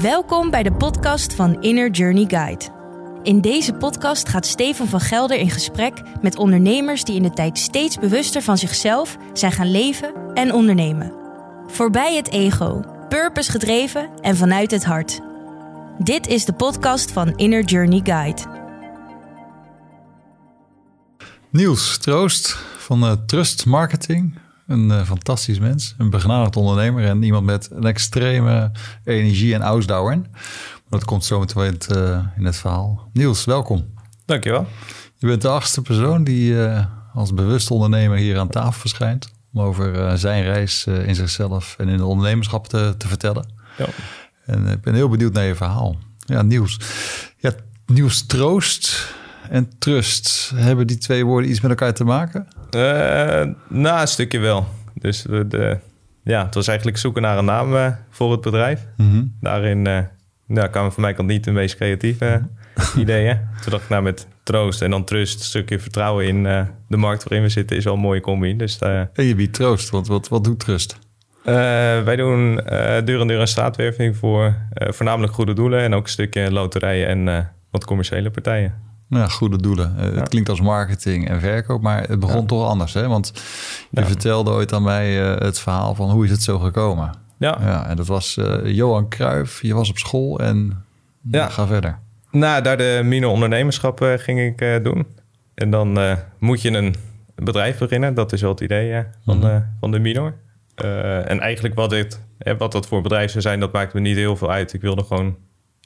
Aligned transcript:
Welkom 0.00 0.50
bij 0.50 0.62
de 0.62 0.72
podcast 0.72 1.34
van 1.34 1.62
Inner 1.62 1.90
Journey 1.90 2.24
Guide. 2.28 2.64
In 3.22 3.40
deze 3.40 3.72
podcast 3.72 4.28
gaat 4.28 4.46
Steven 4.46 4.88
van 4.88 5.00
Gelder 5.00 5.38
in 5.38 5.50
gesprek 5.50 6.02
met 6.20 6.38
ondernemers 6.38 7.04
die 7.04 7.16
in 7.16 7.22
de 7.22 7.30
tijd 7.30 7.58
steeds 7.58 7.98
bewuster 7.98 8.42
van 8.42 8.58
zichzelf 8.58 9.16
zijn 9.32 9.52
gaan 9.52 9.70
leven 9.70 10.34
en 10.34 10.52
ondernemen. 10.52 11.12
Voorbij 11.66 12.16
het 12.16 12.30
ego, 12.30 12.84
purpose 13.08 13.50
gedreven 13.50 14.10
en 14.20 14.36
vanuit 14.36 14.70
het 14.70 14.84
hart. 14.84 15.20
Dit 15.98 16.26
is 16.26 16.44
de 16.44 16.52
podcast 16.52 17.12
van 17.12 17.36
Inner 17.36 17.64
Journey 17.64 18.00
Guide. 18.04 18.42
Niels 21.50 21.98
Troost 21.98 22.56
van 22.76 23.04
uh, 23.04 23.12
Trust 23.26 23.66
Marketing. 23.66 24.41
Een 24.66 24.88
uh, 24.88 25.02
fantastisch 25.04 25.58
mens, 25.58 25.94
een 25.98 26.10
begenadigd 26.10 26.56
ondernemer 26.56 27.04
en 27.04 27.22
iemand 27.22 27.44
met 27.44 27.68
een 27.70 27.84
extreme 27.84 28.70
energie 29.04 29.54
en 29.54 29.62
ausdauer. 29.62 30.20
Dat 30.88 31.04
komt 31.04 31.24
zo 31.24 31.38
meteen 31.38 31.64
in 31.64 31.72
het, 31.72 31.96
uh, 31.96 32.18
in 32.36 32.44
het 32.44 32.56
verhaal. 32.56 33.08
Niels, 33.12 33.44
welkom. 33.44 33.94
Dankjewel. 34.26 34.66
Je 35.16 35.26
bent 35.26 35.42
de 35.42 35.48
achtste 35.48 35.82
persoon 35.82 36.24
die 36.24 36.56
als 37.14 37.34
bewust 37.34 37.70
ondernemer 37.70 38.18
hier 38.18 38.38
aan 38.38 38.48
tafel 38.48 38.80
verschijnt. 38.80 39.32
Om 39.52 39.60
over 39.60 40.18
zijn 40.18 40.42
reis 40.42 40.86
in 40.86 41.14
zichzelf 41.14 41.74
en 41.78 41.86
in 41.86 41.92
het 41.92 42.02
ondernemerschap 42.02 42.68
te, 42.68 42.94
te 42.98 43.08
vertellen. 43.08 43.52
Ja. 43.78 43.86
En 44.46 44.66
ik 44.66 44.80
ben 44.80 44.94
heel 44.94 45.08
benieuwd 45.08 45.32
naar 45.32 45.44
je 45.44 45.54
verhaal. 45.54 45.96
Ja, 46.26 46.42
Niels. 46.42 46.80
Ja, 47.36 47.52
Niels 47.86 48.26
Troost 48.26 49.14
en 49.50 49.70
trust, 49.78 50.52
hebben 50.54 50.86
die 50.86 50.98
twee 50.98 51.24
woorden 51.24 51.50
iets 51.50 51.60
met 51.60 51.70
elkaar 51.70 51.94
te 51.94 52.04
maken? 52.04 52.46
Uh, 52.76 52.82
nou, 53.68 54.00
een 54.00 54.08
stukje 54.08 54.38
wel. 54.38 54.66
Dus 54.94 55.22
de, 55.22 55.78
ja, 56.22 56.44
het 56.44 56.54
was 56.54 56.68
eigenlijk 56.68 56.98
zoeken 56.98 57.22
naar 57.22 57.38
een 57.38 57.44
naam 57.44 57.74
uh, 57.74 57.86
voor 58.10 58.32
het 58.32 58.40
bedrijf. 58.40 58.86
Mm 58.96 59.36
Daarin 59.40 59.88
uh, 59.88 59.98
nou, 60.46 60.68
kwamen 60.68 60.92
voor 60.92 61.02
mij 61.02 61.14
kan 61.14 61.26
niet 61.26 61.44
de 61.44 61.50
meest 61.50 61.76
creatieve 61.76 62.42
mhm. 62.74 63.00
ideeën. 63.00 63.40
Toen 63.62 63.70
dacht 63.70 63.82
ik 63.82 63.88
nou 63.88 64.02
met 64.02 64.26
troost 64.42 64.82
en 64.82 64.90
dan 64.90 65.04
trust, 65.04 65.38
een 65.38 65.44
stukje 65.44 65.78
vertrouwen 65.78 66.26
in 66.26 66.42
de 66.88 66.96
markt 66.96 67.22
waarin 67.22 67.42
we 67.42 67.48
zitten, 67.48 67.76
is 67.76 67.84
wel 67.84 67.94
een 67.94 68.00
mooie 68.00 68.20
combi. 68.20 68.56
Dus, 68.56 68.78
en 68.78 69.10
je 69.14 69.34
biedt 69.34 69.54
troost, 69.54 69.90
want 69.90 70.06
wat, 70.06 70.28
wat 70.28 70.44
doet 70.44 70.60
trust? 70.60 70.98
wij 72.04 72.16
doen 72.16 72.56
deur 73.04 73.20
en 73.20 73.26
deur 73.26 73.40
en 73.40 73.48
straatwerving 73.48 74.16
voor 74.16 74.56
voornamelijk 74.70 75.32
goede 75.32 75.52
doelen 75.52 75.80
en 75.80 75.94
ook 75.94 76.02
een 76.02 76.10
stukje 76.10 76.52
loterijen 76.52 77.08
en 77.28 77.50
wat 77.70 77.84
commerciële 77.84 78.30
partijen. 78.30 78.91
Ja, 79.18 79.28
goede 79.28 79.56
doelen. 79.56 79.96
Eh, 79.98 80.14
het 80.14 80.28
klinkt 80.28 80.48
als 80.48 80.60
marketing 80.60 81.28
en 81.28 81.40
verkoop, 81.40 81.82
maar 81.82 82.08
het 82.08 82.20
begon 82.20 82.46
toch 82.46 82.68
anders. 82.68 82.94
Hè? 82.94 83.08
Want 83.08 83.32
je 83.90 84.04
vertelde 84.04 84.50
ooit 84.50 84.72
aan 84.72 84.82
mij 84.82 85.32
uh, 85.32 85.38
het 85.38 85.58
verhaal 85.58 85.94
van 85.94 86.10
hoe 86.10 86.24
is 86.24 86.30
het 86.30 86.42
zo 86.42 86.58
gekomen. 86.58 87.10
Ja. 87.38 87.58
ja 87.60 87.86
en 87.86 87.96
dat 87.96 88.06
was 88.06 88.36
uh, 88.36 88.74
Johan 88.74 89.08
Cruijff. 89.08 89.62
Je 89.62 89.74
was 89.74 89.90
op 89.90 89.98
school 89.98 90.40
en 90.40 90.84
ja. 91.30 91.48
ga 91.48 91.66
verder. 91.66 91.98
Nou, 92.30 92.62
daar 92.62 92.76
de 92.76 93.00
Mino 93.04 93.30
ondernemerschap 93.30 94.00
ging 94.16 94.40
ik 94.40 94.84
doen. 94.84 95.06
En 95.54 95.70
dan 95.70 96.16
moet 96.38 96.62
je 96.62 96.70
een 96.70 96.94
bedrijf 97.34 97.78
beginnen. 97.78 98.14
Dat 98.14 98.32
is 98.32 98.40
wel 98.40 98.50
het 98.50 98.60
idee 98.60 99.04
van, 99.24 99.36
mm 99.36 99.42
-hmm. 99.42 99.66
van 99.80 99.90
de 99.90 99.98
Mino. 99.98 100.32
en 101.24 101.40
eigenlijk 101.40 101.74
wat, 101.74 101.90
dit, 101.90 102.20
wat 102.58 102.72
dat 102.72 102.86
voor 102.86 103.02
bedrijf 103.02 103.30
zou 103.30 103.42
zijn, 103.42 103.60
dat 103.60 103.72
maakt 103.72 103.94
me 103.94 104.00
niet 104.00 104.16
heel 104.16 104.36
veel 104.36 104.50
uit. 104.50 104.72
Ik 104.72 104.80
wilde 104.80 105.04
gewoon 105.04 105.36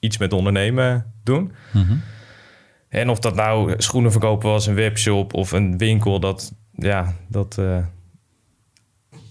iets 0.00 0.18
met 0.18 0.32
ondernemen 0.32 1.12
doen. 1.22 1.52
Mm 1.72 2.02
en 2.88 3.10
of 3.10 3.18
dat 3.18 3.34
nou 3.34 3.74
schoenen 3.76 4.10
verkopen 4.10 4.50
was, 4.50 4.66
een 4.66 4.74
webshop 4.74 5.34
of 5.34 5.52
een 5.52 5.78
winkel, 5.78 6.20
dat, 6.20 6.54
ja, 6.72 7.14
dat 7.28 7.56
uh, 7.60 7.78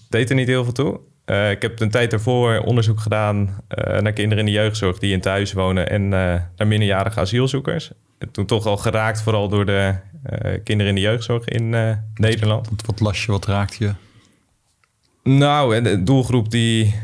deed 0.08 0.30
er 0.30 0.36
niet 0.36 0.46
heel 0.46 0.64
veel 0.64 0.72
toe. 0.72 1.00
Uh, 1.26 1.50
ik 1.50 1.62
heb 1.62 1.80
een 1.80 1.90
tijd 1.90 2.10
daarvoor 2.10 2.58
onderzoek 2.58 3.00
gedaan 3.00 3.38
uh, 3.38 4.00
naar 4.00 4.12
kinderen 4.12 4.46
in 4.46 4.52
de 4.52 4.58
jeugdzorg 4.58 4.98
die 4.98 5.12
in 5.12 5.20
thuis 5.20 5.52
wonen 5.52 5.90
en 5.90 6.08
naar 6.08 6.66
minderjarige 6.66 7.20
asielzoekers. 7.20 7.90
En 8.18 8.30
toen 8.30 8.46
toch 8.46 8.66
al 8.66 8.76
geraakt, 8.76 9.22
vooral 9.22 9.48
door 9.48 9.66
de 9.66 9.94
kinderen 10.64 10.86
in 10.86 10.94
de 10.94 11.00
jeugdzorg 11.00 11.44
in 11.44 11.68
Nederland. 12.14 12.68
Wat, 12.68 12.86
wat 12.86 13.00
las 13.00 13.24
je, 13.24 13.32
wat 13.32 13.46
raakte 13.46 13.84
je? 13.84 13.92
Nou, 15.22 15.82
de 15.82 16.02
doelgroep 16.02 16.50
die 16.50 16.94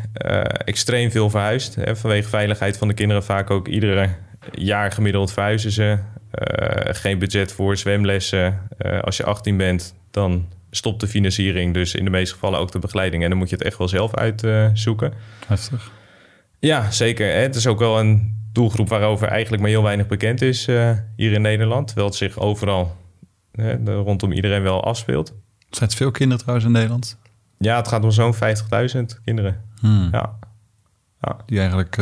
extreem 0.65 1.11
veel 1.11 1.31
verhuist. 1.31 1.75
Hè, 1.75 1.97
vanwege 1.97 2.29
veiligheid 2.29 2.77
van 2.77 2.89
de 2.89 2.95
kinderen 2.95 3.25
vaak 3.25 3.51
ook 3.51 3.69
iedere 3.69 4.09
jaar 4.51 4.93
gemiddeld 4.93 5.33
verhuizen 5.33 5.71
ze. 5.71 5.99
Eh, 6.33 6.95
geen 6.95 7.19
budget 7.19 7.53
voor 7.53 7.77
zwemlessen. 7.77 8.61
Uh, 8.79 9.01
als 9.01 9.17
je 9.17 9.25
18 9.25 9.57
bent, 9.57 9.95
dan 10.11 10.49
stopt 10.71 11.01
de 11.01 11.07
financiering. 11.07 11.75
Dus 11.75 11.95
in 11.95 12.05
de 12.05 12.11
meeste 12.11 12.35
gevallen 12.35 12.59
ook 12.59 12.73
de 12.73 12.79
begeleiding. 12.79 13.23
En 13.23 13.29
dan 13.29 13.39
moet 13.39 13.51
je 13.51 13.57
het 13.57 13.65
echt 13.65 13.79
wel 13.79 13.89
zelf 13.89 14.15
uitzoeken. 14.15 15.13
Heftig. 15.47 15.91
Ja, 16.59 16.91
zeker. 16.91 17.27
Hè? 17.27 17.39
Het 17.39 17.55
is 17.55 17.67
ook 17.67 17.79
wel 17.79 18.01
een 18.01 18.41
doelgroep 18.53 18.89
waarover 18.89 19.29
eigenlijk 19.29 19.63
maar 19.63 19.71
heel 19.71 19.83
weinig 19.83 20.07
bekend 20.07 20.43
is 20.43 20.69
uh, 20.69 20.91
hier 21.17 21.33
in 21.33 21.43
Nederland. 21.43 21.87
Terwijl 21.87 22.07
het 22.07 22.17
zich 22.17 22.39
overal 22.39 22.97
hè, 23.53 23.85
rondom 23.85 24.33
iedereen 24.33 24.63
wel 24.63 24.85
afspeelt. 24.85 25.35
Zijn 25.71 25.89
het 25.89 25.99
veel 25.99 26.11
kinderen 26.11 26.39
trouwens 26.39 26.67
in 26.67 26.73
Nederland? 26.73 27.19
Ja, 27.59 27.77
het 27.77 27.89
gaat 27.89 28.05
om 28.05 28.11
zo'n 28.11 28.35
50.000 28.35 28.41
kinderen. 29.25 29.65
Hmm. 29.81 30.09
Ja. 30.13 30.39
ja. 31.21 31.37
Die 31.47 31.59
eigenlijk 31.59 32.01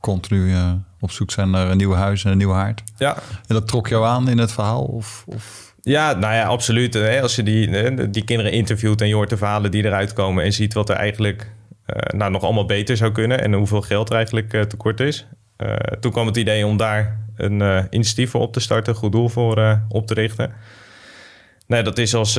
continu 0.00 0.54
op 1.02 1.10
zoek 1.10 1.30
zijn 1.30 1.50
naar 1.50 1.70
een 1.70 1.76
nieuw 1.76 1.92
huis 1.92 2.24
en 2.24 2.30
een 2.30 2.36
nieuwe 2.36 2.54
haard. 2.54 2.82
Ja. 2.96 3.14
En 3.46 3.54
dat 3.54 3.68
trok 3.68 3.88
jou 3.88 4.06
aan 4.06 4.28
in 4.28 4.38
het 4.38 4.52
verhaal? 4.52 4.84
Of, 4.84 5.24
of? 5.26 5.74
Ja, 5.80 6.12
nou 6.12 6.34
ja, 6.34 6.44
absoluut. 6.44 6.96
Als 6.96 7.36
je 7.36 7.42
die, 7.42 8.10
die 8.10 8.24
kinderen 8.24 8.52
interviewt 8.52 9.00
en 9.00 9.08
je 9.08 9.14
hoort 9.14 9.30
de 9.30 9.36
verhalen 9.36 9.70
die 9.70 9.84
eruit 9.84 10.12
komen 10.12 10.44
en 10.44 10.52
ziet 10.52 10.74
wat 10.74 10.88
er 10.88 10.96
eigenlijk 10.96 11.50
uh, 11.86 12.18
nou, 12.18 12.30
nog 12.30 12.42
allemaal 12.42 12.66
beter 12.66 12.96
zou 12.96 13.12
kunnen 13.12 13.42
en 13.42 13.52
hoeveel 13.52 13.82
geld 13.82 14.08
er 14.08 14.16
eigenlijk 14.16 14.52
uh, 14.52 14.62
tekort 14.62 15.00
is. 15.00 15.26
Uh, 15.58 15.74
toen 15.74 16.12
kwam 16.12 16.26
het 16.26 16.36
idee 16.36 16.66
om 16.66 16.76
daar 16.76 17.20
een 17.36 17.86
initiatief 17.90 18.30
voor 18.30 18.40
op 18.40 18.52
te 18.52 18.60
starten, 18.60 18.94
goed 18.94 19.12
doel 19.12 19.28
voor 19.28 19.80
op 19.88 20.06
te 20.06 20.14
richten. 20.14 20.52
Nou, 21.66 21.82
dat 21.82 21.98
is 21.98 22.14
als 22.14 22.34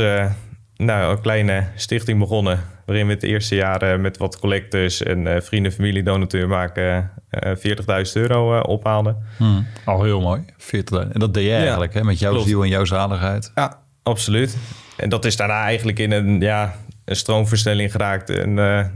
nou, 0.75 1.11
een 1.11 1.21
kleine 1.21 1.67
stichting 1.75 2.19
begonnen. 2.19 2.59
Waarin 2.85 3.07
we 3.07 3.13
het 3.13 3.23
eerste 3.23 3.55
jaar 3.55 3.99
met 3.99 4.17
wat 4.17 4.39
collectors 4.39 5.03
en 5.03 5.25
uh, 5.25 5.35
vrienden, 5.39 5.71
familie, 5.71 6.03
donateur 6.03 6.47
maken 6.47 7.11
uh, 7.43 7.51
eh, 7.51 8.05
40.000 8.07 8.11
euro 8.13 8.59
ophaalden. 8.59 9.17
Hmm. 9.37 9.67
Al 9.85 10.03
heel 10.03 10.21
mooi, 10.21 10.41
40.000. 10.57 10.67
En 10.91 11.19
dat 11.19 11.33
deed 11.33 11.45
je 11.45 11.53
eigenlijk, 11.53 11.93
hè? 11.93 12.03
met 12.03 12.19
jouw 12.19 12.37
ziel 12.37 12.63
en 12.63 12.69
jouw 12.69 12.85
zaligheid. 12.85 13.51
Ja, 13.55 13.79
absoluut. 14.03 14.57
En 14.97 15.09
dat 15.09 15.25
is 15.25 15.35
daarna 15.35 15.63
eigenlijk 15.63 15.99
in 15.99 16.11
een, 16.11 16.41
ja, 16.41 16.75
een 17.05 17.15
stroomversnelling 17.15 17.91
geraakt. 17.91 18.29
En 18.29 18.49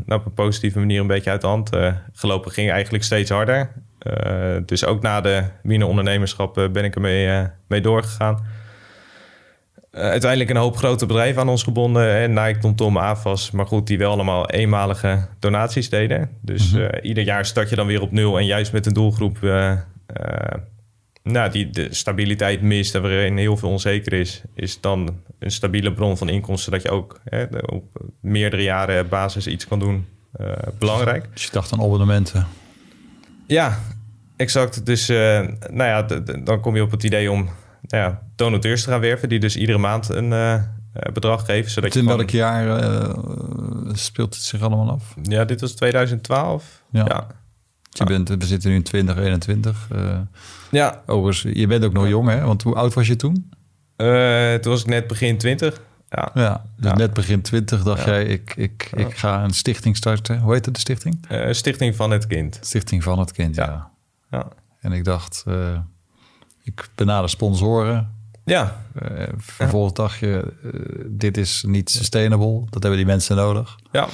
op 0.08 0.26
een 0.26 0.34
positieve 0.34 0.80
manier 0.80 1.02
een 1.02 1.08
beetje 1.08 1.30
uit 1.30 1.42
de 1.42 1.48
hand 1.48 1.70
gelopen. 2.14 2.52
Ging 2.52 2.72
eigenlijk 2.72 3.04
steeds 3.04 3.30
harder. 3.30 3.72
dus 4.66 4.86
ook 4.86 5.02
na 5.02 5.22
de 5.22 5.44
mine 5.64 5.86
ondernemerschap 5.86 6.70
ben 6.72 6.84
ik 6.84 6.96
ermee 6.96 7.48
mee 7.68 7.82
doorgegaan. 7.82 8.46
Eh, 9.98 10.04
uiteindelijk 10.04 10.50
een 10.50 10.56
hoop 10.58 10.78
grote 10.78 11.06
bedrijven 11.06 11.42
aan 11.42 11.50
ons 11.50 11.64
gebonden. 11.64 12.16
En 12.16 12.34
Nike, 12.34 12.58
TomTom, 12.60 12.98
AFAS. 12.98 13.52
Maar 13.52 13.68
goed, 13.68 13.88
die 13.88 13.98
wel 13.98 14.12
allemaal 14.12 14.50
eenmalige 14.50 15.28
donaties 15.40 15.90
deden. 15.90 16.30
Dus 16.42 16.72
mhm. 16.72 16.82
eh, 16.82 17.10
ieder 17.10 17.24
jaar 17.24 17.46
start 17.46 17.70
je 17.70 17.76
dan 17.76 17.88
weer 17.88 18.02
op 18.02 18.12
nul. 18.12 18.38
En 18.38 18.46
juist 18.46 18.72
met 18.72 18.86
een 18.86 18.94
doelgroep 18.94 19.38
uh, 19.42 19.74
nou, 21.24 21.52
die 21.52 21.70
de 21.70 21.88
stabiliteit 21.94 22.62
mist... 22.62 22.96
en 22.96 23.02
waarin 23.02 23.38
heel 23.38 23.58
veel 23.58 23.70
onzeker 23.70 24.14
is... 24.14 24.42
is 24.56 24.82
dan 24.82 25.20
een 25.40 25.52
stabiele 25.52 25.94
bron 25.94 26.18
van 26.18 26.30
inkomsten... 26.30 26.72
dat 26.72 26.82
je 26.82 26.90
ook 26.90 27.20
hè, 27.24 27.46
op 27.66 27.84
meerdere 28.22 28.64
jaren 28.64 29.10
basis 29.10 29.48
iets 29.48 29.68
kan 29.68 29.80
doen. 29.80 30.06
belangrijk. 30.80 31.26
Dus 31.34 31.44
je 31.44 31.52
dacht 31.52 31.74
aan 31.74 31.82
abonnementen? 31.82 32.48
Ja, 33.48 33.80
exact. 34.36 34.86
Dus 34.86 35.08
nou 35.08 35.84
ja, 35.84 36.02
dan 36.44 36.60
kom 36.60 36.76
je 36.76 36.82
op 36.82 36.92
het 36.92 37.04
idee 37.04 37.32
om 37.32 37.50
nou 37.82 38.04
ja, 38.04 38.22
donateurs 38.36 38.84
te 38.84 38.90
gaan 38.90 39.00
werven, 39.00 39.30
die 39.30 39.40
dus 39.40 39.56
iedere 39.56 39.78
maand 39.78 40.10
een 40.10 40.32
uh, 40.32 40.62
bedrag 41.14 41.46
geven. 41.46 41.72
Zodat 41.72 41.96
in 41.96 42.06
welk 42.06 42.30
jaar 42.30 42.84
uh, 42.84 43.14
speelt 43.94 44.34
het 44.34 44.44
zich 44.44 44.62
allemaal 44.62 44.92
af? 44.92 45.16
Ja, 45.22 45.46
dit 45.46 45.62
was 45.62 45.72
2012. 45.72 46.84
Ja. 46.92 47.06
ja. 47.08 47.28
Je 47.90 48.04
bent, 48.04 48.30
we 48.30 48.46
zitten 48.46 48.70
nu 48.70 48.76
in 48.76 48.84
2021. 48.84 49.88
Uh, 49.96 50.20
ja. 50.72 51.02
Overigens, 51.06 51.56
je 51.58 51.68
bent 51.68 51.86
ook 51.86 51.94
nog 51.94 52.08
jong, 52.08 52.30
hè? 52.30 52.42
Want 52.42 52.64
hoe 52.64 52.76
oud 52.76 52.94
was 52.94 53.08
je 53.08 53.16
toen? 53.16 53.50
toen 54.62 54.72
was 54.72 54.82
ik 54.82 54.88
net 54.88 55.08
begin 55.08 55.38
20. 55.38 55.82
Ja, 56.10 56.32
ja 56.34 56.66
dus 56.78 56.94
net 56.94 57.14
begin 57.14 57.42
20 57.42 57.84
dacht 57.84 58.06
jij, 58.06 58.24
ik, 58.26 58.54
ik, 58.56 58.90
ik 58.96 59.18
ga 59.18 59.44
een 59.44 59.54
stichting 59.54 59.98
starten. 59.98 60.40
Hoe 60.40 60.54
heet 60.54 60.66
het, 60.66 60.74
de 60.74 60.80
stichting? 60.80 61.18
stichting 61.52 61.96
van 61.96 62.12
het 62.12 62.28
Kind. 62.28 62.60
Stichting 62.62 63.04
van 63.04 63.20
het 63.20 63.32
Kind, 63.32 63.56
ja. 63.56 63.92
ja. 64.32 64.48
En 64.80 64.92
ik 64.92 65.04
dacht, 65.04 65.44
ik 66.68 66.90
benader 66.96 67.30
sponsoren. 67.30 68.16
Ja. 68.46 68.86
Uh, 69.02 69.24
vervolgens 69.38 69.94
dacht 69.94 70.20
je, 70.20 70.54
uh, 70.64 70.72
dit 71.06 71.38
is 71.38 71.64
niet 71.68 71.90
sustainable. 71.90 72.66
Dat 72.70 72.82
hebben 72.82 73.00
die 73.00 73.06
mensen 73.06 73.36
nodig. 73.36 73.76
Ja. 73.92 74.08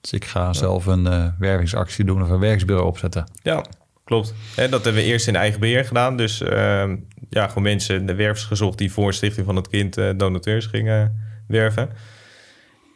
Dus 0.00 0.12
ik 0.12 0.24
ga 0.24 0.52
zelf 0.52 0.86
een 0.86 1.06
uh, 1.06 1.26
wervingsactie 1.38 2.04
doen 2.04 2.22
of 2.22 2.28
een 2.28 2.38
werksbureau 2.38 2.86
opzetten. 2.86 3.24
Ja, 3.42 3.64
klopt. 4.04 4.34
En 4.56 4.70
dat 4.70 4.84
hebben 4.84 5.02
we 5.02 5.08
eerst 5.08 5.28
in 5.28 5.36
eigen 5.36 5.60
beheer 5.60 5.84
gedaan. 5.84 6.16
Dus 6.16 6.40
ehm, 6.42 6.96
ja, 7.30 7.48
gewoon 7.48 7.62
mensen, 7.62 8.06
de 8.06 8.14
wervers 8.14 8.44
gezocht 8.44 8.78
die 8.78 8.92
voor 8.92 9.14
Stichting 9.14 9.46
van 9.46 9.56
het 9.56 9.68
Kind 9.68 9.94
donateurs 9.94 10.66
gingen 10.66 11.24
werven. 11.48 11.88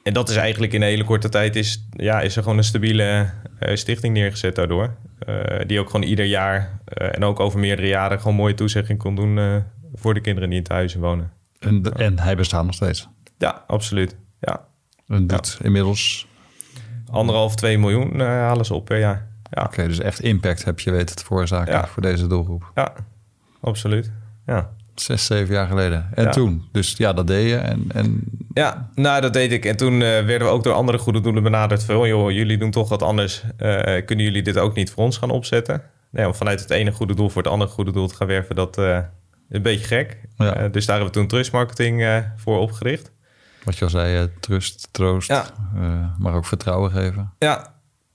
En 0.08 0.14
dat 0.14 0.28
is 0.28 0.36
eigenlijk 0.36 0.72
in 0.72 0.82
een 0.82 0.88
hele 0.88 1.04
korte 1.04 1.28
tijd 1.28 1.56
is, 1.56 1.86
ja, 1.90 2.20
is 2.20 2.36
er 2.36 2.42
gewoon 2.42 2.58
een 2.58 2.64
stabiele 2.64 3.30
stichting 3.60 4.14
neergezet 4.14 4.54
daardoor. 4.54 4.96
die 5.66 5.80
ook 5.80 5.90
gewoon 5.90 6.06
ieder 6.06 6.24
jaar 6.24 6.80
en 6.94 7.24
ook 7.24 7.40
over 7.40 7.58
meerdere 7.58 7.88
jaren 7.88 8.20
gewoon 8.20 8.36
mooie 8.36 8.54
toezegging 8.54 8.98
kon 8.98 9.14
doen 9.14 9.62
voor 9.94 10.14
de 10.14 10.20
kinderen 10.20 10.48
die 10.48 10.58
in 10.58 10.64
het 10.64 10.72
huis 10.72 10.94
wonen. 10.94 11.32
En, 11.58 11.82
en 11.82 12.18
hij 12.18 12.36
bestaat 12.36 12.64
nog 12.64 12.74
steeds? 12.74 13.08
Ja, 13.38 13.64
absoluut. 13.66 14.16
Ja. 14.40 14.64
En 15.08 15.26
doet 15.26 15.58
inmiddels? 15.62 16.26
Anderhalf, 17.10 17.54
twee 17.54 17.78
miljoen 17.78 18.20
halen 18.20 18.64
ze 18.64 18.74
op 18.74 18.84
per 18.84 18.98
jaar. 18.98 19.28
Ja. 19.50 19.62
Oké, 19.62 19.86
dus 19.86 19.98
echt 19.98 20.20
impact 20.20 20.64
heb 20.64 20.80
je 20.80 20.90
weten 20.90 21.16
te 21.16 21.24
veroorzaken 21.24 21.88
voor 21.88 22.02
deze 22.02 22.26
doelgroep. 22.26 22.70
Ja, 22.74 22.92
absoluut. 23.60 24.10
Ja. 24.46 24.70
Zes, 24.94 25.26
zeven 25.26 25.54
jaar 25.54 25.66
geleden. 25.66 26.08
En 26.14 26.30
toen? 26.30 26.68
Dus 26.72 26.94
ja, 26.96 27.12
dat 27.12 27.26
deed 27.26 27.48
je. 27.48 27.56
En, 27.56 27.84
en... 27.88 28.22
Ja, 28.58 28.88
nou, 28.94 29.20
dat 29.20 29.32
deed 29.32 29.52
ik. 29.52 29.64
En 29.64 29.76
toen 29.76 29.92
uh, 29.92 30.00
werden 30.00 30.46
we 30.46 30.52
ook 30.52 30.64
door 30.64 30.72
andere 30.72 30.98
goede 30.98 31.20
doelen 31.20 31.42
benaderd. 31.42 31.84
Van, 31.84 32.08
joh, 32.08 32.30
jullie 32.30 32.58
doen 32.58 32.70
toch 32.70 32.88
wat 32.88 33.02
anders. 33.02 33.42
Uh, 33.58 33.82
kunnen 33.82 34.24
jullie 34.24 34.42
dit 34.42 34.58
ook 34.58 34.74
niet 34.74 34.90
voor 34.90 35.04
ons 35.04 35.16
gaan 35.16 35.30
opzetten? 35.30 35.82
Nee, 36.10 36.26
om 36.26 36.34
vanuit 36.34 36.60
het 36.60 36.70
ene 36.70 36.92
goede 36.92 37.14
doel 37.14 37.28
voor 37.28 37.42
het 37.42 37.50
andere 37.52 37.70
goede 37.70 37.92
doel 37.92 38.08
te 38.08 38.14
gaan 38.14 38.26
werven, 38.26 38.54
dat 38.54 38.78
uh, 38.78 38.98
een 39.48 39.62
beetje 39.62 39.86
gek. 39.86 40.18
Ja. 40.36 40.68
dus 40.68 40.86
daar 40.86 40.96
hebben 40.96 41.14
we 41.14 41.20
toen 41.20 41.28
trust 41.28 41.52
marketing 41.52 42.22
voor 42.36 42.58
opgericht. 42.58 43.12
Wat 43.64 43.76
je 43.76 43.84
al 43.84 43.90
zei, 43.90 44.30
trust, 44.40 44.88
troost, 44.90 45.28
ja. 45.28 45.46
maar 46.18 46.34
ook 46.34 46.46
vertrouwen 46.46 46.90
geven. 46.90 47.32
Ja, 47.38 47.74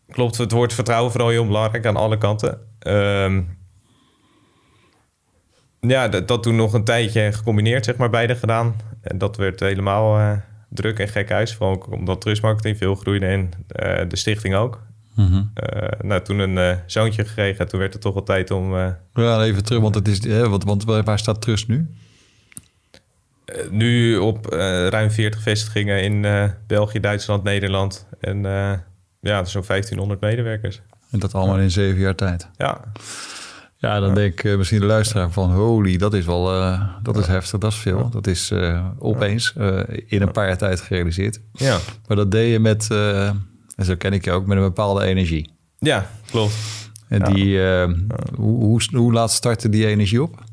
klopt. 0.10 0.38
Het 0.38 0.51
woord 0.51 0.74
vertrouwen 0.74 1.12
vooral 1.12 1.30
heel 1.30 1.48
belangrijk 1.48 1.86
aan 1.86 1.96
alle 1.96 2.18
kanten. 2.18 2.60
Um, 2.88 3.57
ja, 5.88 6.08
dat, 6.08 6.28
dat 6.28 6.44
toen 6.44 6.56
nog 6.56 6.74
een 6.74 6.84
tijdje 6.84 7.32
gecombineerd, 7.32 7.86
zeg 7.86 7.96
maar, 7.96 8.10
beide 8.10 8.36
gedaan. 8.36 8.76
En 9.02 9.18
dat 9.18 9.38
werd 9.38 9.60
helemaal 9.60 10.20
uh, 10.20 10.32
druk 10.70 11.00
en 11.00 11.08
gek 11.08 11.30
huis. 11.30 11.56
Vooral 11.56 11.86
omdat 11.90 12.22
trustmarketing 12.22 12.78
veel 12.78 12.96
groeide 12.96 13.26
en 13.26 13.52
uh, 13.84 14.10
de 14.10 14.16
stichting 14.16 14.56
ook. 14.56 14.82
Mm 15.16 15.28
-hmm. 15.28 15.52
uh, 15.74 15.88
nou, 16.02 16.22
toen 16.22 16.40
een 16.40 16.80
zoontje 16.86 17.26
gekregen. 17.26 17.68
Toen 17.68 17.80
werd 17.80 17.94
het 17.94 18.02
toch 18.02 18.14
wel 18.14 18.24
tijd 18.24 18.52
om... 18.52 18.76
ja, 19.14 19.44
even 19.44 19.64
terug, 19.64 19.82
want, 19.82 19.96
het 19.96 20.08
is, 20.08 20.20
want, 20.26 20.64
want 20.64 20.84
waar 20.84 21.20
staat 21.20 21.42
Trust 21.42 21.68
nu? 21.68 21.88
nu 23.70 24.18
op 24.18 24.46
ruim 24.90 25.12
40 25.12 25.42
vestigingen 25.42 26.04
in 26.04 26.52
België, 26.68 27.00
Duitsland, 27.00 27.44
Nederland. 27.44 28.08
En 28.20 28.42
ja, 29.20 29.46
zo'n 29.46 29.64
1500 29.68 30.22
medewerkers. 30.22 30.82
En 31.12 31.20
dat 31.20 31.34
allemaal 31.34 31.60
in 31.60 31.72
zeven 31.72 32.00
jaar 32.00 32.16
tijd? 32.16 32.48
Ja. 32.58 32.82
Ja, 33.84 34.00
dan 34.00 34.14
denk 34.14 34.34
ik 34.34 34.44
uh, 34.44 34.58
misschien 34.58 34.80
de 34.80 34.86
luisteraar 34.86 35.32
van 35.32 35.52
holy, 35.52 35.98
dat 35.98 36.14
is 36.14 36.26
wel, 36.26 36.56
uh, 36.56 36.82
dat 37.02 37.18
is 37.18 37.28
heftig, 37.28 37.60
dat 37.60 37.72
is 37.72 37.78
veel. 37.78 38.10
Dat 38.10 38.28
is 38.28 38.52
uh, 38.52 38.88
opeens 39.00 39.54
in 40.08 40.22
een 40.22 40.32
paar 40.32 40.48
jaar 40.48 40.58
tijd 40.58 40.82
gerealiseerd. 40.82 41.42
Ja. 41.54 41.78
Maar 42.08 42.18
dat 42.18 42.32
deed 42.32 42.52
je 42.52 42.60
met, 42.60 42.88
en 43.76 43.86
zo 43.86 43.96
ken 43.96 44.14
ik 44.14 44.26
je 44.26 44.32
ook, 44.32 44.46
met 44.46 44.58
een 44.58 44.64
bepaalde 44.64 45.06
energie. 45.06 45.52
Ja, 45.80 46.10
klopt. 46.32 46.54
En 47.08 47.34
die, 47.34 47.60
hoe, 48.36 48.64
hoe, 48.64 48.82
hoe, 48.92 49.14
laat 49.14 49.32
startte 49.32 49.70
die 49.70 49.88
energie 49.88 50.22
op? 50.22 50.44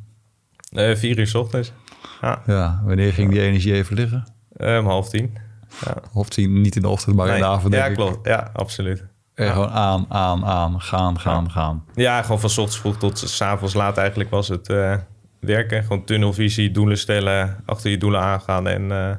vier 0.95 1.19
uur 1.19 1.27
s 1.27 1.35
ochtends. 1.35 1.73
Ja. 2.21 2.43
ja. 2.47 2.83
Wanneer 2.85 3.13
ging 3.13 3.31
die 3.31 3.41
energie 3.41 3.73
even 3.73 3.97
liggen? 3.97 4.25
om 4.57 4.87
half 4.87 5.09
tien. 5.09 5.37
Ja. 5.85 5.97
Half 6.13 6.29
tien, 6.29 6.61
niet 6.61 6.77
in 6.77 6.83
de 6.83 6.89
ochtend, 6.89 7.17
maar 7.17 7.29
in 7.29 7.41
de 7.41 7.47
avond. 7.47 7.75
Ja, 7.75 7.89
klopt. 7.89 8.27
Ja, 8.27 8.51
absoluut. 8.53 9.05
En 9.41 9.53
gewoon 9.53 9.71
aan, 9.71 10.07
aan, 10.09 10.45
aan, 10.45 10.81
gaan, 10.81 11.21
gaan, 11.21 11.51
gaan. 11.51 11.85
Ja, 11.95 12.23
gewoon 12.23 12.41
van 12.41 12.51
ochtends 12.51 12.79
vroeg 12.79 12.97
tot 12.97 13.19
s 13.19 13.43
avonds 13.43 13.75
laat 13.75 13.97
eigenlijk 13.97 14.31
was 14.31 14.49
het 14.49 14.69
uh, 14.71 14.97
werken. 15.41 15.83
Gewoon 15.83 16.05
tunnelvisie, 16.05 16.71
doelen 16.71 16.99
stellen, 16.99 17.57
achter 17.67 17.91
je 17.91 17.99
doelen 17.99 18.21
aangaan 18.21 18.67
en 18.67 18.83
uh, 18.83 19.11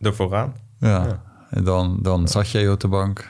ervoor 0.00 0.30
gaan. 0.30 0.54
Ja. 0.80 1.22
en 1.50 1.64
dan, 1.64 1.98
dan 2.02 2.28
zat 2.28 2.50
je 2.50 2.70
op 2.70 2.80
de 2.80 2.88
bank, 2.88 3.28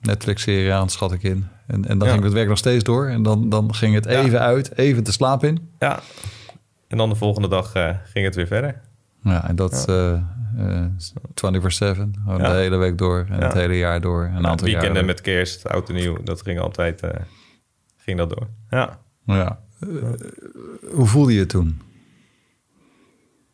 Netflix-serie 0.00 0.72
aan, 0.72 0.88
schat 0.88 1.12
ik 1.12 1.22
in. 1.22 1.46
En, 1.66 1.84
en 1.84 1.98
dan 1.98 2.08
ging 2.08 2.22
het 2.22 2.32
werk 2.32 2.48
nog 2.48 2.58
steeds 2.58 2.84
door. 2.84 3.06
En 3.06 3.22
dan, 3.22 3.48
dan 3.48 3.74
ging 3.74 3.94
het 3.94 4.06
even 4.06 4.40
uit, 4.40 4.76
even 4.76 5.04
te 5.04 5.12
slaap 5.12 5.44
in. 5.44 5.70
Ja, 5.78 6.00
en 6.88 6.96
dan 6.96 7.08
de 7.08 7.14
volgende 7.14 7.48
dag 7.48 7.76
uh, 7.76 7.90
ging 8.04 8.24
het 8.24 8.34
weer 8.34 8.46
verder. 8.46 8.80
Ja, 9.22 9.48
en 9.48 9.56
dat 9.56 9.84
ja. 9.86 10.12
Uh, 10.12 10.22
24-7, 10.58 10.60
gewoon 12.24 12.38
de 12.38 12.48
hele 12.48 12.76
week 12.76 12.98
door 12.98 13.26
en 13.30 13.42
het 13.42 13.52
hele 13.52 13.76
jaar 13.76 14.00
door. 14.00 14.30
Een 14.34 14.46
aantal 14.46 14.66
weekenden 14.66 15.06
met 15.06 15.20
kerst, 15.20 15.68
oud 15.68 15.88
en 15.88 15.94
nieuw, 15.94 16.22
dat 16.22 16.42
ging 16.42 16.60
altijd 16.60 17.02
uh, 17.02 17.10
ging 17.96 18.18
dat 18.18 18.30
door. 18.30 18.48
Ja. 18.70 18.98
ja. 19.24 19.60
Uh, 19.80 20.02
hoe 20.90 21.06
voelde 21.06 21.32
je 21.32 21.38
het 21.38 21.48
toen? 21.48 21.80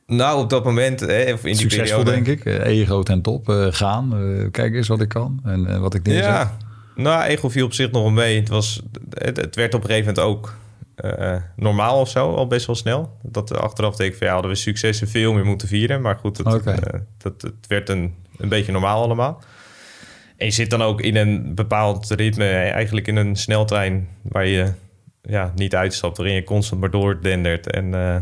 Nou, 0.07 0.43
op 0.43 0.51
dat 0.51 0.65
moment, 0.65 1.01
hè, 1.01 1.33
of 1.33 1.45
in 1.45 1.53
die 1.53 1.55
Succesvol, 1.55 2.03
periode... 2.03 2.25
denk 2.25 2.45
ik. 2.45 2.63
Ego 2.65 3.03
ten 3.03 3.23
top, 3.23 3.49
gaan, 3.71 4.11
kijk 4.51 4.75
eens 4.75 4.89
wat 4.89 5.01
ik 5.01 5.09
kan 5.09 5.41
en 5.45 5.81
wat 5.81 5.95
ik 5.95 6.03
neerzet. 6.03 6.25
Ja, 6.25 6.57
nou, 6.95 7.23
ego 7.23 7.49
viel 7.49 7.65
op 7.65 7.73
zich 7.73 7.91
nog 7.91 8.03
wel 8.03 8.11
mee. 8.11 8.41
Het, 8.41 8.49
was, 8.49 8.83
het, 9.11 9.37
het 9.37 9.57
werd 9.57 9.75
op 9.75 9.81
een 9.81 9.89
gegeven 9.89 10.15
moment 10.15 10.27
ook 10.35 10.55
uh, 10.97 11.37
normaal 11.57 12.01
of 12.01 12.09
zo, 12.09 12.35
al 12.35 12.47
best 12.47 12.67
wel 12.67 12.77
snel. 12.77 13.19
Dat 13.23 13.57
achteraf 13.57 13.97
denk 13.97 14.13
ik 14.13 14.19
van 14.19 14.27
ja, 14.27 14.33
hadden 14.33 14.51
we 14.51 14.57
successen 14.57 15.09
veel 15.09 15.33
meer 15.33 15.45
moeten 15.45 15.69
vieren. 15.69 16.01
Maar 16.01 16.17
goed, 16.17 16.39
het, 16.39 16.47
okay. 16.47 16.75
uh, 16.75 17.01
dat, 17.19 17.43
het 17.43 17.67
werd 17.69 17.89
een, 17.89 18.15
een 18.37 18.49
beetje 18.49 18.73
normaal 18.73 19.03
allemaal. 19.03 19.43
En 20.37 20.47
je 20.47 20.53
zit 20.53 20.71
dan 20.71 20.83
ook 20.83 21.01
in 21.01 21.17
een 21.17 21.55
bepaald 21.55 22.11
ritme, 22.11 22.49
eigenlijk 22.49 23.07
in 23.07 23.17
een 23.17 23.37
sneltrein 23.37 24.09
waar 24.23 24.47
je 24.47 24.73
ja, 25.23 25.53
niet 25.55 25.75
uitstapt, 25.75 26.17
waarin 26.17 26.35
je 26.35 26.45
constant 26.45 26.81
maar 26.81 26.91
doordendert. 26.91 27.71
En 27.71 27.85
uh, 27.85 28.17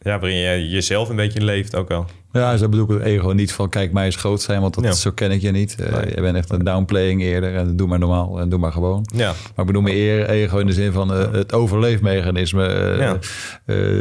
ja, 0.00 0.18
waarin 0.18 0.38
je 0.38 0.68
jezelf 0.68 1.08
een 1.08 1.16
beetje 1.16 1.44
leeft 1.44 1.76
ook 1.76 1.88
wel. 1.88 2.06
Ja, 2.40 2.56
ze 2.56 2.68
bedoel 2.68 2.84
ik 2.84 2.90
het 2.90 3.02
ego 3.02 3.30
niet 3.30 3.52
van 3.52 3.68
kijk 3.68 3.92
mij 3.92 4.04
eens 4.04 4.16
groot 4.16 4.42
zijn, 4.42 4.60
want 4.60 4.74
dat, 4.74 4.84
ja. 4.84 4.92
zo 4.92 5.10
ken 5.10 5.30
ik 5.30 5.40
je 5.40 5.50
niet. 5.50 5.76
Uh, 5.80 6.14
je 6.14 6.20
bent 6.20 6.36
echt 6.36 6.50
een 6.50 6.64
downplaying 6.64 7.22
eerder 7.22 7.56
en 7.56 7.76
doe 7.76 7.88
maar 7.88 7.98
normaal 7.98 8.40
en 8.40 8.48
doe 8.48 8.58
maar 8.58 8.72
gewoon. 8.72 9.06
Ja. 9.14 9.26
Maar 9.26 9.36
ik 9.56 9.66
bedoel 9.66 9.82
me 9.82 9.94
eer 9.94 10.28
ego 10.28 10.58
in 10.58 10.66
de 10.66 10.72
zin 10.72 10.92
van 10.92 11.12
uh, 11.12 11.32
het 11.32 11.52
overleefmechanisme, 11.52 12.68
uh, 12.68 12.98
ja. 12.98 13.18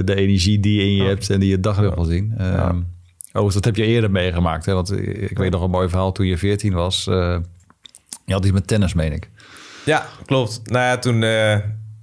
de 0.03 0.15
energie 0.15 0.59
die 0.59 0.75
je 0.75 0.83
in 0.83 0.95
je 0.95 1.03
hebt 1.03 1.29
en 1.29 1.39
die 1.39 1.49
je 1.49 1.59
daglicht 1.59 1.95
wil 1.95 2.03
zien. 2.03 2.33
Oh, 3.33 3.51
dat 3.51 3.65
heb 3.65 3.75
je 3.75 3.85
eerder 3.85 4.11
meegemaakt, 4.11 4.65
hè? 4.65 4.73
want 4.73 4.91
ik 5.31 5.37
weet 5.37 5.51
nog 5.51 5.61
een 5.61 5.69
mooi 5.69 5.89
verhaal 5.89 6.11
toen 6.11 6.25
je 6.25 6.37
14 6.37 6.73
was. 6.73 7.03
je 7.03 7.41
had 8.25 8.43
iets 8.43 8.53
met 8.53 8.67
tennis, 8.67 8.93
meen 8.93 9.13
ik. 9.13 9.29
Ja, 9.85 10.05
klopt. 10.25 10.61
Nou 10.63 10.85
ja, 10.85 10.97
toen 10.97 11.23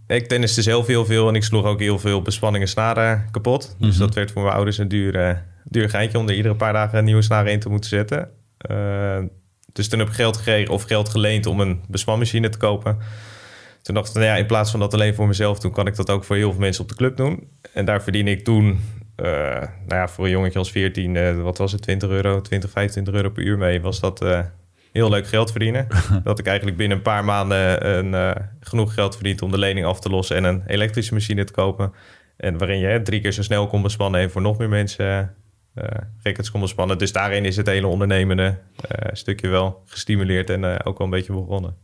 ik 0.07 0.29
tenniste 0.29 0.63
zelf 0.63 0.87
heel 0.87 1.05
veel 1.05 1.29
en 1.29 1.35
ik 1.35 1.45
sloeg 1.45 1.65
ook 1.65 1.81
heel 1.81 1.99
veel 1.99 2.23
bespanningen 2.23 2.69
snaren 2.69 3.29
kapot. 3.31 3.61
Dus 3.63 3.75
mm 3.79 3.91
-hmm. 3.91 3.99
dat 3.99 4.15
werd 4.15 4.31
voor 4.31 4.43
mijn 4.43 4.55
ouders 4.55 4.79
een 4.79 4.89
duur, 4.89 5.43
duur 5.65 5.91
geintje 5.91 6.19
om 6.19 6.29
er 6.29 6.35
iedere 6.35 6.55
paar 6.55 6.73
dagen 6.73 6.99
een 6.99 7.05
nieuwe 7.05 7.23
snaren 7.23 7.53
in 7.53 7.61
te 7.61 7.69
moeten 7.69 7.91
zetten. 7.91 8.31
Uh, 8.71 9.19
dus 9.73 9.89
toen 9.89 9.99
heb 9.99 10.09
ik 10.09 10.15
geld 10.15 10.37
gekregen 10.37 10.73
of 10.73 10.83
geld 10.83 11.09
geleend 11.09 11.47
om 11.47 11.61
een 11.61 11.81
bespanmachine 11.89 12.49
te 12.49 12.59
kopen. 12.59 12.99
Toen 13.83 13.95
dacht 13.95 14.09
ik, 14.09 14.15
nou 14.15 14.27
ja, 14.27 14.37
in 14.37 14.47
plaats 14.47 14.71
van 14.71 14.81
dat 14.81 14.95
alleen 14.95 15.15
voor 15.15 15.27
mezelf 15.27 15.59
doen, 15.59 15.73
kan 15.73 15.87
ik 15.87 15.97
dat 15.97 16.11
ook 16.11 16.25
voor 16.25 16.37
heel 16.37 16.51
veel 16.51 16.61
mensen 16.61 16.83
op 16.83 16.89
de 16.89 16.95
club 16.95 17.17
doen. 17.17 17.49
En 17.73 17.85
daar 17.85 18.03
verdien 18.03 18.29
ik 18.29 18.45
toen, 18.45 18.67
uh, 18.67 19.27
nou 19.61 19.71
ja, 19.87 20.09
voor 20.09 20.25
een 20.25 20.31
jongetje 20.31 20.59
als 20.59 20.71
14, 20.71 21.15
uh, 21.15 21.43
wat 21.43 21.59
was 21.59 21.73
het, 21.73 21.83
20 21.83 22.09
euro, 22.09 22.41
20, 22.41 22.71
25 22.71 23.15
euro 23.15 23.31
per 23.31 23.43
uur 23.43 23.59
mee, 23.59 23.81
was 23.81 24.01
dat 24.01 24.25
heel 24.93 25.11
leuk 25.11 25.27
geld 25.27 25.51
verdienen. 25.51 25.87
dat 26.25 26.39
ik 26.39 26.47
eigenlijk 26.47 26.77
binnen 26.77 26.97
een 26.97 27.03
paar 27.03 27.25
maanden 27.25 27.89
een, 28.15 28.35
genoeg 28.61 28.95
geld 28.95 29.15
verdiend 29.15 29.43
om 29.43 29.51
de 29.51 29.59
lening 29.59 29.87
af 29.87 30.01
te 30.01 30.09
lossen 30.09 30.37
en 30.37 30.45
een 30.45 30.63
elektrische 30.67 31.15
machine 31.15 31.45
te 31.45 31.53
kopen. 31.53 31.93
En 32.37 32.59
waarin 32.59 32.79
je 32.79 32.87
hè, 32.87 33.03
drie 33.03 33.21
keer 33.21 33.33
zo 33.33 33.43
snel 33.43 33.67
kon 33.67 33.83
bespannen 33.83 34.21
en 34.21 34.31
voor 34.31 34.43
nog 34.43 34.59
meer 34.59 34.69
mensen 34.69 35.35
uh, 35.75 35.85
records 36.23 36.51
kon 36.51 36.61
bespannen. 36.61 36.99
Dus 36.99 37.13
daarin 37.13 37.45
is 37.45 37.57
het 37.57 37.67
hele 37.67 37.87
ondernemende 37.87 38.45
uh, 38.45 39.09
stukje 39.13 39.49
wel 39.49 39.83
gestimuleerd 39.87 40.51
en 40.51 40.63
uh, 40.63 40.75
ook 40.85 40.99
wel 40.99 41.07
een 41.07 41.13
beetje 41.13 41.33
begonnen. 41.33 41.75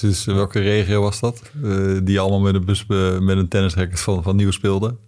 Dus 0.00 0.24
welke 0.24 0.60
regio 0.60 1.00
was 1.00 1.20
dat? 1.20 1.42
die 2.02 2.20
allemaal 2.20 2.40
met 2.40 2.54
een, 2.54 2.64
bus, 2.64 2.86
met 3.20 3.36
een 3.36 3.48
tennisracket 3.48 4.00
van, 4.00 4.22
van 4.22 4.36
nieuw 4.36 4.50
speelden? 4.50 4.98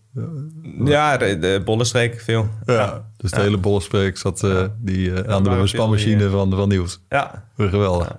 Ja, 0.85 1.17
de, 1.17 1.39
de 1.39 1.63
Bollenstreek 1.65 2.21
veel. 2.21 2.49
Ja, 2.67 2.75
ja. 2.75 3.11
dus 3.17 3.31
de 3.31 3.37
ja. 3.37 3.43
hele 3.43 3.57
Bollenstreek 3.57 4.17
zat 4.17 4.47
die, 4.79 5.29
aan 5.29 5.45
de 5.45 5.51
bespanmachine 5.51 6.31
van, 6.31 6.51
van 6.51 6.69
Nieuws. 6.69 7.01
Ja. 7.09 7.49
Geweldig. 7.57 8.17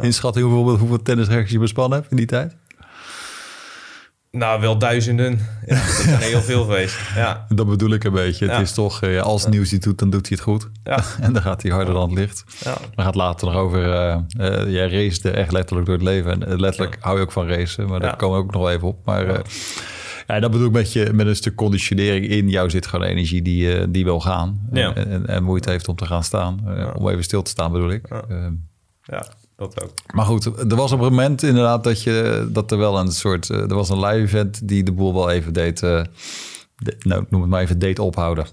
Inschatting 0.00 0.46
hoeveel, 0.46 0.76
hoeveel 0.76 1.44
je 1.46 1.58
bespannen 1.58 1.98
hebt 1.98 2.10
in 2.10 2.16
die 2.16 2.26
tijd? 2.26 2.56
Nou, 4.32 4.60
wel 4.60 4.78
duizenden. 4.78 5.38
Ja, 5.66 5.74
dat 5.74 5.88
is 5.88 6.04
heel 6.04 6.40
veel 6.40 6.64
geweest. 6.64 6.98
Ja. 7.14 7.46
Dat 7.48 7.66
bedoel 7.66 7.90
ik 7.90 8.04
een 8.04 8.12
beetje. 8.12 8.44
Het 8.44 8.54
ja. 8.54 8.60
is 8.60 8.72
toch, 8.72 9.02
uh, 9.02 9.22
als 9.22 9.46
nieuws 9.46 9.68
die 9.68 9.78
doet, 9.78 9.98
dan 9.98 10.10
doet 10.10 10.28
hij 10.28 10.36
het 10.36 10.46
goed. 10.46 10.68
Ja. 10.84 11.02
en 11.20 11.32
dan 11.32 11.42
gaat 11.42 11.62
hij 11.62 11.70
harder 11.70 11.94
dan 11.94 12.08
het 12.08 12.18
licht. 12.18 12.44
Ja. 12.64 12.76
Dan 12.94 13.04
gaat 13.04 13.14
later 13.14 13.46
nog 13.46 13.56
over, 13.56 13.84
uh, 13.86 14.16
uh, 14.38 14.72
jij 14.72 14.88
race 14.88 15.30
echt 15.30 15.52
letterlijk 15.52 15.86
door 15.86 15.96
het 15.96 16.04
leven. 16.04 16.46
En 16.46 16.60
letterlijk 16.60 16.96
hou 17.00 17.16
je 17.16 17.22
ook 17.22 17.32
van 17.32 17.48
racen, 17.48 17.88
maar 17.88 18.00
daar 18.00 18.16
komen 18.16 18.38
we 18.38 18.44
ook 18.44 18.52
nog 18.52 18.68
even 18.68 18.88
op. 18.88 19.04
Maar 19.04 19.42
ja, 20.26 20.40
dat 20.40 20.50
bedoel 20.50 20.66
ik 20.66 20.72
met, 20.72 20.92
je, 20.92 21.12
met 21.12 21.26
een 21.26 21.36
stuk 21.36 21.54
conditionering 21.54 22.26
in 22.26 22.48
jou 22.48 22.70
zit 22.70 22.86
gewoon 22.86 23.06
energie 23.06 23.42
die, 23.42 23.90
die 23.90 24.04
wil 24.04 24.20
gaan. 24.20 24.68
En, 24.72 24.94
en, 24.94 25.26
en, 25.26 25.42
moeite 25.42 25.70
heeft 25.70 25.88
om 25.88 25.96
te 25.96 26.06
gaan 26.06 26.24
staan. 26.24 26.60
Om 26.94 27.08
even 27.08 27.24
stil 27.24 27.42
te 27.42 27.50
staan 27.50 27.72
bedoel 27.72 27.90
ik. 27.90 28.08
ja 29.02 29.24
dat 29.60 29.82
ook. 29.82 29.92
Maar 30.12 30.24
goed, 30.24 30.44
er 30.44 30.76
was 30.76 30.92
op 30.92 31.00
een 31.00 31.04
moment 31.04 31.42
inderdaad 31.42 31.84
dat, 31.84 32.02
je, 32.02 32.48
dat 32.52 32.70
er 32.70 32.78
wel 32.78 32.98
een 32.98 33.12
soort... 33.12 33.48
Er 33.48 33.74
was 33.74 33.88
een 33.88 34.00
live 34.00 34.22
event 34.22 34.68
die 34.68 34.82
de 34.82 34.92
boel 34.92 35.14
wel 35.14 35.30
even 35.30 35.52
deed... 35.52 35.82
Uh, 35.82 36.02
de, 36.76 36.96
nou, 36.98 37.24
noem 37.28 37.40
het 37.40 37.50
maar 37.50 37.62
even, 37.62 37.78
deed 37.78 37.98
ophouden. 37.98 38.46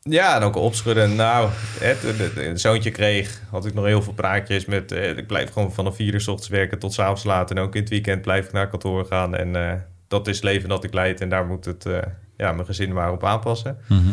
Ja, 0.00 0.36
en 0.36 0.42
ook 0.42 0.56
opschudden. 0.56 1.16
Nou, 1.16 1.48
het, 1.78 2.02
het, 2.36 2.60
zoontje 2.60 2.90
kreeg, 2.90 3.42
had 3.50 3.66
ik 3.66 3.74
nog 3.74 3.84
heel 3.84 4.02
veel 4.02 4.12
praatjes 4.12 4.64
met... 4.64 4.92
Eh, 4.92 5.16
ik 5.16 5.26
blijf 5.26 5.52
gewoon 5.52 5.72
vanaf 5.72 5.96
vier 5.96 6.14
uur 6.14 6.20
s 6.20 6.28
ochtends 6.28 6.50
werken 6.50 6.78
tot 6.78 6.92
s 6.92 6.98
avonds 6.98 7.24
laat. 7.24 7.50
En 7.50 7.58
ook 7.58 7.74
in 7.74 7.80
het 7.80 7.90
weekend 7.90 8.22
blijf 8.22 8.46
ik 8.46 8.52
naar 8.52 8.68
kantoor 8.68 9.04
gaan. 9.06 9.34
En 9.34 9.48
uh, 9.56 9.72
dat 10.08 10.28
is 10.28 10.34
het 10.34 10.44
leven 10.44 10.68
dat 10.68 10.84
ik 10.84 10.94
leid. 10.94 11.20
En 11.20 11.28
daar 11.28 11.46
moet 11.46 11.64
het, 11.64 11.84
uh, 11.86 11.98
ja, 12.36 12.52
mijn 12.52 12.66
gezin 12.66 12.92
maar 12.92 13.12
op 13.12 13.24
aanpassen. 13.24 13.78
Mhm. 13.88 14.10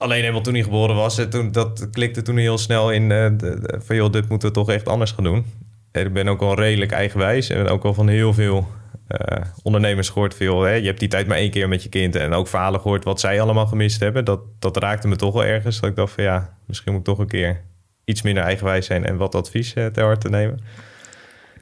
Alleen 0.00 0.20
helemaal 0.20 0.40
toen 0.40 0.54
hij 0.54 0.62
geboren 0.62 0.96
was, 0.96 1.18
en 1.18 1.30
toen, 1.30 1.52
dat 1.52 1.90
klikte 1.90 2.22
toen 2.22 2.36
heel 2.36 2.58
snel 2.58 2.92
in... 2.92 3.08
De, 3.08 3.34
de, 3.36 3.80
van 3.84 3.96
joh, 3.96 4.12
dit 4.12 4.28
moeten 4.28 4.48
we 4.48 4.54
toch 4.54 4.70
echt 4.70 4.88
anders 4.88 5.12
gaan 5.12 5.24
doen. 5.24 5.44
En 5.92 6.06
ik 6.06 6.12
ben 6.12 6.28
ook 6.28 6.40
wel 6.40 6.54
redelijk 6.54 6.92
eigenwijs. 6.92 7.48
En 7.50 7.68
ook 7.68 7.82
wel 7.82 7.94
van 7.94 8.08
heel 8.08 8.34
veel 8.34 8.68
uh, 9.08 9.44
ondernemers 9.62 10.08
gehoord 10.08 10.34
veel. 10.34 10.62
Hè, 10.62 10.72
je 10.72 10.86
hebt 10.86 10.98
die 10.98 11.08
tijd 11.08 11.26
maar 11.26 11.36
één 11.36 11.50
keer 11.50 11.68
met 11.68 11.82
je 11.82 11.88
kind. 11.88 12.16
En 12.16 12.32
ook 12.32 12.48
verhalen 12.48 12.80
gehoord 12.80 13.04
wat 13.04 13.20
zij 13.20 13.40
allemaal 13.40 13.66
gemist 13.66 14.00
hebben. 14.00 14.24
Dat, 14.24 14.40
dat 14.58 14.76
raakte 14.76 15.08
me 15.08 15.16
toch 15.16 15.32
wel 15.32 15.44
ergens. 15.44 15.80
Dat 15.80 15.90
ik 15.90 15.96
dacht 15.96 16.12
van 16.12 16.24
ja, 16.24 16.56
misschien 16.66 16.92
moet 16.92 17.00
ik 17.00 17.06
toch 17.06 17.18
een 17.18 17.28
keer 17.28 17.60
iets 18.04 18.22
minder 18.22 18.42
eigenwijs 18.42 18.86
zijn 18.86 19.04
en 19.04 19.16
wat 19.16 19.34
advies 19.34 19.74
uh, 19.74 19.86
ter 19.86 20.04
harte 20.04 20.28
nemen. 20.28 20.60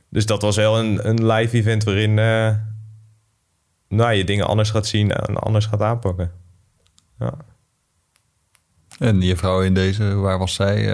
Dus 0.09 0.27
dat 0.27 0.43
was 0.43 0.57
wel 0.57 0.79
een, 0.79 1.09
een 1.09 1.27
live 1.27 1.57
event 1.57 1.85
waarin 1.85 2.15
nou, 3.89 4.13
je 4.13 4.25
dingen 4.25 4.47
anders 4.47 4.71
gaat 4.71 4.87
zien 4.87 5.13
en 5.13 5.37
anders 5.37 5.67
gaat 5.67 5.83
aanpakken. 5.83 6.31
Ja. 7.19 7.35
En 8.99 9.21
je 9.21 9.37
vrouw 9.37 9.63
in 9.63 9.75
deze, 9.75 10.15
waar 10.15 10.39
was 10.39 10.55
zij? 10.55 10.87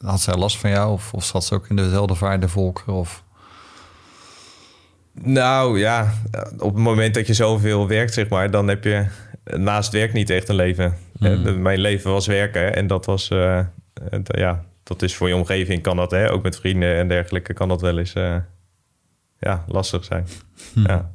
had 0.00 0.20
zij 0.20 0.34
last 0.34 0.58
van 0.58 0.70
jou? 0.70 0.92
Of, 0.92 1.12
of 1.14 1.24
zat 1.24 1.44
ze 1.44 1.54
ook 1.54 1.68
in 1.68 1.76
dezelfde 1.76 2.14
vaardevolker? 2.14 2.92
Of... 2.92 3.24
Nou 5.12 5.78
ja, 5.78 6.12
op 6.58 6.74
het 6.74 6.82
moment 6.82 7.14
dat 7.14 7.26
je 7.26 7.34
zoveel 7.34 7.88
werkt, 7.88 8.14
zeg 8.14 8.28
maar, 8.28 8.50
dan 8.50 8.68
heb 8.68 8.84
je 8.84 9.06
naast 9.56 9.92
werk 9.92 10.12
niet 10.12 10.30
echt 10.30 10.48
een 10.48 10.54
leven. 10.54 10.96
Mm. 11.18 11.62
Mijn 11.62 11.78
leven 11.78 12.10
was 12.10 12.26
werken 12.26 12.74
en 12.74 12.86
dat 12.86 13.06
was, 13.06 13.30
uh, 13.30 13.60
ja, 14.24 14.64
dat 14.82 15.02
is 15.02 15.16
voor 15.16 15.28
je 15.28 15.36
omgeving 15.36 15.82
kan 15.82 15.96
dat, 15.96 16.10
hè, 16.10 16.32
ook 16.32 16.42
met 16.42 16.56
vrienden 16.56 16.96
en 16.96 17.08
dergelijke, 17.08 17.52
kan 17.52 17.68
dat 17.68 17.80
wel 17.80 17.98
eens 17.98 18.14
uh, 18.14 18.36
ja, 19.38 19.64
lastig 19.66 20.04
zijn. 20.04 20.26
Mm. 20.74 20.86
Ja. 20.86 21.10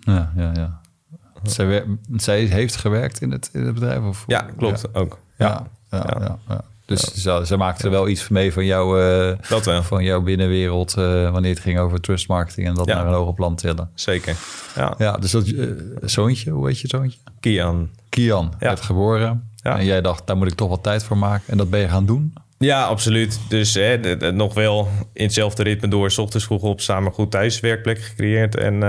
ja, 0.00 0.32
ja, 0.36 0.52
ja. 0.54 0.79
Zij, 1.42 1.84
zij, 2.16 2.42
heeft 2.44 2.76
gewerkt 2.76 3.20
in 3.20 3.30
het, 3.30 3.50
in 3.52 3.64
het 3.64 3.74
bedrijf? 3.74 4.02
Of? 4.02 4.24
Ja, 4.26 4.48
klopt, 4.56 4.80
ja. 4.92 5.00
ook. 5.00 5.18
ja, 5.38 5.66
ja. 5.90 6.16
ja. 6.20 6.38
ja. 6.48 6.64
Dus 6.90 7.00
ze, 7.00 7.42
ze 7.46 7.56
maakte 7.56 7.84
er 7.84 7.90
wel 7.90 8.08
iets 8.08 8.28
mee 8.28 8.52
van, 8.52 8.64
jou, 8.64 9.02
uh, 9.02 9.82
van 9.82 10.04
jouw 10.04 10.20
binnenwereld 10.20 10.94
uh, 10.98 11.30
wanneer 11.30 11.50
het 11.50 11.60
ging 11.60 11.78
over 11.78 12.00
trust 12.00 12.28
marketing 12.28 12.66
en 12.66 12.74
dat 12.74 12.86
naar 12.86 13.06
een 13.06 13.12
hoger 13.12 13.34
plan 13.34 13.56
tillen. 13.56 13.90
Zeker. 13.94 14.36
Ja, 14.76 14.94
ja 14.98 15.12
dus 15.12 15.30
dat 15.30 15.46
uh, 15.46 15.70
zoontje, 16.00 16.50
hoe 16.50 16.66
heet 16.66 16.80
je 16.80 16.88
zoontje? 16.88 17.18
Kian. 17.40 17.90
Kian, 18.08 18.52
werd 18.58 18.80
geboren. 18.80 19.48
En 19.62 19.84
jij 19.84 20.00
dacht, 20.00 20.26
daar 20.26 20.36
moet 20.36 20.50
ik 20.50 20.54
toch 20.54 20.68
wat 20.68 20.82
tijd 20.82 21.04
voor 21.04 21.18
maken. 21.18 21.44
En 21.46 21.56
dat 21.56 21.70
ben 21.70 21.80
je 21.80 21.88
gaan 21.88 22.06
doen? 22.06 22.34
Ja, 22.58 22.84
absoluut. 22.84 23.40
Dus 23.48 23.74
hè, 23.74 24.00
de, 24.00 24.16
de, 24.16 24.30
nog 24.32 24.54
wel 24.54 24.88
in 25.12 25.24
hetzelfde 25.24 25.62
ritme 25.62 25.88
door. 25.88 26.10
S 26.10 26.18
ochtends 26.18 26.46
vroeg 26.46 26.62
op, 26.62 26.80
samen 26.80 27.12
goed 27.12 27.30
thuis 27.30 27.60
werkplek 27.60 27.98
gecreëerd. 27.98 28.56
En 28.56 28.82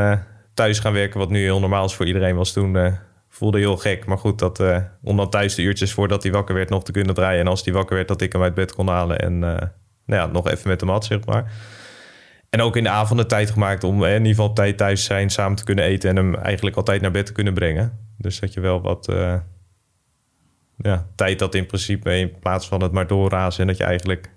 thuis 0.62 0.80
gaan 0.80 0.94
werken, 0.94 1.20
wat 1.20 1.30
nu 1.30 1.42
heel 1.42 1.60
normaal 1.60 1.86
is 1.86 1.94
voor 1.94 2.06
iedereen, 2.06 2.36
was 2.36 2.54
toen 2.54 2.98
voelde 3.32 3.58
heel 3.58 3.78
gek. 3.78 4.06
Maar 4.06 4.18
goed, 4.18 4.40
dat, 4.40 4.60
uh, 4.60 4.78
om 5.04 5.18
dan 5.18 5.30
thuis 5.30 5.56
de 5.56 5.62
uurtjes 5.62 5.94
voordat 5.94 6.24
hij 6.24 6.32
wakker 6.32 6.56
werd 6.56 6.70
nog 6.70 6.84
te 6.84 6.92
kunnen 6.92 7.16
draaien. 7.16 7.40
En 7.40 7.48
als 7.48 7.64
hij 7.64 7.74
wakker 7.74 7.96
werd, 7.96 8.08
dat 8.08 8.22
ik 8.22 8.32
hem 8.32 8.42
uit 8.42 8.54
bed 8.54 8.74
kon 8.74 8.88
halen. 8.88 9.20
En 9.20 9.34
uh, 9.34 9.40
nou 10.06 10.22
ja, 10.22 10.26
nog 10.26 10.50
even 10.50 10.68
met 10.68 10.82
hem 10.82 10.90
had, 10.90 11.06
zeg 11.06 11.26
maar. 11.26 11.52
En 12.50 12.62
ook 12.62 12.76
in 12.76 12.84
de 12.84 12.90
avonden 12.90 13.28
tijd 13.28 13.50
gemaakt 13.50 13.84
om 13.84 14.04
in 14.04 14.12
ieder 14.12 14.28
geval 14.28 14.54
tijd 14.54 14.78
thuis 14.78 15.04
zijn, 15.04 15.30
samen 15.30 15.58
te 15.58 15.64
kunnen 15.64 15.86
eten 15.86 16.10
en 16.10 16.16
hem 16.16 16.36
eigenlijk 16.36 16.76
altijd 16.76 17.02
naar 17.02 17.12
bed 17.12 17.26
te 17.26 17.32
kunnen 17.32 17.54
brengen. 17.54 18.00
Dus 18.18 18.40
dat 18.40 18.54
je 18.54 18.60
wel 18.60 18.82
wat 18.82 19.10
uh, 19.10 19.36
ja, 20.78 21.08
tijd 21.16 21.40
had 21.40 21.56
in 21.56 21.66
principe 21.66 22.18
in 22.18 22.40
plaats 22.40 22.68
van 22.68 22.82
het 22.82 22.92
maar 22.92 23.08
doorrazen 23.08 23.62
en 23.62 23.68
dat 23.68 23.78
je 23.78 23.84
eigenlijk 23.84 24.30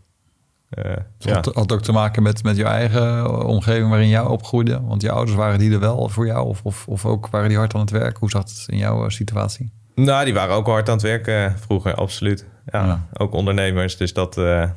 uh, 0.79 0.93
ja. 1.19 1.35
had, 1.35 1.55
had 1.55 1.73
ook 1.73 1.83
te 1.83 1.93
maken 1.93 2.23
met, 2.23 2.43
met 2.43 2.57
je 2.57 2.65
eigen 2.65 3.31
omgeving 3.47 3.89
waarin 3.89 4.09
jij 4.09 4.21
opgroeide? 4.21 4.81
Want 4.83 5.03
je 5.03 5.11
ouders 5.11 5.37
waren 5.37 5.59
die 5.59 5.73
er 5.73 5.81
wel 5.81 6.09
voor 6.09 6.27
jou? 6.27 6.47
Of, 6.47 6.61
of, 6.63 6.89
of 6.89 7.07
ook 7.07 7.29
waren 7.29 7.49
die 7.49 7.59
hard 7.59 7.75
aan 7.75 7.81
het 7.81 7.91
werk? 7.91 8.17
Hoe 8.17 8.31
zat 8.31 8.49
het 8.49 8.65
in 8.67 8.79
jouw 8.79 9.05
eh, 9.05 9.09
situatie? 9.09 9.73
Nou, 9.95 10.25
die 10.25 10.35
waren 10.35 10.55
ook 10.55 10.67
hard 10.67 10.89
aan 10.89 10.95
het 10.95 11.03
werken 11.03 11.45
eh, 11.45 11.53
vroeger, 11.57 11.95
absoluut. 11.95 12.47
Ja, 12.67 12.85
ja. 12.85 13.07
Ook 13.13 13.33
ondernemers. 13.33 13.97
Dus 13.97 14.13
dat, 14.13 14.37
uh, 14.37 14.71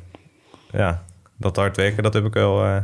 ja, 0.70 1.02
dat 1.36 1.56
hard 1.56 1.76
werken, 1.76 2.02
dat 2.02 2.14
heb 2.14 2.24
ik 2.24 2.34
wel 2.34 2.64
uh, 2.64 2.76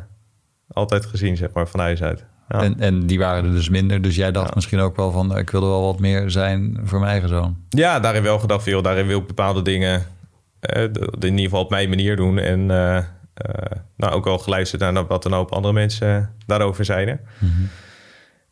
altijd 0.69 1.07
gezien, 1.07 1.37
zeg 1.37 1.53
maar, 1.53 1.69
van 1.69 1.81
huis 1.81 2.03
uit. 2.03 2.25
Ja. 2.49 2.63
En, 2.63 2.81
en 2.81 3.07
die 3.07 3.19
waren 3.19 3.45
er 3.45 3.51
dus 3.51 3.69
minder. 3.69 4.03
Dus 4.03 4.17
jij 4.17 4.33
dacht 4.33 4.55
misschien 4.55 4.81
ook 4.81 4.97
wel 4.97 5.11
van, 5.11 5.39
ik 5.39 5.51
wil 5.51 5.63
er 5.63 5.69
wel 5.69 5.85
wat 5.85 6.01
meer 6.01 6.31
zijn 6.31 6.81
voor 6.85 6.99
mijn 6.99 7.11
eigen 7.11 7.29
zoon. 7.29 7.57
Ja, 7.69 8.01
daarin 8.01 8.23
wel 8.23 8.39
gedacht, 8.39 8.63
veel. 8.63 8.83
Daarin 8.83 9.07
wil 9.07 9.19
ik 9.19 9.27
bepaalde 9.27 9.63
dingen 9.63 10.03
in 10.65 11.21
ieder 11.21 11.41
geval 11.41 11.63
op 11.63 11.71
mijn 11.71 11.89
manier 11.89 12.17
doen. 12.17 12.39
En 12.39 12.61
uh, 12.61 12.97
uh, 12.97 13.05
nou, 13.97 14.13
ook 14.13 14.25
wel 14.25 14.39
geluisterd 14.39 14.83
naar 14.83 15.07
wat 15.07 15.25
een 15.25 15.33
hoop 15.33 15.53
andere 15.53 15.75
mensen 15.75 16.31
daarover 16.47 16.85
zeiden. 16.85 17.21
Mm 17.39 17.51
-hmm. 17.51 17.69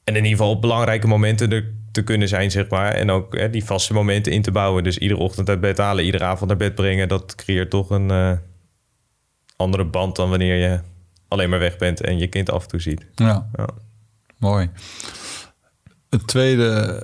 En 0.05 0.17
in 0.17 0.25
ieder 0.25 0.39
geval 0.39 0.51
op 0.51 0.61
belangrijke 0.61 1.07
momenten 1.07 1.53
er 1.53 1.71
te 1.93 2.03
kunnen 2.03 2.29
zijn, 2.29 2.51
zeg 2.51 2.69
maar. 2.69 2.93
En 2.93 3.11
ook 3.11 3.53
die 3.53 3.65
vaste 3.65 3.93
momenten 3.93 4.33
in 4.33 4.43
te 4.43 4.51
bouwen. 4.51 4.85
Dus 4.85 4.99
iedere 4.99 5.21
ochtend 5.21 5.49
uit 5.49 5.61
bed 5.61 5.79
halen, 5.79 6.05
iedere 6.05 6.25
avond 6.25 6.49
naar 6.49 6.59
bed 6.59 6.75
brengen. 6.75 7.09
Dat 7.09 7.35
creëert 7.35 7.71
toch 7.71 7.91
een 7.91 8.39
andere 9.57 9.85
band 9.85 10.17
dan 10.17 10.31
wanneer 10.31 10.57
je 10.57 10.81
alleen 11.29 11.51
maar 11.51 11.59
weg 11.59 11.77
bent 11.77 12.01
en 12.01 12.19
je 12.19 12.27
kind 12.27 12.51
af 12.51 12.63
en 12.63 12.69
toe 12.69 12.81
ziet. 12.81 13.07
Ja, 13.15 13.49
ja. 13.57 13.69
mooi. 14.39 14.71
Het 16.11 16.27
tweede 16.27 17.03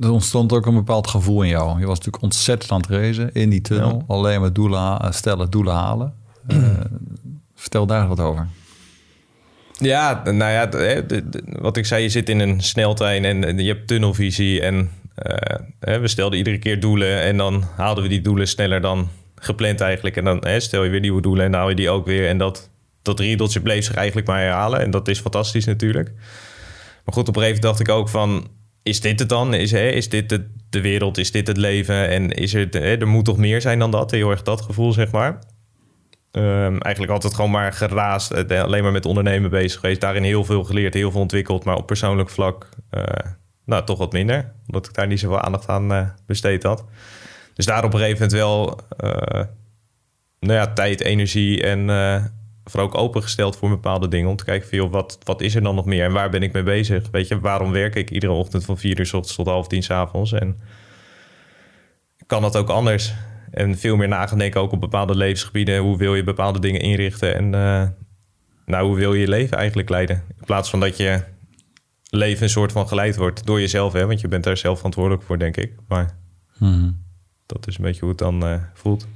er 0.00 0.10
ontstond 0.10 0.52
ook 0.52 0.66
een 0.66 0.74
bepaald 0.74 1.06
gevoel 1.06 1.42
in 1.42 1.48
jou. 1.48 1.68
Je 1.78 1.86
was 1.86 1.98
natuurlijk 1.98 2.22
ontzettend 2.22 2.70
aan 2.70 2.80
het 2.80 2.86
reizen 2.86 3.32
in 3.32 3.50
die 3.50 3.60
tunnel. 3.60 4.04
Ja. 4.08 4.14
Alleen 4.14 4.40
maar 4.40 4.52
doelen 4.52 5.14
stellen, 5.14 5.50
doelen 5.50 5.74
halen. 5.74 6.14
Uh, 6.48 6.68
vertel 7.54 7.86
daar 7.86 8.08
wat 8.08 8.20
over. 8.20 8.48
Ja, 9.78 10.22
nou 10.24 10.52
ja, 10.52 10.68
wat 11.44 11.76
ik 11.76 11.86
zei, 11.86 12.02
je 12.02 12.08
zit 12.08 12.28
in 12.28 12.40
een 12.40 12.60
sneltrein 12.60 13.24
en 13.24 13.58
je 13.58 13.72
hebt 13.72 13.86
tunnelvisie. 13.86 14.60
En 14.60 14.90
uh, 15.86 15.98
we 15.98 16.08
stelden 16.08 16.38
iedere 16.38 16.58
keer 16.58 16.80
doelen 16.80 17.20
en 17.20 17.36
dan 17.36 17.64
haalden 17.76 18.02
we 18.02 18.08
die 18.08 18.20
doelen 18.20 18.48
sneller 18.48 18.80
dan 18.80 19.08
gepland 19.34 19.80
eigenlijk. 19.80 20.16
En 20.16 20.24
dan 20.24 20.60
stel 20.60 20.84
je 20.84 20.90
weer 20.90 21.00
nieuwe 21.00 21.20
doelen 21.20 21.44
en 21.44 21.50
dan 21.50 21.60
haal 21.60 21.68
je 21.68 21.74
die 21.74 21.90
ook 21.90 22.06
weer. 22.06 22.28
En 22.28 22.38
dat, 22.38 22.70
dat 23.02 23.20
riedeltje 23.20 23.60
bleef 23.60 23.84
zich 23.84 23.94
eigenlijk 23.94 24.26
maar 24.26 24.40
herhalen. 24.40 24.80
En 24.80 24.90
dat 24.90 25.08
is 25.08 25.20
fantastisch 25.20 25.64
natuurlijk. 25.64 26.12
Maar 27.04 27.14
goed, 27.14 27.28
op 27.28 27.36
een 27.36 27.42
gegeven 27.42 27.62
moment 27.62 27.62
dacht 27.62 27.80
ik 27.80 27.88
ook 27.88 28.08
van 28.08 28.48
is 28.84 29.00
dit 29.00 29.18
het 29.18 29.28
dan? 29.28 29.54
Is, 29.54 29.70
hè, 29.70 29.88
is 29.88 30.08
dit 30.08 30.28
de, 30.68 30.80
wereld? 30.80 31.18
Is 31.18 31.30
dit 31.30 31.46
het 31.46 31.56
leven? 31.56 32.08
En 32.08 32.30
is 32.30 32.54
er, 32.54 32.68
hè, 32.70 32.96
er 32.96 33.08
moet 33.08 33.24
toch 33.24 33.36
meer 33.36 33.60
zijn 33.60 33.78
dan 33.78 33.90
dat? 33.90 34.10
Heel 34.10 34.30
erg 34.30 34.42
dat 34.42 34.60
gevoel, 34.60 34.92
zeg 34.92 35.10
maar. 35.10 35.38
Um, 36.32 36.80
eigenlijk 36.80 37.12
altijd 37.12 37.34
gewoon 37.34 37.50
maar 37.50 37.72
geraast. 37.72 38.30
Eh, 38.30 38.62
alleen 38.62 38.82
maar 38.82 38.92
met 38.92 39.06
ondernemen 39.06 39.50
bezig 39.50 39.80
geweest. 39.80 40.00
Daarin 40.00 40.22
heel 40.22 40.44
veel 40.44 40.64
geleerd, 40.64 40.94
heel 40.94 41.10
veel 41.10 41.20
ontwikkeld. 41.20 41.64
Maar 41.64 41.76
op 41.76 41.86
persoonlijk 41.86 42.30
vlak, 42.30 42.68
uh, 42.90 43.02
nou, 43.64 43.84
toch 43.84 43.98
wat 43.98 44.12
minder. 44.12 44.52
Omdat 44.66 44.86
ik 44.86 44.94
daar 44.94 45.06
niet 45.06 45.20
zoveel 45.20 45.40
aandacht 45.40 45.68
aan 45.68 45.92
uh, 45.92 46.08
besteed 46.26 46.62
had. 46.62 46.84
Dus 47.54 47.66
daar 47.66 47.84
op 47.84 47.92
een 47.92 47.98
gegeven 47.98 48.22
moment 48.22 48.32
wel... 48.32 48.80
nou 50.38 50.58
ja, 50.58 50.72
tijd, 50.72 51.00
energie 51.00 51.62
en 51.62 51.88
vooral 52.64 52.88
ook 52.88 52.96
opengesteld 52.96 53.56
voor 53.56 53.68
bepaalde 53.68 54.08
dingen. 54.08 54.30
Om 54.30 54.36
te 54.36 54.44
kijken 54.44 54.68
van, 54.68 54.78
joh, 54.78 54.92
wat, 54.92 55.18
wat 55.24 55.40
is 55.40 55.54
er 55.54 55.62
dan 55.62 55.74
nog 55.74 55.84
meer 55.84 56.04
en 56.04 56.12
waar 56.12 56.30
ben 56.30 56.42
ik 56.42 56.52
mee 56.52 56.62
bezig? 56.62 57.10
Weet 57.10 57.28
je, 57.28 57.40
waarom 57.40 57.72
werk 57.72 57.94
ik 57.94 58.10
iedere 58.10 58.32
ochtend 58.32 58.64
van 58.64 58.78
vier 58.78 58.98
uur 58.98 59.06
s 59.06 59.12
ochtends 59.12 59.36
tot 59.36 59.46
half 59.46 59.66
tien 59.66 59.82
s 59.82 59.90
avonds? 59.90 60.32
En 60.32 60.58
kan 62.26 62.42
dat 62.42 62.56
ook 62.56 62.68
anders? 62.68 63.14
En 63.50 63.78
veel 63.78 63.96
meer 63.96 64.08
na 64.08 64.26
denken 64.26 64.60
ook 64.60 64.72
op 64.72 64.80
bepaalde 64.80 65.16
levensgebieden. 65.16 65.78
Hoe 65.78 65.96
wil 65.96 66.14
je 66.14 66.24
bepaalde 66.24 66.58
dingen 66.58 66.80
inrichten? 66.80 67.34
En 67.34 67.44
uh, 67.44 67.88
nou, 68.66 68.86
hoe 68.86 68.96
wil 68.96 69.14
je 69.14 69.20
je 69.20 69.28
leven 69.28 69.56
eigenlijk 69.56 69.88
leiden? 69.88 70.22
In 70.38 70.44
plaats 70.44 70.70
van 70.70 70.80
dat 70.80 70.96
je 70.96 71.22
leven 72.10 72.42
een 72.42 72.48
soort 72.48 72.72
van 72.72 72.88
geleid 72.88 73.16
wordt 73.16 73.46
door 73.46 73.60
jezelf. 73.60 73.92
Hè? 73.92 74.06
Want 74.06 74.20
je 74.20 74.28
bent 74.28 74.44
daar 74.44 74.56
zelf 74.56 74.76
verantwoordelijk 74.76 75.22
voor, 75.22 75.38
denk 75.38 75.56
ik. 75.56 75.72
Maar 75.88 76.16
hmm. 76.58 77.04
dat 77.46 77.66
is 77.66 77.76
een 77.76 77.84
beetje 77.84 78.00
hoe 78.00 78.08
het 78.08 78.18
dan 78.18 78.44
uh, 78.44 78.54
voelt. 78.74 79.06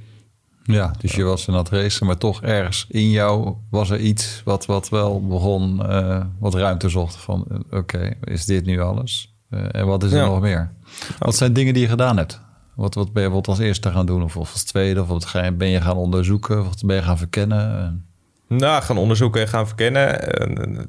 Ja, 0.73 0.93
dus 0.99 1.15
je 1.15 1.23
was 1.23 1.45
dat 1.45 1.69
racen, 1.69 2.05
maar 2.05 2.17
toch 2.17 2.41
ergens 2.41 2.85
in 2.89 3.09
jou 3.09 3.55
was 3.69 3.89
er 3.89 3.99
iets 3.99 4.41
wat, 4.45 4.65
wat 4.65 4.89
wel 4.89 5.27
begon, 5.27 5.79
uh, 5.89 6.21
wat 6.39 6.53
ruimte 6.53 6.89
zocht 6.89 7.15
van 7.15 7.45
uh, 7.51 7.57
oké, 7.57 7.77
okay, 7.77 8.17
is 8.23 8.45
dit 8.45 8.65
nu 8.65 8.81
alles? 8.81 9.33
Uh, 9.49 9.65
en 9.71 9.85
wat 9.85 10.03
is 10.03 10.11
er 10.11 10.17
ja. 10.17 10.25
nog 10.25 10.41
meer? 10.41 10.71
Wat 11.19 11.35
zijn 11.35 11.53
dingen 11.53 11.73
die 11.73 11.83
je 11.83 11.89
gedaan 11.89 12.17
hebt? 12.17 12.41
Wat, 12.75 12.95
wat 12.95 13.13
ben 13.13 13.23
je 13.23 13.29
wat 13.29 13.47
als 13.47 13.59
eerste 13.59 13.91
gaan 13.91 14.05
doen 14.05 14.23
of, 14.23 14.37
of 14.37 14.51
als 14.51 14.63
tweede? 14.63 15.01
Of 15.01 15.07
wat 15.07 15.25
ga 15.25 15.43
je, 15.43 15.51
ben 15.51 15.67
je 15.67 15.81
gaan 15.81 15.97
onderzoeken? 15.97 16.59
Of 16.59 16.67
wat 16.67 16.83
ben 16.85 16.95
je 16.95 17.01
gaan 17.01 17.17
verkennen? 17.17 18.05
Nou, 18.47 18.83
gaan 18.83 18.97
onderzoeken 18.97 19.41
en 19.41 19.47
gaan 19.47 19.67
verkennen. 19.67 20.21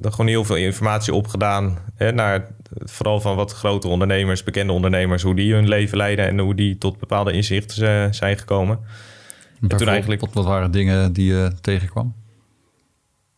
Er 0.02 0.10
gewoon 0.10 0.26
heel 0.26 0.44
veel 0.44 0.56
informatie 0.56 1.14
opgedaan. 1.14 1.78
Hè, 1.94 2.12
naar 2.12 2.46
vooral 2.78 3.20
van 3.20 3.36
wat 3.36 3.52
grote 3.52 3.88
ondernemers, 3.88 4.42
bekende 4.42 4.72
ondernemers, 4.72 5.22
hoe 5.22 5.34
die 5.34 5.54
hun 5.54 5.68
leven 5.68 5.96
leiden 5.96 6.26
en 6.26 6.38
hoe 6.38 6.54
die 6.54 6.78
tot 6.78 6.98
bepaalde 6.98 7.32
inzichten 7.32 8.14
zijn 8.14 8.38
gekomen. 8.38 8.78
En 9.60 9.68
toen 9.68 9.88
eigenlijk... 9.88 10.20
Wat, 10.20 10.32
wat 10.32 10.44
waren 10.44 10.70
dingen 10.70 11.12
die 11.12 11.26
je 11.26 11.52
tegenkwam? 11.60 12.14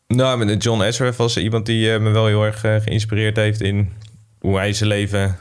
Nou, 0.06 0.56
John 0.56 0.82
Ezra 0.82 1.12
was 1.16 1.36
iemand 1.36 1.66
die 1.66 1.94
uh, 1.94 2.00
me 2.00 2.10
wel 2.10 2.26
heel 2.26 2.44
erg 2.44 2.64
uh, 2.64 2.76
geïnspireerd 2.76 3.36
heeft 3.36 3.60
in 3.60 3.88
hoe 4.38 4.56
hij 4.56 4.72
zijn 4.72 4.88
leven 4.88 5.36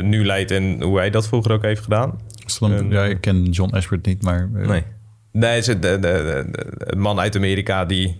nu 0.00 0.26
leidt 0.26 0.50
en 0.50 0.82
hoe 0.82 0.98
hij 0.98 1.10
dat 1.10 1.28
vroeger 1.28 1.52
ook 1.52 1.62
heeft 1.62 1.82
gedaan. 1.82 2.20
Dan, 2.58 2.90
ja, 2.90 3.04
ik 3.04 3.20
ken 3.20 3.44
John 3.44 3.74
Ashford 3.74 4.06
niet, 4.06 4.22
maar... 4.22 4.48
nee. 4.52 4.82
Nee, 5.32 5.62
het 5.62 5.82
de, 5.82 5.98
de, 5.98 6.44
man 6.96 7.20
uit 7.20 7.36
Amerika 7.36 7.84
die 7.84 8.16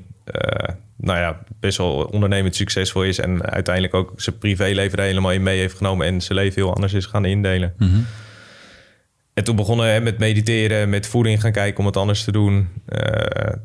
nou 0.98 1.18
ja, 1.18 1.38
best 1.60 1.78
wel 1.78 2.04
ondernemend 2.04 2.54
succesvol 2.56 3.04
is. 3.04 3.18
En 3.18 3.42
uiteindelijk 3.42 3.94
ook 3.94 4.12
zijn 4.16 4.38
privéleven 4.38 4.98
er 4.98 5.04
helemaal 5.04 5.32
in 5.32 5.42
mee 5.42 5.58
heeft 5.58 5.76
genomen. 5.76 6.06
En 6.06 6.20
zijn 6.20 6.38
leven 6.38 6.62
heel 6.62 6.74
anders 6.74 6.92
is 6.92 7.06
gaan 7.06 7.24
indelen. 7.24 7.74
Mhm. 7.78 7.98
En 9.38 9.44
toen 9.44 9.56
begonnen 9.56 9.94
we 9.94 10.00
met 10.00 10.18
mediteren, 10.18 10.88
met 10.88 11.06
voeding 11.06 11.40
gaan 11.40 11.52
kijken 11.52 11.80
om 11.80 11.86
het 11.86 11.96
anders 11.96 12.24
te 12.24 12.32
doen. 12.32 12.54
Uh, 12.56 13.00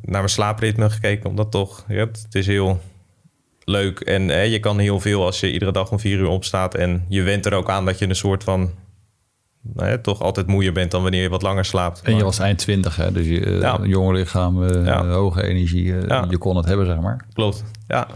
naar 0.02 0.22
mijn 0.22 0.30
slaapritme 0.30 0.90
gekeken, 0.90 1.30
omdat 1.30 1.52
toch, 1.52 1.86
ja, 1.88 2.00
het 2.06 2.28
is 2.32 2.48
heel 2.48 2.82
leuk. 3.64 4.00
En 4.00 4.50
je 4.50 4.60
kan 4.60 4.80
heel 4.80 5.00
veel 5.00 5.26
als 5.26 5.40
je 5.40 5.52
iedere 5.52 5.72
dag 5.72 5.92
om 5.92 6.00
vier 6.00 6.18
uur 6.18 6.28
opstaat. 6.28 6.76
En 6.76 7.06
je 7.10 7.22
went 7.22 7.46
er 7.46 7.54
ook 7.54 7.70
aan 7.70 7.86
dat 7.86 8.00
je 8.00 8.10
een 8.10 8.16
soort 8.16 8.44
van 8.44 8.72
nou 9.62 9.90
ja, 9.90 9.98
toch 9.98 10.22
altijd 10.22 10.48
moeier 10.48 10.74
bent 10.74 10.92
dan 10.92 11.02
wanneer 11.02 11.22
je 11.22 11.30
wat 11.30 11.42
langer 11.42 11.66
slaapt. 11.66 12.02
En 12.02 12.16
je 12.16 12.24
was 12.24 12.40
eind 12.40 12.58
20, 12.58 12.96
hè? 12.96 13.12
dus 13.12 13.28
je 13.28 13.40
uh, 13.40 13.62
ja. 13.62 14.12
lichaam, 14.12 14.64
uh, 14.64 15.12
hoge 15.12 15.44
energie, 15.44 15.86
uh, 15.86 16.24
je 16.30 16.38
kon 16.38 16.56
het 16.56 16.66
hebben, 16.66 16.86
zeg 16.86 17.00
maar. 17.00 17.26
Klopt, 17.34 17.64
ja. 17.88 18.08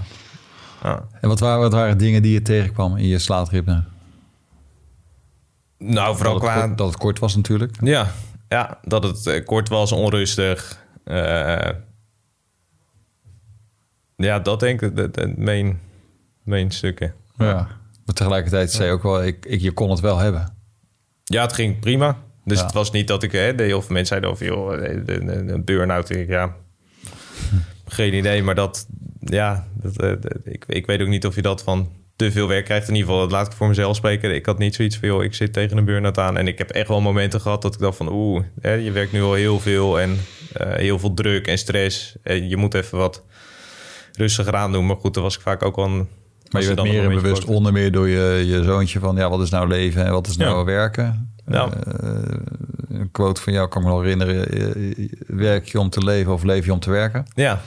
En 1.22 1.30
wat 1.30 1.40
waren, 1.40 1.60
wat 1.60 1.74
waren 1.74 1.98
dingen 1.98 2.22
die 2.22 2.34
je 2.34 2.42
tegenkwam 2.42 2.98
in 2.98 3.08
je 3.08 3.20
slaapritme? 3.20 3.84
Nou, 5.78 6.16
vooral 6.16 6.34
dat 6.34 6.44
qua... 6.44 6.62
Kort, 6.62 6.78
dat 6.78 6.88
het 6.88 6.98
kort 6.98 7.20
was 7.20 7.36
natuurlijk. 7.36 7.76
Ja, 7.82 8.12
ja 8.48 8.80
dat 8.84 9.04
het 9.04 9.44
kort 9.44 9.70
was, 9.70 9.92
onrustig. 9.92 10.86
ja, 14.16 14.40
dat 14.40 14.60
denk 14.60 14.82
ik 14.82 14.96
de, 14.96 15.12
de 15.12 15.34
main, 15.38 15.80
main 16.44 16.72
stukken. 16.72 17.14
Ja, 17.38 17.68
maar 18.06 18.16
tegelijkertijd 18.16 18.72
zei 18.72 18.88
je 18.88 18.94
ook 18.94 19.04
wel, 19.04 19.24
ik, 19.24 19.46
ik, 19.46 19.62
je 19.62 19.72
kon 19.72 19.90
het 19.90 20.00
wel 20.00 20.18
hebben. 20.18 20.56
Ja, 21.24 21.42
het 21.42 21.54
ging 21.54 21.80
prima. 21.80 22.18
Dus 22.44 22.62
het 22.62 22.72
was 22.72 22.92
niet 22.92 23.08
dat 23.08 23.24
ik... 23.24 23.32
Hè, 23.32 23.56
de 23.56 23.64
heel 23.64 23.82
veel 23.82 23.94
mensen 23.94 24.08
zeiden 24.08 24.30
over... 24.30 24.46
joh, 24.46 24.82
een 25.48 25.66
burn-out. 25.66 26.08
Ja, 26.08 26.56
geen 27.86 28.14
idee. 28.14 28.44
Maar 28.44 28.56
dat... 28.56 28.88
Ja, 29.20 29.68
dat, 29.74 30.02
eh, 30.02 30.12
ik, 30.44 30.66
ik 30.68 30.86
weet 30.86 31.02
ook 31.02 31.08
niet 31.08 31.26
of 31.26 31.36
je 31.36 31.42
dat 31.42 31.64
van 31.64 31.92
te 32.18 32.32
veel 32.32 32.48
werk 32.48 32.66
krijgt. 32.66 32.88
In 32.88 32.96
ieder 32.96 33.12
geval, 33.12 33.30
laat 33.30 33.48
ik 33.48 33.54
voor 33.54 33.68
mezelf 33.68 33.96
spreken. 33.96 34.36
Ik 34.36 34.46
had 34.46 34.58
niet 34.58 34.76
zoiets 34.76 34.98
van... 34.98 35.24
ik 35.24 35.34
zit 35.34 35.54
tegen 35.54 35.78
een 35.78 35.86
burn-out 35.86 36.18
aan. 36.18 36.38
En 36.38 36.48
ik 36.48 36.58
heb 36.58 36.70
echt 36.70 36.88
wel 36.88 37.02
momenten 37.02 37.42
gehad 37.42 37.62
dat 37.62 37.74
ik 37.74 37.80
dacht 37.80 37.98
van... 37.98 38.12
oeh, 38.12 38.44
je 38.62 38.92
werkt 38.92 39.12
nu 39.12 39.22
al 39.22 39.34
heel 39.34 39.60
veel. 39.60 40.00
En 40.00 40.10
uh, 40.62 40.74
heel 40.74 41.00
veel 41.00 41.14
druk 41.14 41.48
en 41.48 41.58
stress. 41.58 42.16
En 42.24 42.50
je 42.50 42.58
moet 42.58 42.74
even 42.74 42.98
wat 42.98 43.24
rustiger 44.14 44.56
aan 44.56 44.72
doen. 44.72 44.86
Maar 44.86 44.96
goed, 44.96 45.14
dan 45.14 45.24
was 45.24 45.36
ik 45.36 45.42
vaak 45.42 45.64
ook 45.64 45.76
wel 45.76 46.08
maar 46.52 46.62
je 46.62 46.74
bent 46.74 46.88
meer 46.88 47.04
en 47.04 47.10
bewust 47.10 47.46
onder 47.46 47.74
meer 47.74 47.92
door 47.92 48.08
je, 48.08 48.44
je 48.46 48.64
zoontje 48.64 49.00
van 49.00 49.16
ja, 49.16 49.30
wat 49.30 49.42
is 49.42 49.50
nou 49.50 49.68
leven 49.68 50.06
en 50.06 50.12
wat 50.12 50.28
is 50.28 50.38
nou 50.38 50.66
werken? 50.66 51.36
Uh, 51.48 51.66
een 52.90 53.12
quote 53.12 53.42
van 53.42 53.54
jou 53.54 53.68
kan 53.68 53.84
me 53.84 53.90
nog 53.90 54.02
herinneren: 54.02 54.50
eh, 54.50 55.10
werk 55.28 55.68
je 55.68 55.80
om 55.80 55.90
te 55.90 56.04
leven 56.04 56.34
of 56.34 56.44
leef 56.44 56.66
je 56.66 56.74
om 56.74 56.80
te 56.80 56.90
werken? 56.90 57.26
Ja. 57.34 57.62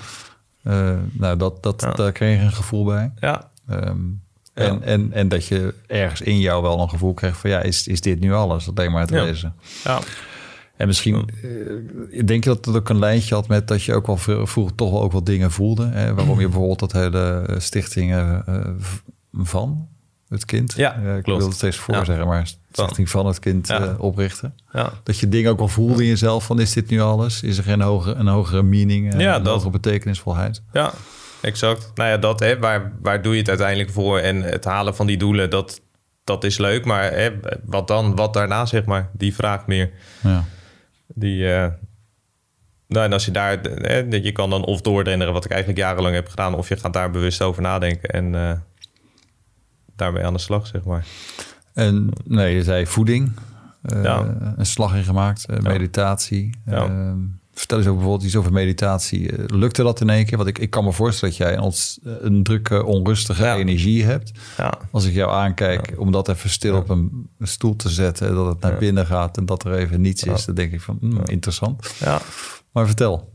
Uh, 0.64 0.92
nou, 1.12 1.36
dat, 1.36 1.62
dat, 1.62 1.80
daar 1.80 2.12
kreeg 2.12 2.38
je 2.38 2.44
een 2.44 2.52
gevoel 2.52 2.84
bij. 2.84 3.12
Ja. 3.20 3.50
Um, 3.70 4.22
en, 4.60 4.82
en, 4.82 5.12
en 5.12 5.28
dat 5.28 5.46
je 5.46 5.74
ergens 5.86 6.20
in 6.20 6.38
jou 6.38 6.62
wel 6.62 6.80
een 6.80 6.88
gevoel 6.88 7.14
kreeg 7.14 7.36
van 7.36 7.50
ja, 7.50 7.60
is, 7.60 7.86
is 7.86 8.00
dit 8.00 8.20
nu 8.20 8.32
alles? 8.32 8.64
Dat 8.64 8.76
denk 8.76 8.90
maar 8.90 9.06
te 9.06 9.22
lezen. 9.22 9.54
Ja. 9.84 9.98
En 10.76 10.86
misschien 10.86 11.28
uh, 12.10 12.26
denk 12.26 12.44
je 12.44 12.50
dat 12.50 12.64
het 12.64 12.76
ook 12.76 12.88
een 12.88 12.98
lijntje 12.98 13.34
had 13.34 13.48
met 13.48 13.68
dat 13.68 13.82
je 13.82 13.94
ook 13.94 14.06
wel 14.06 14.16
vroeger 14.46 14.74
toch 14.74 14.90
wel 14.90 15.02
ook 15.02 15.12
wel 15.12 15.24
dingen 15.24 15.50
voelde. 15.50 15.86
Hè? 15.86 16.14
Waarom 16.14 16.40
je 16.40 16.46
bijvoorbeeld 16.46 16.78
dat 16.78 16.92
hele 16.92 17.54
stichting 17.58 18.12
uh, 18.12 18.38
van 19.32 19.88
het 20.28 20.44
kind. 20.44 20.72
Ja, 20.76 20.94
ik 20.94 21.26
wil 21.26 21.38
het 21.40 21.54
steeds 21.54 21.76
voor 21.76 22.04
zeggen, 22.04 22.26
maar 22.26 22.50
stichting 22.72 23.10
van 23.10 23.26
het 23.26 23.38
kind 23.38 23.68
ja. 23.68 23.94
oprichten. 23.98 24.54
Ja. 24.72 24.92
Dat 25.02 25.18
je 25.18 25.28
dingen 25.28 25.50
ook 25.50 25.58
wel 25.58 25.68
voelde 25.68 26.02
in 26.02 26.08
jezelf 26.08 26.44
van 26.44 26.60
is 26.60 26.72
dit 26.72 26.88
nu 26.88 27.00
alles? 27.00 27.42
Is 27.42 27.58
er 27.58 27.64
geen 27.64 27.80
hogere, 27.80 28.14
een 28.14 28.26
hogere 28.26 28.62
meaning, 28.62 29.14
ja, 29.18 29.36
een 29.36 29.42
dat. 29.42 29.52
hogere 29.52 29.70
betekenisvolheid? 29.70 30.62
Ja, 30.72 30.92
exact. 31.42 31.90
Nou 31.94 32.10
ja, 32.10 32.16
dat 32.16 32.40
hè, 32.40 32.58
waar, 32.58 32.92
waar 33.02 33.22
doe 33.22 33.32
je 33.32 33.38
het 33.38 33.48
uiteindelijk 33.48 33.90
voor? 33.90 34.18
En 34.18 34.42
het 34.42 34.64
halen 34.64 34.96
van 34.96 35.06
die 35.06 35.16
doelen, 35.16 35.50
dat, 35.50 35.80
dat 36.24 36.44
is 36.44 36.58
leuk. 36.58 36.84
Maar 36.84 37.12
hè, 37.12 37.30
wat 37.64 37.88
dan? 37.88 38.16
Wat 38.16 38.32
daarna, 38.32 38.66
zeg 38.66 38.84
maar? 38.84 39.10
Die 39.12 39.34
vraag 39.34 39.66
meer. 39.66 39.90
Ja. 40.22 40.44
Die, 41.06 41.42
uh, 41.42 41.66
nou, 42.88 43.04
en 43.04 43.12
als 43.12 43.24
je 43.24 43.30
daar, 43.30 43.58
hè, 43.62 43.98
je 43.98 44.32
kan 44.32 44.50
dan 44.50 44.64
of 44.64 44.80
doordenderen 44.80 45.32
wat 45.32 45.44
ik 45.44 45.50
eigenlijk 45.50 45.80
jarenlang 45.80 46.14
heb 46.14 46.28
gedaan, 46.28 46.54
of 46.54 46.68
je 46.68 46.76
gaat 46.76 46.92
daar 46.92 47.10
bewust 47.10 47.42
over 47.42 47.62
nadenken 47.62 48.08
en 48.08 48.32
uh, 48.32 48.52
daarmee 49.96 50.24
aan 50.24 50.32
de 50.32 50.38
slag, 50.38 50.66
zeg 50.66 50.84
maar. 50.84 51.06
En 51.74 52.10
nee, 52.24 52.54
je 52.54 52.62
zei 52.62 52.86
voeding, 52.86 53.32
uh, 53.82 54.02
ja. 54.02 54.36
een 54.56 54.66
slag 54.66 54.94
in 54.94 55.04
gemaakt, 55.04 55.62
meditatie. 55.62 56.50
Ja. 56.66 56.84
Ehm, 56.84 57.18
vertel 57.60 57.78
eens 57.78 57.86
over 57.86 57.98
bijvoorbeeld 57.98 58.28
iets 58.28 58.36
over 58.38 58.52
meditatie. 58.52 59.30
lukte 59.46 59.82
dat 59.82 60.00
in 60.00 60.10
één 60.10 60.24
keer? 60.26 60.36
Want 60.36 60.48
ik, 60.48 60.58
ik 60.58 60.70
kan 60.70 60.84
me 60.84 60.92
voorstellen 60.92 61.34
dat 61.38 61.46
jij 61.46 61.56
een, 61.56 61.72
een 62.26 62.42
drukke, 62.42 62.84
onrustige 62.84 63.42
Ja. 63.42 63.56
energie 63.56 64.04
hebt. 64.04 64.30
Ja. 64.56 64.78
Als 64.90 65.04
ik 65.04 65.14
jou 65.14 65.30
aankijk, 65.32 65.94
om 65.96 66.12
dat 66.12 66.28
even 66.28 66.50
stil 66.50 66.76
op 66.76 66.88
een 66.88 67.28
stoel 67.40 67.76
te 67.76 67.88
zetten, 67.88 68.34
dat 68.34 68.46
het 68.46 68.60
naar 68.60 68.78
binnen 68.78 69.06
gaat 69.06 69.36
en 69.36 69.46
dat 69.46 69.64
er 69.64 69.74
even 69.74 70.00
niets 70.00 70.22
is, 70.24 70.44
dan 70.44 70.54
denk 70.54 70.72
ik 70.72 70.80
van 70.80 70.96
hmm, 71.00 71.20
interessant. 71.24 71.94
ja. 71.98 72.20
Maar 72.72 72.86
vertel. 72.86 73.32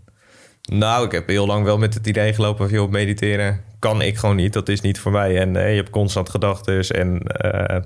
Nou, 0.72 1.06
ik 1.06 1.12
heb 1.12 1.28
heel 1.28 1.46
lang 1.46 1.64
wel 1.64 1.78
met 1.78 1.94
het 1.94 2.08
idee 2.08 2.34
gelopen 2.34 2.70
van, 2.70 2.78
joh, 2.78 2.90
mediteren 2.92 3.62
kan 3.80 4.02
ik 4.02 4.18
gewoon 4.18 4.36
niet. 4.36 4.54
Dat 4.54 4.70
is 4.70 4.82
niet 4.82 5.00
voor 5.00 5.12
mij. 5.12 5.40
En 5.40 5.56
eh, 5.56 5.70
je 5.70 5.76
hebt 5.76 5.90
constant 5.90 6.30
gedachten 6.30 6.80
en 6.90 7.20
eh, 7.22 7.82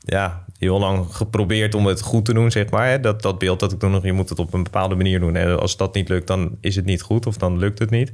ja, 0.00 0.44
heel 0.58 0.78
lang 0.78 1.14
geprobeerd 1.14 1.74
om 1.74 1.86
het 1.86 2.00
goed 2.00 2.24
te 2.24 2.34
doen, 2.34 2.50
zeg 2.50 2.70
maar. 2.70 2.88
Hè. 2.88 3.00
Dat, 3.00 3.22
dat 3.22 3.38
beeld 3.38 3.60
dat 3.60 3.72
ik 3.72 3.78
toen 3.78 3.90
nog, 3.90 4.04
je 4.04 4.12
moet 4.12 4.28
het 4.28 4.38
op 4.38 4.54
een 4.54 4.62
bepaalde 4.62 4.94
manier 4.94 5.20
doen. 5.20 5.36
En 5.36 5.58
als 5.60 5.76
dat 5.76 5.94
niet 5.94 6.08
lukt, 6.08 6.26
dan 6.26 6.56
is 6.60 6.76
het 6.76 6.84
niet 6.84 7.02
goed 7.02 7.26
of 7.26 7.36
dan 7.36 7.58
lukt 7.58 7.78
het 7.78 7.90
niet. 7.90 8.12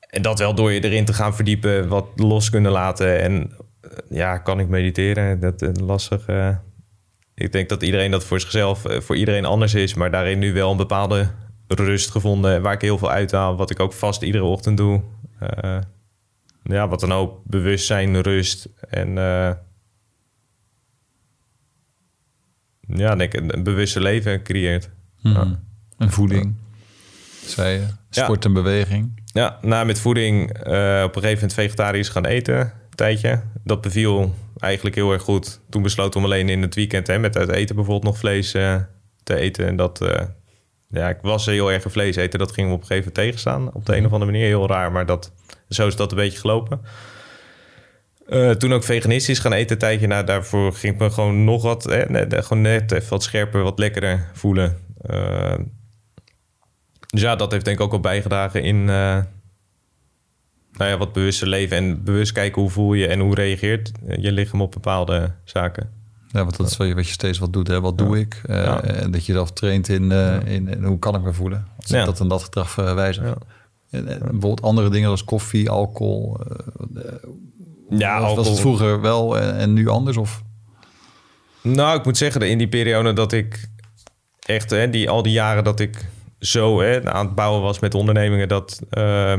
En 0.00 0.22
dat 0.22 0.38
wel 0.38 0.54
door 0.54 0.72
je 0.72 0.84
erin 0.84 1.04
te 1.04 1.12
gaan 1.12 1.34
verdiepen, 1.34 1.88
wat 1.88 2.06
los 2.16 2.50
kunnen 2.50 2.72
laten. 2.72 3.20
En 3.20 3.56
eh, 3.80 3.90
ja, 4.08 4.38
kan 4.38 4.60
ik 4.60 4.68
mediteren? 4.68 5.40
Dat 5.40 5.62
is 5.62 5.80
lastig. 5.80 6.26
eh. 6.26 6.56
ik 7.34 7.52
denk 7.52 7.68
dat 7.68 7.82
iedereen 7.82 8.10
dat 8.10 8.24
voor 8.24 8.40
zichzelf, 8.40 8.84
eh, 8.84 9.00
voor 9.00 9.16
iedereen 9.16 9.44
anders 9.44 9.74
is. 9.74 9.94
Maar 9.94 10.10
daarin 10.10 10.38
nu 10.38 10.52
wel 10.52 10.70
een 10.70 10.76
bepaalde 10.76 11.30
rust 11.68 12.10
gevonden 12.10 12.62
waar 12.62 12.72
ik 12.72 12.80
heel 12.80 12.98
veel 12.98 13.10
uithaal. 13.10 13.56
Wat 13.56 13.70
ik 13.70 13.80
ook 13.80 13.92
vast 13.92 14.22
iedere 14.22 14.44
ochtend 14.44 14.76
doe. 14.76 15.02
Eh, 15.38 15.78
ja, 16.62 16.88
wat 16.88 17.00
dan 17.00 17.12
ook 17.12 17.40
bewustzijn, 17.44 18.20
rust 18.20 18.68
en 18.88 19.18
eh, 19.18 19.52
ja, 22.96 23.16
denk 23.16 23.34
ik, 23.34 23.52
een 23.52 23.62
bewuste 23.62 24.00
leven 24.00 24.42
creëert. 24.42 24.90
Mhm. 25.22 25.34
Ja. 25.34 25.60
En 25.98 26.10
voeding, 26.10 26.54
zei 27.44 27.80
je. 27.80 27.86
Sport 28.10 28.44
en 28.44 28.52
beweging. 28.52 29.20
Ja, 29.24 29.58
na 29.62 29.84
met 29.84 30.00
voeding 30.00 30.52
eh, 30.52 31.02
op 31.04 31.16
een 31.16 31.22
gegeven 31.22 31.34
moment 31.34 31.54
vegetarisch 31.54 32.08
gaan 32.08 32.26
eten, 32.26 32.58
een 32.58 32.70
tijdje. 32.94 33.42
Dat 33.64 33.80
beviel 33.80 34.34
eigenlijk 34.58 34.96
heel 34.96 35.12
erg 35.12 35.22
goed. 35.22 35.60
Toen 35.70 35.82
besloot 35.82 36.16
om 36.16 36.24
alleen 36.24 36.48
in 36.48 36.62
het 36.62 36.74
weekend 36.74 37.06
hè, 37.06 37.18
met 37.18 37.36
uit 37.36 37.48
eten 37.48 37.74
bijvoorbeeld 37.74 38.12
nog 38.12 38.18
vlees 38.18 38.54
eh, 38.54 38.76
te 39.22 39.36
eten. 39.36 39.66
En 39.66 39.76
dat, 39.76 40.00
eh, 40.00 40.26
ja, 40.88 41.08
ik 41.08 41.18
was 41.22 41.46
heel 41.46 41.72
erg 41.72 41.84
een 41.84 41.90
vlees 41.90 42.16
eten. 42.16 42.38
Dat 42.38 42.52
ging 42.52 42.68
me 42.68 42.74
op 42.74 42.80
een 42.80 42.86
gegeven 42.86 43.12
moment 43.12 43.26
tegenstaan. 43.26 43.74
Op 43.74 43.86
de 43.86 43.96
een 43.96 44.06
of 44.06 44.12
andere 44.12 44.30
manier 44.30 44.46
heel 44.46 44.68
raar, 44.68 44.92
maar 44.92 45.06
dat, 45.06 45.32
zo 45.68 45.86
is 45.86 45.96
dat 45.96 46.10
een 46.10 46.16
beetje 46.16 46.38
gelopen. 46.38 46.80
Eh, 48.32 48.50
toen 48.50 48.72
ook 48.72 48.84
veganistisch 48.84 49.38
gaan 49.38 49.52
eten 49.52 49.72
een 49.72 49.78
tijdje. 49.78 50.06
Nou, 50.06 50.24
daarvoor 50.24 50.72
ging 50.72 50.94
ik 50.94 51.00
me 51.00 51.10
gewoon 51.10 51.44
nog 51.44 51.62
wat, 51.62 51.88
eh, 51.88 52.08
net, 52.08 52.44
gewoon 52.44 52.62
net 52.62 52.92
even 52.92 53.10
wat 53.10 53.22
scherper, 53.22 53.62
wat 53.62 53.78
lekkerder 53.78 54.30
voelen. 54.32 54.76
Eh, 55.00 55.54
dus 57.06 57.20
ja, 57.20 57.36
dat 57.36 57.52
heeft 57.52 57.64
denk 57.64 57.78
ik 57.78 57.84
ook 57.84 57.90
wel 57.90 58.00
bijgedragen 58.00 58.62
in 58.62 58.80
eh, 58.80 59.18
nou 60.72 60.90
ja, 60.90 60.96
wat 60.96 61.12
bewuster 61.12 61.48
leven. 61.48 61.76
En 61.76 62.04
bewust 62.04 62.32
kijken 62.32 62.62
hoe 62.62 62.70
voel 62.70 62.94
je 62.94 63.06
en 63.06 63.20
hoe 63.20 63.34
reageert 63.34 63.92
je 64.16 64.32
lichaam 64.32 64.60
op 64.60 64.72
bepaalde 64.72 65.32
zaken. 65.44 65.90
Ja, 66.28 66.44
want 66.44 66.56
dat 66.56 66.70
is 66.70 66.76
wat 66.76 66.86
je, 66.86 66.94
wat 66.94 67.06
je 67.06 67.12
steeds 67.12 67.38
wat 67.38 67.52
doet. 67.52 67.68
Hè? 67.68 67.80
Wat 67.80 67.98
doe 67.98 68.18
ik? 68.18 68.42
Uh, 68.46 68.64
Ja. 68.64 68.82
En 68.82 69.10
dat 69.10 69.26
je 69.26 69.32
zelf 69.32 69.52
traint 69.52 69.88
in, 69.88 70.10
uh, 70.10 70.36
in, 70.44 70.68
in, 70.68 70.84
hoe 70.84 70.98
kan 70.98 71.14
ik 71.14 71.22
me 71.22 71.32
voelen? 71.32 71.66
Als 71.76 71.90
ik 71.90 72.04
dat 72.04 72.20
en 72.20 72.28
dat 72.28 72.42
gedrag 72.42 72.74
wijzig. 72.74 73.24
En 73.90 74.04
bijvoorbeeld 74.04 74.62
andere 74.62 74.90
dingen 74.90 75.10
als 75.10 75.24
koffie, 75.24 75.70
alcohol. 75.70 76.40
Ja, 77.98 78.20
was, 78.20 78.34
was 78.34 78.48
het 78.48 78.60
vroeger 78.60 79.00
wel 79.00 79.38
en, 79.38 79.56
en 79.56 79.72
nu 79.72 79.88
anders? 79.88 80.16
Of? 80.16 80.42
Nou, 81.62 81.98
ik 81.98 82.04
moet 82.04 82.16
zeggen, 82.16 82.42
in 82.42 82.58
die 82.58 82.68
periode 82.68 83.12
dat 83.12 83.32
ik 83.32 83.68
echt, 84.40 84.70
hè, 84.70 84.90
die, 84.90 85.10
al 85.10 85.22
die 85.22 85.32
jaren 85.32 85.64
dat 85.64 85.80
ik 85.80 86.06
zo 86.38 86.80
hè, 86.80 87.10
aan 87.10 87.26
het 87.26 87.34
bouwen 87.34 87.62
was 87.62 87.78
met 87.78 87.94
ondernemingen, 87.94 88.48
dat 88.48 88.80
eh, 88.90 89.38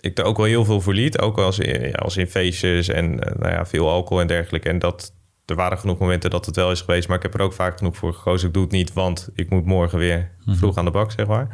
ik 0.00 0.18
er 0.18 0.24
ook 0.24 0.36
wel 0.36 0.46
heel 0.46 0.64
veel 0.64 0.80
voor 0.80 0.94
liet. 0.94 1.20
Ook 1.20 1.38
als 1.38 1.58
in, 1.58 1.88
ja, 1.88 1.92
als 1.92 2.16
in 2.16 2.26
feestjes 2.26 2.88
en 2.88 3.20
eh, 3.20 3.36
nou 3.38 3.52
ja, 3.52 3.66
veel 3.66 3.90
alcohol 3.90 4.20
en 4.20 4.26
dergelijke. 4.26 4.68
En 4.68 4.78
dat, 4.78 5.12
er 5.44 5.54
waren 5.54 5.78
genoeg 5.78 5.98
momenten 5.98 6.30
dat 6.30 6.46
het 6.46 6.56
wel 6.56 6.70
is 6.70 6.80
geweest, 6.80 7.08
maar 7.08 7.16
ik 7.16 7.22
heb 7.22 7.34
er 7.34 7.40
ook 7.40 7.52
vaak 7.52 7.78
genoeg 7.78 7.96
voor 7.96 8.14
gekozen. 8.14 8.48
Ik 8.48 8.54
doe 8.54 8.62
het 8.62 8.72
niet, 8.72 8.92
want 8.92 9.28
ik 9.34 9.50
moet 9.50 9.64
morgen 9.64 9.98
weer 9.98 10.30
vroeg 10.46 10.76
aan 10.76 10.84
de 10.84 10.90
bak, 10.90 11.12
zeg 11.12 11.26
maar. 11.26 11.48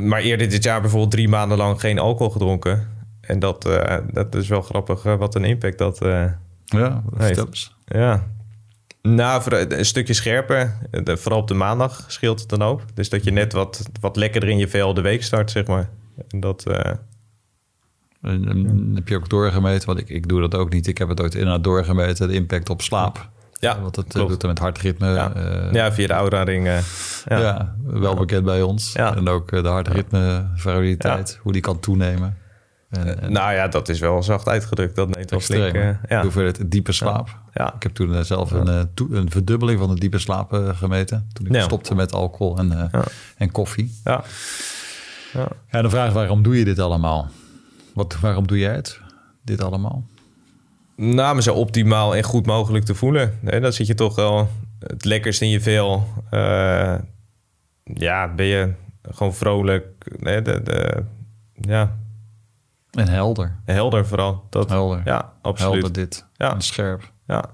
Maar 0.00 0.20
eerder 0.20 0.48
dit 0.48 0.64
jaar 0.64 0.80
bijvoorbeeld 0.80 1.10
drie 1.10 1.28
maanden 1.28 1.58
lang 1.58 1.80
geen 1.80 1.98
alcohol 1.98 2.32
gedronken. 2.32 2.95
En 3.26 3.38
dat, 3.38 3.66
eh, 3.66 3.96
dat 4.12 4.34
is 4.34 4.48
wel 4.48 4.62
grappig 4.62 5.04
eh, 5.04 5.16
wat 5.16 5.34
een 5.34 5.44
impact 5.44 5.78
dat, 5.78 6.02
eh, 6.02 6.24
Ja, 6.64 7.02
vertel 7.16 7.46
eens. 7.46 7.76
Ja, 7.84 8.26
nou, 9.02 9.56
een 9.68 9.84
stukje 9.84 10.14
scherper. 10.14 10.78
Vooral 11.04 11.40
op 11.40 11.48
de 11.48 11.54
maandag 11.54 12.04
scheelt 12.06 12.40
het 12.40 12.48
dan 12.48 12.62
ook. 12.62 12.80
Dus 12.94 13.08
dat 13.08 13.24
je 13.24 13.30
net 13.30 13.52
wat, 13.52 13.88
wat 14.00 14.16
lekkerder 14.16 14.48
in 14.48 14.58
je 14.58 14.68
vel 14.68 14.94
de 14.94 15.00
week 15.00 15.22
start, 15.22 15.50
zeg 15.50 15.66
maar. 15.66 15.88
En 16.28 16.40
dat... 16.40 16.66
En, 18.22 18.92
heb 18.94 19.08
je 19.08 19.16
ook 19.16 19.28
doorgemeten? 19.28 19.86
Want 19.86 19.98
ik, 19.98 20.08
ik 20.08 20.28
doe 20.28 20.40
dat 20.40 20.54
ook 20.54 20.72
niet. 20.72 20.86
Ik 20.86 20.98
heb 20.98 21.08
het 21.08 21.20
ooit 21.20 21.34
inderdaad 21.34 21.64
doorgemeten. 21.64 22.28
De 22.28 22.34
impact 22.34 22.70
op 22.70 22.82
slaap. 22.82 23.28
Ja, 23.52 23.80
wat 23.80 23.96
het 23.96 24.06
klopt. 24.06 24.28
doet 24.28 24.42
er 24.42 24.48
met 24.48 24.58
hartritme. 24.58 25.08
Ja, 25.08 25.32
uh, 25.36 25.72
ja 25.72 25.92
via 25.92 26.06
de 26.06 26.12
Aura-ring. 26.12 26.66
Uh, 26.66 26.78
ja. 27.24 27.38
ja. 27.38 27.76
wel 27.84 28.14
bekend 28.14 28.44
bij 28.44 28.62
ons. 28.62 28.94
En 28.94 29.28
ook 29.28 29.50
de 29.50 29.68
hartritme, 29.68 30.50
variabiliteit, 30.54 31.38
hoe 31.42 31.52
die 31.52 31.60
kan 31.60 31.80
toenemen. 31.80 32.36
En, 32.90 33.32
nou 33.32 33.52
ja, 33.52 33.68
dat 33.68 33.88
is 33.88 33.98
wel 33.98 34.22
zacht 34.22 34.48
uitgedrukt. 34.48 34.96
Dat 34.96 35.08
neemt 35.08 35.30
wel 35.30 35.40
flink. 35.40 35.74
Uh, 35.74 35.90
ja. 36.08 36.22
Hoeveelheid 36.22 36.70
diepe 36.70 36.92
slaap. 36.92 37.38
Ja. 37.54 37.74
Ik 37.74 37.82
heb 37.82 37.94
toen 37.94 38.24
zelf 38.24 38.50
een, 38.50 38.88
een 39.10 39.30
verdubbeling 39.30 39.78
van 39.78 39.94
de 39.94 40.00
diepe 40.00 40.18
slaap 40.18 40.52
gemeten. 40.74 41.28
Toen 41.32 41.46
ik 41.46 41.62
stopte 41.62 41.94
met 41.94 42.12
alcohol 42.12 42.58
en, 42.58 42.90
en 43.36 43.50
koffie. 43.50 44.00
Ja. 44.04 44.24
Ja. 45.32 45.48
ja, 45.70 45.82
de 45.82 45.90
vraag 45.90 46.12
waarom 46.12 46.42
doe 46.42 46.58
je 46.58 46.64
dit 46.64 46.78
allemaal? 46.78 47.28
Wat, 47.94 48.16
waarom 48.20 48.46
doe 48.46 48.58
jij 48.58 48.74
het, 48.74 49.00
dit 49.42 49.62
allemaal? 49.62 50.06
Nou, 50.96 51.34
me 51.34 51.42
zo 51.42 51.54
optimaal 51.54 52.16
en 52.16 52.22
goed 52.22 52.46
mogelijk 52.46 52.84
te 52.84 52.94
voelen. 52.94 53.38
Nee, 53.40 53.60
dan 53.60 53.72
zit 53.72 53.86
je 53.86 53.94
toch 53.94 54.14
wel 54.14 54.48
het 54.78 55.04
lekkerst 55.04 55.42
in 55.42 55.48
je. 55.48 56.00
Uh, 56.30 56.94
ja, 57.84 58.34
ben 58.34 58.46
je 58.46 58.72
gewoon 59.10 59.34
vrolijk. 59.34 59.86
Nee, 60.18 60.42
de, 60.42 60.62
de, 60.62 61.04
ja. 61.54 61.96
En 62.96 63.08
helder. 63.08 63.56
Helder 63.64 64.06
vooral. 64.06 64.46
Dat, 64.50 64.68
helder. 64.68 65.02
Ja, 65.04 65.32
absoluut. 65.42 65.72
Helder 65.72 65.92
dit. 65.92 66.26
Ja. 66.34 66.54
En 66.54 66.60
scherp. 66.60 67.12
Ja. 67.26 67.44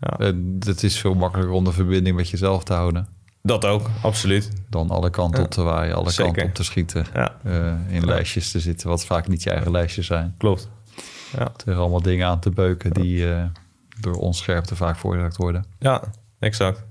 ja. 0.00 0.32
Het 0.58 0.82
is 0.82 0.98
veel 0.98 1.14
makkelijker 1.14 1.54
om 1.54 1.64
de 1.64 1.72
verbinding 1.72 2.16
met 2.16 2.28
jezelf 2.28 2.64
te 2.64 2.72
houden. 2.72 3.08
Dat 3.42 3.64
ook, 3.64 3.90
absoluut. 4.02 4.50
Dan 4.68 4.90
alle 4.90 5.10
kanten 5.10 5.44
op 5.44 5.50
te 5.50 5.62
waaien, 5.62 5.94
alle 5.94 6.14
kanten 6.14 6.44
op 6.44 6.54
te 6.54 6.64
schieten. 6.64 7.06
Ja. 7.14 7.36
Uh, 7.46 7.72
in 7.88 8.04
lijstjes 8.04 8.50
te 8.50 8.60
zitten, 8.60 8.88
wat 8.88 9.04
vaak 9.04 9.28
niet 9.28 9.42
je 9.42 9.50
eigen 9.50 9.70
lijstjes 9.70 10.06
zijn. 10.06 10.34
Klopt. 10.38 10.68
Ja. 11.38 11.52
Er 11.66 11.76
allemaal 11.76 12.02
dingen 12.02 12.26
aan 12.26 12.40
te 12.40 12.50
beuken 12.50 12.92
die 12.92 13.26
uh, 13.26 13.44
door 14.00 14.14
onscherpte 14.14 14.76
vaak 14.76 14.96
veroorzaakt 14.96 15.36
worden. 15.36 15.64
Ja, 15.78 16.02
exact. 16.38 16.84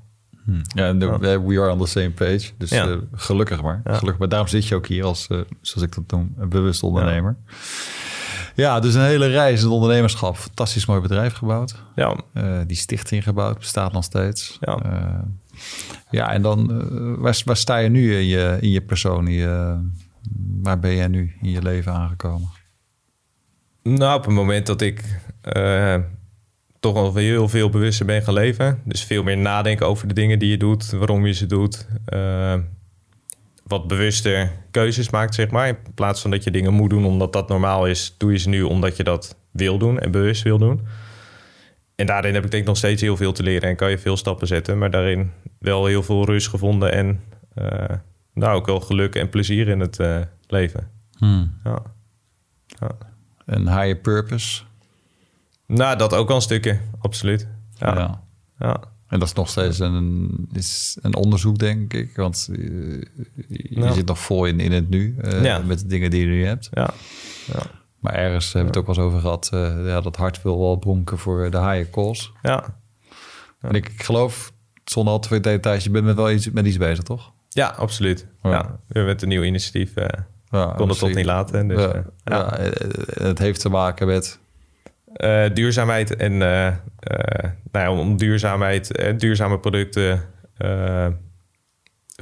Hmm. 0.44 0.62
Ja, 0.76 0.98
we 1.20 1.60
are 1.60 1.72
on 1.72 1.80
the 1.80 1.88
same 1.88 2.12
page. 2.12 2.52
Dus 2.58 2.72
uh, 2.72 2.96
gelukkig 3.14 3.62
maar. 3.62 3.82
Gelukkig, 3.84 4.18
maar 4.18 4.30
daarom 4.30 4.48
zit 4.48 4.68
je 4.68 4.76
ook 4.76 4.88
hier 4.88 5.04
als, 5.04 5.28
zoals 5.62 5.88
ik 5.88 5.96
dat 5.96 6.04
noem, 6.08 6.34
een 6.38 6.50
bewust 6.50 6.84
ondernemer. 6.84 7.36
Ja, 8.56 8.80
dus 8.80 8.94
een 8.94 9.02
hele 9.02 9.28
reis 9.28 9.60
in 9.60 9.66
het 9.66 9.74
ondernemerschap. 9.74 10.38
Fantastisch 10.38 10.86
mooi 10.86 11.02
bedrijf 11.02 11.34
gebouwd. 11.34 11.76
Ja. 11.96 12.16
die 12.68 12.78
stichting 12.78 13.24
gebouwd, 13.24 13.58
bestaat 13.58 13.94
nog 13.94 14.04
steeds. 14.04 14.58
Ja. 14.60 14.80
Ja, 16.10 16.32
en 16.32 16.42
dan, 16.42 16.68
waar, 17.20 17.42
waar, 17.46 17.58
sta 17.58 17.78
je 17.78 17.90
nu 17.90 18.16
in 18.16 18.26
je, 18.26 18.58
in 18.62 18.70
je 18.70 18.82
persoon? 18.82 19.26
Je, 19.26 19.80
waar 20.62 20.80
ben 20.80 20.96
jij 20.96 21.08
nu 21.08 21.36
in 21.42 21.50
je 21.50 21.62
leven 21.62 21.94
aangekomen? 21.94 22.50
Nou, 23.84 24.18
op 24.18 24.26
het 24.26 24.34
moment 24.34 24.66
dat 24.66 24.82
ik 24.82 25.04
toch 26.84 26.96
al 26.96 27.16
heel 27.16 27.50
veel 27.50 27.70
bewuster 27.70 28.06
ben 28.06 28.22
gaan 28.22 28.34
leven. 28.34 28.82
Dus 28.86 29.04
veel 29.04 29.24
meer 29.24 29.38
nadenken 29.38 29.88
over 29.88 30.08
de 30.08 30.14
dingen 30.14 30.40
die 30.40 30.50
je 30.50 30.58
doet, 30.58 30.92
waarom 30.92 31.26
je 31.26 31.34
ze 31.34 31.46
doet. 31.46 31.88
Uh, 32.14 32.56
wat 33.64 33.88
bewuster 33.88 34.52
keuzes 34.72 35.10
maakt, 35.10 35.36
zeg 35.36 35.50
maar. 35.50 35.68
In 35.68 35.78
plaats 35.96 36.22
van 36.22 36.32
dat 36.32 36.44
je 36.44 36.52
dingen 36.52 36.74
moet 36.74 36.90
doen 36.90 37.06
omdat 37.06 37.34
dat 37.34 37.48
normaal 37.48 37.88
is, 37.88 38.16
doe 38.18 38.32
je 38.32 38.38
ze 38.38 38.50
nu 38.50 38.62
omdat 38.62 38.98
je 38.98 39.04
dat 39.04 39.36
wil 39.52 39.78
doen 39.78 40.00
en 40.00 40.12
bewust 40.12 40.44
wil 40.44 40.58
doen. 40.58 40.82
En 41.96 42.06
daarin 42.06 42.34
heb 42.34 42.44
ik 42.44 42.52
denk 42.52 42.64
ik 42.64 42.68
nog 42.68 42.78
steeds 42.78 43.02
heel 43.02 43.18
veel 43.18 43.34
te 43.34 43.44
leren 43.44 43.70
en 43.70 43.76
kan 43.76 43.90
je 43.90 43.98
veel 43.98 44.18
stappen 44.18 44.48
zetten. 44.48 44.78
Maar 44.78 44.92
daarin 44.92 45.32
wel 45.60 45.86
heel 45.86 46.04
veel 46.04 46.26
rust 46.26 46.48
gevonden 46.48 46.92
en 46.92 47.20
uh, 47.56 47.98
nou 48.34 48.56
ook 48.56 48.66
wel 48.66 48.80
geluk 48.80 49.16
en 49.16 49.30
plezier 49.30 49.68
in 49.68 49.80
het 49.80 50.00
uh, 50.00 50.22
leven. 50.48 50.90
Hmm. 51.18 51.60
Ja. 51.64 51.82
ja. 52.66 52.90
En 53.46 53.62
higher 53.62 53.96
purpose? 53.96 54.64
Nou, 55.74 55.98
dat 55.98 56.14
ook 56.14 56.30
al 56.30 56.36
een 56.36 56.42
stukje, 56.42 56.80
absoluut. 57.00 57.48
Ja. 57.78 57.96
ja. 57.98 58.24
ja. 58.60 58.82
En 59.08 59.20
dat 59.20 59.28
is 59.28 59.34
nog 59.34 59.50
steeds 59.50 59.80
een, 59.80 60.48
is 60.54 60.98
een 61.02 61.16
onderzoek, 61.16 61.58
denk 61.58 61.94
ik. 61.94 62.16
Want 62.16 62.50
je, 62.52 63.08
je 63.70 63.94
zit 63.94 64.06
nog 64.06 64.20
vol 64.20 64.46
in, 64.46 64.60
in 64.60 64.72
het 64.72 64.90
nu 64.90 65.16
uh, 65.24 65.64
met 65.66 65.80
de 65.80 65.88
dingen 65.88 66.10
die 66.10 66.22
je 66.22 66.26
nu 66.26 66.46
hebt. 66.46 66.70
Ja. 66.72 66.90
ja. 67.46 67.62
Maar 68.00 68.14
ergens 68.14 68.54
hebben 68.54 68.72
we 68.72 68.80
het 68.80 68.90
ook 68.90 68.96
wel 68.96 69.06
eens 69.06 69.14
over 69.14 69.20
gehad. 69.20 69.50
Uh, 69.54 69.88
ja, 69.88 70.02
dat 70.02 70.16
hart 70.16 70.42
wil 70.42 70.60
wel 70.60 70.76
bronken 70.76 71.18
voor 71.18 71.52
de 71.52 71.58
higher 71.58 71.90
cause. 71.90 72.30
Ja. 72.42 72.78
En 73.62 73.72
ik, 73.72 73.90
ik 73.90 74.04
geloof, 74.04 74.54
zonder 74.86 75.14
al 75.14 75.20
te 75.20 75.28
veel 75.28 75.42
details, 75.42 75.84
je 75.84 75.90
bent 75.90 76.06
met 76.06 76.16
wel 76.16 76.32
iets, 76.32 76.50
met 76.50 76.66
iets 76.66 76.78
bezig, 76.78 77.04
toch? 77.04 77.32
Ja, 77.50 77.68
absoluut. 77.68 78.28
Ja. 78.44 78.50
ja. 78.50 78.80
We 78.88 78.98
hebben 78.98 79.22
een 79.22 79.28
nieuw 79.28 79.44
initiatief. 79.44 79.98
Uh, 79.98 80.06
ja, 80.50 80.74
kon 80.78 80.90
het 80.90 81.00
toch 81.00 81.14
niet 81.14 81.26
laten. 81.26 81.68
Dus, 81.68 81.82
ja, 81.82 82.04
ja. 82.24 82.58
het 83.24 83.40
heeft 83.40 83.60
te 83.60 83.70
maken 83.70 84.08
met... 84.08 84.40
duurzaamheid 85.54 86.16
en 86.16 86.38
nou 86.38 86.74
ja, 87.72 87.92
om 87.92 88.18
duurzaamheid 88.18 88.96
en 88.96 89.18
duurzame 89.18 89.60
producten 89.60 90.22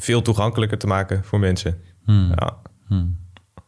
veel 0.02 0.22
toegankelijker 0.22 0.78
te 0.78 0.88
maken 0.88 1.24
voor 1.24 1.40
mensen. 1.40 1.82
Hmm. 2.06 2.34
Ja. 2.36 2.58
Hmm. 2.88 3.20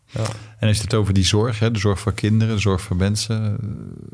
Ja. 0.05 0.25
En 0.59 0.69
is 0.69 0.81
het 0.81 0.93
over 0.93 1.13
die 1.13 1.25
zorg, 1.25 1.59
hè? 1.59 1.71
de 1.71 1.79
zorg 1.79 1.99
voor 1.99 2.13
kinderen, 2.13 2.55
de 2.55 2.61
zorg 2.61 2.81
voor 2.81 2.95
mensen, 2.95 3.57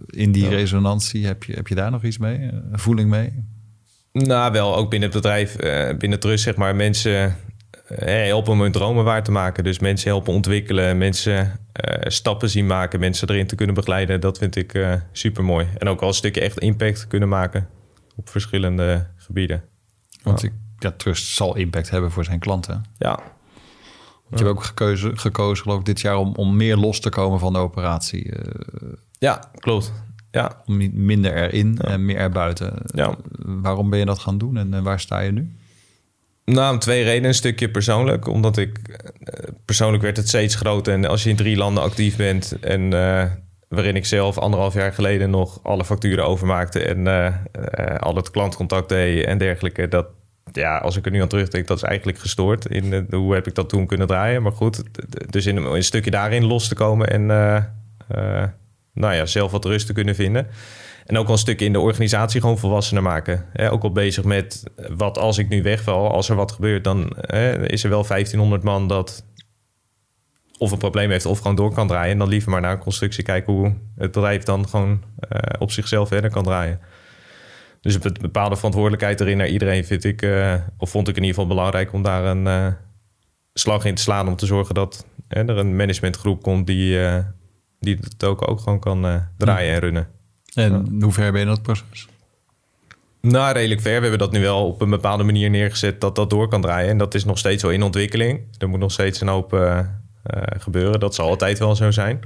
in 0.06 0.32
die 0.32 0.48
resonantie, 0.48 1.26
heb 1.26 1.43
je, 1.43 1.54
heb 1.54 1.67
je 1.67 1.76
daar 1.76 1.91
nog 1.91 2.04
iets 2.04 2.17
mee, 2.17 2.39
een 2.72 2.80
voeling 2.80 3.10
mee? 3.10 3.43
Nou, 4.12 4.52
wel 4.52 4.76
ook 4.76 4.89
binnen 4.89 5.10
het 5.10 5.22
bedrijf, 5.22 5.56
binnen 5.98 6.19
Trust, 6.19 6.43
zeg 6.43 6.56
maar, 6.56 6.76
mensen 6.76 7.36
helpen 7.95 8.52
om 8.52 8.62
hun 8.62 8.71
dromen 8.71 9.04
waar 9.04 9.23
te 9.23 9.32
maken. 9.32 9.63
Dus 9.63 9.80
mensen 9.80 10.10
helpen 10.10 10.34
ontwikkelen, 10.34 10.97
mensen 10.97 11.60
uh, 11.89 11.95
stappen 11.99 12.49
zien 12.49 12.65
maken, 12.65 12.99
mensen 12.99 13.30
erin 13.30 13.47
te 13.47 13.56
kunnen 13.56 13.75
begeleiden. 13.75 14.21
Dat 14.21 14.38
vind 14.38 14.56
ik 14.56 14.99
super 15.12 15.43
mooi. 15.43 15.67
En 15.78 15.88
ook 15.88 16.02
al 16.02 16.08
een 16.08 16.13
stukje 16.13 16.41
echt 16.41 16.60
impact 16.60 17.08
kunnen 17.08 17.30
maken 17.30 17.67
op 18.15 18.30
verschillende 18.30 19.08
gebieden. 19.15 19.63
Want 20.23 20.43
ik, 20.43 20.52
ja, 20.78 20.91
Trust 20.91 21.36
zal 21.36 21.56
impact 21.56 21.89
hebben 21.89 22.12
voor 22.12 22.23
zijn 22.23 22.39
klanten. 22.39 22.84
Ja, 22.97 23.19
je 24.30 24.36
hebt 24.36 24.49
ook 24.49 24.63
gekozen, 24.63 25.17
gekozen 25.17 25.63
geloof 25.63 25.80
ik, 25.80 25.86
dit 25.86 26.02
jaar 26.02 26.17
om, 26.17 26.36
om 26.36 26.56
meer 26.56 26.78
los 26.78 26.99
te 26.99 27.10
komen 27.10 27.39
van 27.39 27.54
de 27.54 27.60
operatie. 27.60 28.25
Uh, 28.25 28.34
ja, 29.19 29.52
klopt. 29.60 29.93
Ja. 30.32 30.62
Minder 30.65 31.34
erin 31.36 31.80
en 31.80 32.06
meer 32.06 32.17
erbuiten. 32.17 32.73
Ja. 32.86 33.15
Waarom 33.38 33.89
ben 33.89 33.99
je 33.99 34.06
dat 34.06 34.19
gaan 34.19 34.38
doen 34.38 34.58
en 34.58 34.84
waar 34.84 34.99
sta 34.99 35.19
je 35.19 35.32
nu? 35.32 35.56
Nou, 36.53 36.73
om 36.73 36.79
twee 36.79 37.03
redenen. 37.03 37.27
Een 37.27 37.33
stukje 37.35 37.69
persoonlijk. 37.69 38.27
Omdat 38.27 38.57
ik... 38.57 38.77
Eh, 38.77 39.49
persoonlijk 39.65 40.03
werd 40.03 40.17
het 40.17 40.27
steeds 40.27 40.55
groter. 40.55 40.93
En 40.93 41.05
als 41.05 41.23
je 41.23 41.29
in 41.29 41.35
drie 41.35 41.57
landen 41.57 41.83
actief 41.83 42.15
bent... 42.15 42.59
en 42.59 42.81
uh, 42.81 43.23
waarin 43.67 43.95
ik 43.95 44.05
zelf 44.05 44.38
anderhalf 44.38 44.73
jaar 44.73 44.93
geleden 44.93 45.29
nog 45.29 45.59
alle 45.63 45.85
facturen 45.85 46.25
overmaakte... 46.25 46.79
en 46.79 46.99
uh, 47.05 47.95
al 47.99 48.15
het 48.15 48.31
klantcontact 48.31 48.89
deed 48.89 49.25
en 49.25 49.38
dergelijke... 49.38 49.88
dat, 49.88 50.07
ja, 50.51 50.77
als 50.77 50.97
ik 50.97 51.05
er 51.05 51.12
nu 51.12 51.21
aan 51.21 51.27
terugdenk, 51.27 51.67
dat 51.67 51.77
is 51.77 51.83
eigenlijk 51.83 52.19
gestoord. 52.19 52.65
In 52.65 53.07
hoe 53.12 53.33
heb 53.33 53.47
ik 53.47 53.55
dat 53.55 53.69
toen 53.69 53.88
kunnen 53.88 54.07
draaien? 54.07 54.41
Maar 54.41 54.51
goed, 54.51 54.83
dus 55.29 55.45
in 55.45 55.57
een, 55.57 55.83
stukje 55.83 56.12
daarin 56.12 56.45
los 56.45 56.67
te 56.67 56.75
komen 56.75 57.09
en 57.09 57.25
nou 58.93 59.15
ja, 59.15 59.25
zelf 59.25 59.51
wat 59.51 59.65
rust 59.65 59.88
te 59.88 59.93
kunnen 59.93 60.15
vinden. 60.15 60.47
En 61.10 61.17
ook 61.17 61.28
al 61.28 61.32
een 61.32 61.38
stukje 61.38 61.65
in 61.65 61.74
de 61.74 61.80
organisatie 61.80 62.41
gewoon 62.41 62.58
volwassener 62.58 63.04
maken. 63.04 63.45
Ook 63.69 63.84
al 63.84 63.91
bezig 63.91 64.24
met 64.24 64.63
wat 64.89 65.17
als 65.17 65.38
ik 65.38 65.50
nu 65.50 65.63
wegval, 65.63 66.12
als 66.12 66.30
er 66.30 66.36
wat 66.36 66.52
gebeurt, 66.52 66.84
dan 66.84 67.17
is 67.67 67.84
er 67.84 67.89
wel 67.89 68.06
1500 68.08 68.63
man 68.63 68.88
dat 68.88 69.26
of 70.58 70.72
een 70.72 70.78
probleem 70.78 71.10
heeft 71.10 71.26
of 71.26 71.38
gewoon 71.38 71.56
door 71.56 71.74
kan 71.74 71.88
draaien. 71.88 72.12
En 72.12 72.17
dan 72.17 72.28
liever 72.28 72.50
maar 72.52 72.62
naar 72.62 72.72
een 72.72 72.80
constructie 72.80 73.24
kijken 73.24 73.54
hoe 73.54 73.74
het 73.95 74.12
bedrijf 74.12 74.43
dan 74.43 74.67
gewoon 74.67 75.04
uh, 75.30 75.39
op 75.60 75.72
zichzelf 75.72 76.08
verder 76.08 76.32
kan 76.32 76.43
draaien. 76.43 76.80
Dus 77.82 77.93
een 77.93 78.15
bepaalde 78.22 78.56
verantwoordelijkheid 78.56 79.19
erin 79.19 79.38
naar 79.38 79.48
iedereen 79.48 79.86
vind 79.86 80.04
ik, 80.04 80.28
of 80.78 80.89
vond 80.89 81.08
ik 81.08 81.15
in 81.15 81.24
ieder 81.24 81.39
geval 81.39 81.56
belangrijk 81.56 81.93
om 81.93 82.04
daar 82.04 82.26
een 82.26 82.76
slag 83.54 83.86
in 83.86 83.95
te 83.95 84.02
slaan. 84.02 84.28
Om 84.28 84.36
te 84.36 84.45
zorgen 84.45 84.76
dat 84.76 85.06
er 85.28 85.50
een 85.50 85.76
managementgroep 85.76 86.41
komt 86.41 86.67
die, 86.67 87.00
die 87.80 87.98
het 88.02 88.24
ook, 88.24 88.50
ook 88.50 88.60
gewoon 88.60 88.80
kan 88.80 89.28
draaien 89.38 89.74
en 89.74 89.80
runnen. 89.80 90.18
En 90.53 91.01
hoe 91.01 91.12
ver 91.12 91.31
ben 91.31 91.41
je 91.41 91.47
in 91.47 91.53
dat 91.53 91.62
proces? 91.62 92.07
Nou, 93.21 93.53
redelijk 93.53 93.81
ver. 93.81 93.95
We 93.95 94.01
hebben 94.01 94.19
dat 94.19 94.31
nu 94.31 94.41
wel 94.41 94.67
op 94.67 94.81
een 94.81 94.89
bepaalde 94.89 95.23
manier 95.23 95.49
neergezet 95.49 96.01
dat 96.01 96.15
dat 96.15 96.29
door 96.29 96.47
kan 96.47 96.62
draaien. 96.62 96.89
En 96.89 96.97
dat 96.97 97.13
is 97.13 97.25
nog 97.25 97.38
steeds 97.38 97.63
wel 97.63 97.71
in 97.71 97.83
ontwikkeling. 97.83 98.41
Er 98.57 98.69
moet 98.69 98.79
nog 98.79 98.91
steeds 98.91 99.21
een 99.21 99.27
hoop 99.27 99.79
gebeuren. 100.57 100.99
Dat 100.99 101.15
zal 101.15 101.27
altijd 101.27 101.59
wel 101.59 101.75
zo 101.75 101.91
zijn. 101.91 102.19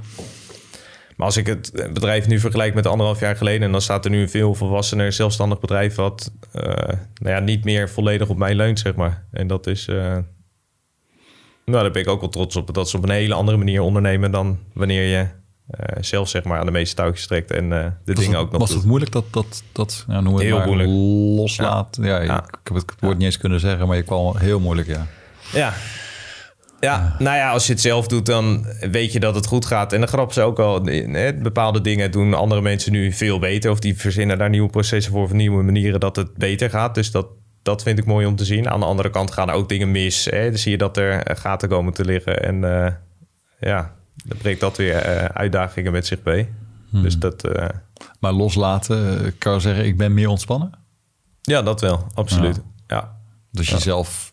Maar 1.16 1.26
als 1.26 1.36
ik 1.36 1.46
het 1.46 1.72
bedrijf 1.92 2.26
nu 2.26 2.38
vergelijk 2.38 2.74
met 2.74 2.86
anderhalf 2.86 3.20
jaar 3.20 3.36
geleden... 3.36 3.62
en 3.62 3.72
dan 3.72 3.80
staat 3.80 4.04
er 4.04 4.10
nu 4.10 4.20
een 4.20 4.28
veel 4.28 4.54
volwassener, 4.54 5.12
zelfstandig 5.12 5.60
bedrijf... 5.60 5.94
wat 5.94 6.32
uh, 6.56 6.62
nou 7.14 7.34
ja, 7.34 7.38
niet 7.38 7.64
meer 7.64 7.90
volledig 7.90 8.28
op 8.28 8.36
mij 8.36 8.54
leunt, 8.54 8.78
zeg 8.78 8.94
maar. 8.94 9.24
En 9.30 9.46
dat 9.46 9.66
is... 9.66 9.88
Uh, 9.88 9.96
nou, 11.64 11.82
daar 11.82 11.90
ben 11.90 12.02
ik 12.02 12.08
ook 12.08 12.20
wel 12.20 12.28
trots 12.28 12.56
op. 12.56 12.74
Dat 12.74 12.90
ze 12.90 12.96
op 12.96 13.02
een 13.02 13.10
hele 13.10 13.34
andere 13.34 13.56
manier 13.56 13.80
ondernemen... 13.80 14.30
dan 14.30 14.58
wanneer 14.72 15.18
je 15.18 15.26
zelf 16.00 16.28
zeg 16.28 16.44
maar 16.44 16.58
aan 16.58 16.66
de 16.66 16.72
meeste 16.72 16.94
touwtjes 16.94 17.26
trekt 17.26 17.50
en 17.50 17.68
de 18.04 18.12
dingen 18.12 18.38
ook 18.38 18.50
nog 18.50 18.60
Was 18.60 18.70
het 18.70 18.84
moeilijk 18.84 19.12
dat, 19.12 19.24
dat, 19.30 19.62
dat 19.72 20.04
ja, 20.08 20.20
noem 20.20 20.34
het 20.34 20.42
heel 20.42 20.56
maar, 20.56 20.66
moeilijk. 20.66 20.90
loslaat? 21.38 21.98
Ja, 22.00 22.18
Ik, 22.18 22.30
ik 22.30 22.58
heb 22.64 22.74
het 22.74 22.92
woord 23.00 23.16
niet 23.16 23.26
eens 23.26 23.38
kunnen 23.38 23.60
zeggen, 23.60 23.86
maar 23.86 23.96
je 23.96 24.02
kwam 24.02 24.36
heel 24.36 24.60
moeilijk, 24.60 24.88
ja. 24.88 25.06
Ja. 25.52 25.72
Ja, 26.80 27.16
nou 27.18 27.36
ja, 27.36 27.50
als 27.50 27.66
je 27.66 27.72
het 27.72 27.80
zelf 27.80 28.06
doet, 28.06 28.26
dan 28.26 28.66
weet 28.90 29.12
je 29.12 29.20
dat 29.20 29.34
het 29.34 29.46
goed 29.46 29.64
gaat. 29.66 29.92
En 29.92 30.00
de 30.00 30.06
grap 30.06 30.30
is 30.30 30.38
ook 30.38 30.58
al, 30.58 30.80
bepaalde 31.42 31.80
dingen 31.80 32.10
doen 32.10 32.34
andere 32.34 32.60
mensen 32.60 32.92
nu 32.92 33.12
veel 33.12 33.38
beter. 33.38 33.70
Of 33.70 33.78
die 33.78 33.98
verzinnen 33.98 34.38
daar 34.38 34.50
nieuwe 34.50 34.70
processen 34.70 35.12
voor, 35.12 35.22
of 35.22 35.32
nieuwe 35.32 35.62
manieren 35.62 36.00
dat 36.00 36.16
het 36.16 36.34
beter 36.34 36.70
gaat. 36.70 36.94
Dus 36.94 37.10
dat, 37.10 37.26
dat 37.62 37.82
vind 37.82 37.98
ik 37.98 38.04
mooi 38.04 38.26
om 38.26 38.36
te 38.36 38.44
zien. 38.44 38.70
Aan 38.70 38.80
de 38.80 38.86
andere 38.86 39.10
kant 39.10 39.32
gaan 39.32 39.48
er 39.48 39.54
ook 39.54 39.68
dingen 39.68 39.90
mis. 39.90 40.24
Hè? 40.24 40.48
Dan 40.48 40.58
zie 40.58 40.70
je 40.70 40.78
dat 40.78 40.96
er 40.96 41.36
gaten 41.36 41.68
komen 41.68 41.92
te 41.92 42.04
liggen. 42.04 42.42
En 42.42 42.62
uh, 42.62 42.86
ja, 43.60 43.94
dan 44.14 44.38
brengt 44.38 44.60
dat 44.60 44.76
weer 44.76 44.94
uh, 44.94 45.24
uitdagingen 45.24 45.92
met 45.92 46.06
zich 46.06 46.18
mee. 46.24 46.48
Hmm. 46.90 47.02
Dus 47.02 47.18
dat, 47.18 47.46
uh, 47.46 47.66
maar 48.20 48.32
loslaten, 48.32 49.32
kan 49.38 49.54
je 49.54 49.60
zeggen, 49.60 49.84
ik 49.84 49.96
ben 49.96 50.14
meer 50.14 50.28
ontspannen? 50.28 50.72
Ja, 51.40 51.62
dat 51.62 51.80
wel, 51.80 52.06
absoluut. 52.14 52.56
Ja. 52.56 52.96
ja. 52.96 53.16
Dus 53.50 53.68
ja. 53.68 53.74
jezelf, 53.74 54.32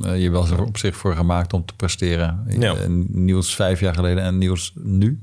je 0.00 0.30
was 0.30 0.50
er 0.50 0.62
op 0.62 0.78
zich 0.78 0.96
voor 0.96 1.14
gemaakt 1.14 1.52
om 1.52 1.64
te 1.64 1.74
presteren. 1.74 2.44
Ja. 2.48 2.74
Nieuws 3.08 3.54
vijf 3.54 3.80
jaar 3.80 3.94
geleden 3.94 4.22
en 4.22 4.38
nieuws 4.38 4.72
nu? 4.74 5.18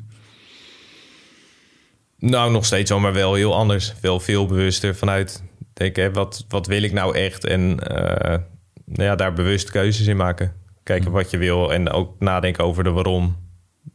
Nou, 2.18 2.52
nog 2.52 2.66
steeds 2.66 2.90
wel, 2.90 3.00
maar 3.00 3.14
wel 3.14 3.34
heel 3.34 3.56
anders. 3.56 3.94
Veel, 4.00 4.20
veel 4.20 4.46
bewuster 4.46 4.96
vanuit 4.96 5.44
denk, 5.74 5.96
hè, 5.96 6.12
wat, 6.12 6.46
wat 6.48 6.68
wil 6.68 6.84
ik 6.84 6.94
nou 6.94 7.18
echt? 7.18 7.46
En 7.46 7.76
nou 8.86 9.04
ja, 9.04 9.16
daar 9.16 9.34
bewust 9.34 9.70
keuzes 9.70 10.08
in 10.08 10.18
maken. 10.18 10.54
Kijken 10.84 11.12
wat 11.12 11.30
je 11.30 11.38
wil 11.38 11.74
en 11.74 11.90
ook 11.90 12.20
nadenken 12.20 12.64
over 12.64 12.84
de 12.84 12.90
waarom 12.90 13.43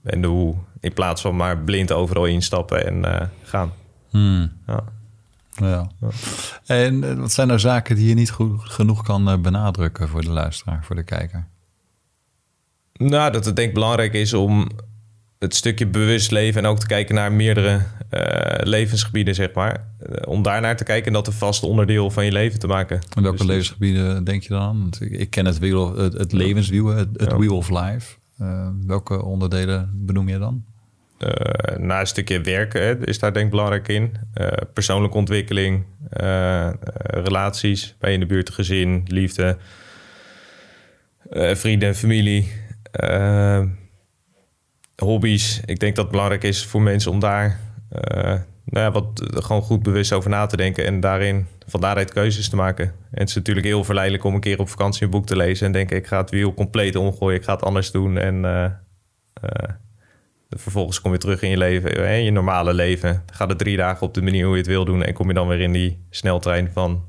en 0.02 0.20
de 0.20 0.28
hoe. 0.28 0.54
In 0.80 0.92
plaats 0.92 1.20
van 1.22 1.36
maar 1.36 1.58
blind 1.58 1.92
overal 1.92 2.24
instappen 2.26 2.86
en 2.86 2.96
uh, 2.96 3.20
gaan. 3.42 3.72
Hmm. 4.10 4.52
Ja. 4.66 4.84
Ja. 5.54 5.90
En 6.66 7.20
wat 7.20 7.32
zijn 7.32 7.46
nou 7.48 7.58
zaken 7.60 7.96
die 7.96 8.08
je 8.08 8.14
niet 8.14 8.30
goed 8.30 8.60
genoeg 8.60 9.02
kan 9.02 9.42
benadrukken 9.42 10.08
voor 10.08 10.20
de 10.20 10.30
luisteraar, 10.30 10.84
voor 10.84 10.96
de 10.96 11.02
kijker? 11.02 11.46
Nou, 12.92 13.32
dat 13.32 13.44
het 13.44 13.56
denk 13.56 13.68
ik 13.68 13.74
belangrijk 13.74 14.12
is 14.12 14.34
om 14.34 14.68
het 15.38 15.54
stukje 15.54 15.86
bewust 15.86 16.30
leven 16.30 16.64
en 16.64 16.70
ook 16.70 16.78
te 16.78 16.86
kijken 16.86 17.14
naar 17.14 17.32
meerdere 17.32 17.74
uh, 17.76 17.80
levensgebieden, 18.62 19.34
zeg 19.34 19.52
maar. 19.52 19.86
Om 20.24 20.42
daar 20.42 20.60
naar 20.60 20.76
te 20.76 20.84
kijken 20.84 21.06
en 21.06 21.12
dat 21.12 21.26
een 21.26 21.32
vast 21.32 21.62
onderdeel 21.62 22.10
van 22.10 22.24
je 22.24 22.32
leven 22.32 22.58
te 22.58 22.66
maken. 22.66 23.00
En 23.16 23.22
welke 23.22 23.38
Dus- 23.38 23.46
levensgebieden 23.46 24.24
denk 24.24 24.42
je 24.42 24.48
dan? 24.48 24.80
Want 24.80 25.00
ik, 25.00 25.10
ik 25.10 25.30
ken 25.30 25.46
het, 25.46 25.58
wiel, 25.58 25.96
het, 25.96 26.12
het 26.12 26.32
levenswiel, 26.32 26.86
het, 26.86 27.08
het 27.12 27.30
Ja. 27.30 27.38
wheel 27.38 27.56
of 27.56 27.68
life. 27.70 28.16
Uh, 28.40 28.68
welke 28.86 29.22
onderdelen 29.22 29.90
benoem 29.94 30.28
je 30.28 30.38
dan? 30.38 30.64
Eh, 31.18 31.76
na 31.76 32.00
een 32.00 32.06
stukje 32.06 32.40
werken 32.40 32.82
hè, 32.82 33.06
is 33.06 33.18
daar 33.18 33.32
denk 33.32 33.44
ik 33.44 33.50
belangrijk 33.50 33.88
in. 33.88 34.14
Eh, 34.34 34.48
persoonlijke 34.72 35.16
ontwikkeling, 35.16 35.84
eh, 36.10 36.66
eh, 36.66 36.74
relaties, 37.10 37.96
bij 37.98 38.12
in 38.12 38.20
de 38.20 38.26
buurt, 38.26 38.50
gezin, 38.50 39.02
liefde, 39.06 39.56
eh, 41.30 41.54
vrienden, 41.54 41.94
familie, 41.94 42.52
eh, 42.90 43.64
hobby's. 44.96 45.60
Ik 45.64 45.78
denk 45.78 45.94
dat 45.94 46.04
het 46.04 46.12
belangrijk 46.12 46.42
is 46.42 46.66
voor 46.66 46.82
mensen 46.82 47.10
om 47.10 47.18
daar 47.20 47.60
eh, 47.90 48.34
nou 48.70 48.84
ja, 48.84 48.90
wat 48.90 49.20
eh, 49.20 49.42
gewoon 49.42 49.62
goed 49.62 49.82
bewust 49.82 50.12
over 50.12 50.30
na 50.30 50.46
te 50.46 50.56
denken 50.56 50.84
en 50.84 51.00
daarin 51.00 51.46
van 51.66 51.80
daaruit 51.80 52.12
keuzes 52.12 52.48
te 52.48 52.56
maken. 52.56 52.84
En 52.86 53.20
het 53.20 53.28
is 53.28 53.34
natuurlijk 53.34 53.66
heel 53.66 53.84
verleidelijk 53.84 54.24
om 54.24 54.34
een 54.34 54.40
keer 54.40 54.58
op 54.58 54.68
vakantie 54.68 55.04
een 55.04 55.10
boek 55.10 55.26
te 55.26 55.36
lezen 55.36 55.66
en 55.66 55.72
denken 55.72 55.96
ik 55.96 56.06
ga 56.06 56.20
het 56.20 56.30
wiel 56.30 56.54
compleet 56.54 56.96
omgooien, 56.96 57.38
ik 57.38 57.44
ga 57.44 57.52
het 57.52 57.62
anders 57.62 57.90
doen 57.90 58.18
en 58.18 58.44
eh, 58.44 58.64
eh, 58.64 59.70
vervolgens 60.50 61.00
kom 61.00 61.12
je 61.12 61.18
terug 61.18 61.42
in 61.42 61.50
je 61.50 61.56
leven, 61.56 61.96
in 61.96 62.24
je 62.24 62.30
normale 62.30 62.74
leven. 62.74 63.22
Gaat 63.32 63.48
het 63.48 63.58
drie 63.58 63.76
dagen 63.76 64.06
op 64.06 64.14
de 64.14 64.22
manier 64.22 64.44
hoe 64.44 64.52
je 64.52 64.60
het 64.60 64.70
wil 64.70 64.84
doen 64.84 65.02
en 65.02 65.14
kom 65.14 65.28
je 65.28 65.34
dan 65.34 65.48
weer 65.48 65.60
in 65.60 65.72
die 65.72 66.06
sneltrein 66.10 66.70
van 66.72 67.04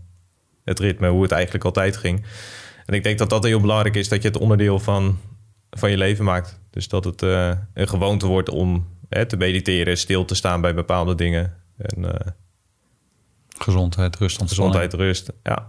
het 0.63 0.79
ritme, 0.79 1.09
hoe 1.09 1.21
het 1.21 1.31
eigenlijk 1.31 1.65
altijd 1.65 1.97
ging. 1.97 2.25
En 2.85 2.93
ik 2.93 3.03
denk 3.03 3.17
dat 3.17 3.29
dat 3.29 3.43
heel 3.43 3.61
belangrijk 3.61 3.95
is, 3.95 4.07
dat 4.09 4.21
je 4.21 4.27
het 4.27 4.37
onderdeel 4.37 4.79
van, 4.79 5.17
van 5.69 5.89
je 5.89 5.97
leven 5.97 6.25
maakt. 6.25 6.61
Dus 6.69 6.87
dat 6.87 7.03
het 7.03 7.21
een 7.21 7.87
gewoonte 7.87 8.27
wordt 8.27 8.49
om 8.49 8.87
hè, 9.09 9.25
te 9.25 9.37
mediteren, 9.37 9.97
stil 9.97 10.25
te 10.25 10.35
staan 10.35 10.61
bij 10.61 10.73
bepaalde 10.75 11.15
dingen. 11.15 11.53
En 11.77 12.13
eh, 12.13 12.31
Gezondheid, 13.57 14.15
rust, 14.15 14.39
ontspanning. 14.39 14.75
gezondheid, 14.79 15.07
rust. 15.07 15.31
Ja. 15.43 15.67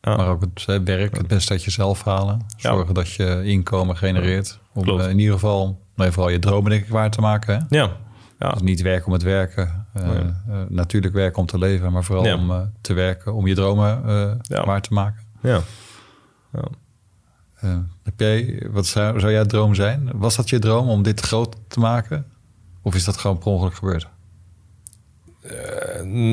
Ja. 0.00 0.16
Maar 0.16 0.28
ook 0.28 0.40
het 0.40 0.64
eh, 0.66 0.78
werk, 0.84 1.16
het 1.16 1.26
beste 1.26 1.52
uit 1.52 1.64
jezelf 1.64 2.04
halen. 2.04 2.46
Zorgen 2.56 2.94
dat 2.94 3.12
je 3.12 3.40
inkomen 3.44 3.96
genereert. 3.96 4.58
Om 4.72 4.82
Klopt. 4.82 5.02
eh, 5.04 5.10
in 5.10 5.18
ieder 5.18 5.34
geval, 5.34 5.80
nee, 5.94 6.10
vooral 6.10 6.30
je 6.32 6.38
dromen 6.38 6.70
denk 6.70 6.82
ik 6.84 6.88
waar 6.90 7.10
te 7.10 7.20
maken. 7.20 7.54
Hè? 7.68 7.76
ja. 7.78 7.96
Ja. 8.38 8.50
Dus 8.50 8.62
niet 8.62 8.82
werken 8.82 9.06
om 9.06 9.12
het 9.12 9.22
werken. 9.22 9.86
natuurlijk 10.68 11.14
werken 11.14 11.38
om 11.38 11.46
te 11.46 11.58
leven, 11.58 11.92
maar 11.92 12.04
vooral 12.04 12.34
om 12.38 12.72
te 12.80 12.92
werken, 12.92 13.34
om 13.34 13.46
je 13.46 13.54
dromen 13.54 14.02
waar 14.48 14.80
te 14.80 14.92
maken. 14.92 15.22
ja. 15.42 15.60
Heb 18.02 18.20
jij, 18.20 18.66
wat 18.70 18.86
zou, 18.86 19.20
zou 19.20 19.32
jouw 19.32 19.44
droom 19.44 19.74
zijn? 19.74 20.10
Was 20.14 20.36
dat 20.36 20.48
je 20.48 20.58
droom 20.58 20.88
om 20.88 21.02
dit 21.02 21.20
groot 21.20 21.56
te 21.68 21.80
maken? 21.80 22.26
Of 22.82 22.94
is 22.94 23.04
dat 23.04 23.16
gewoon 23.16 23.38
per 23.38 23.46
ongeluk 23.46 23.74
gebeurd? 23.74 24.08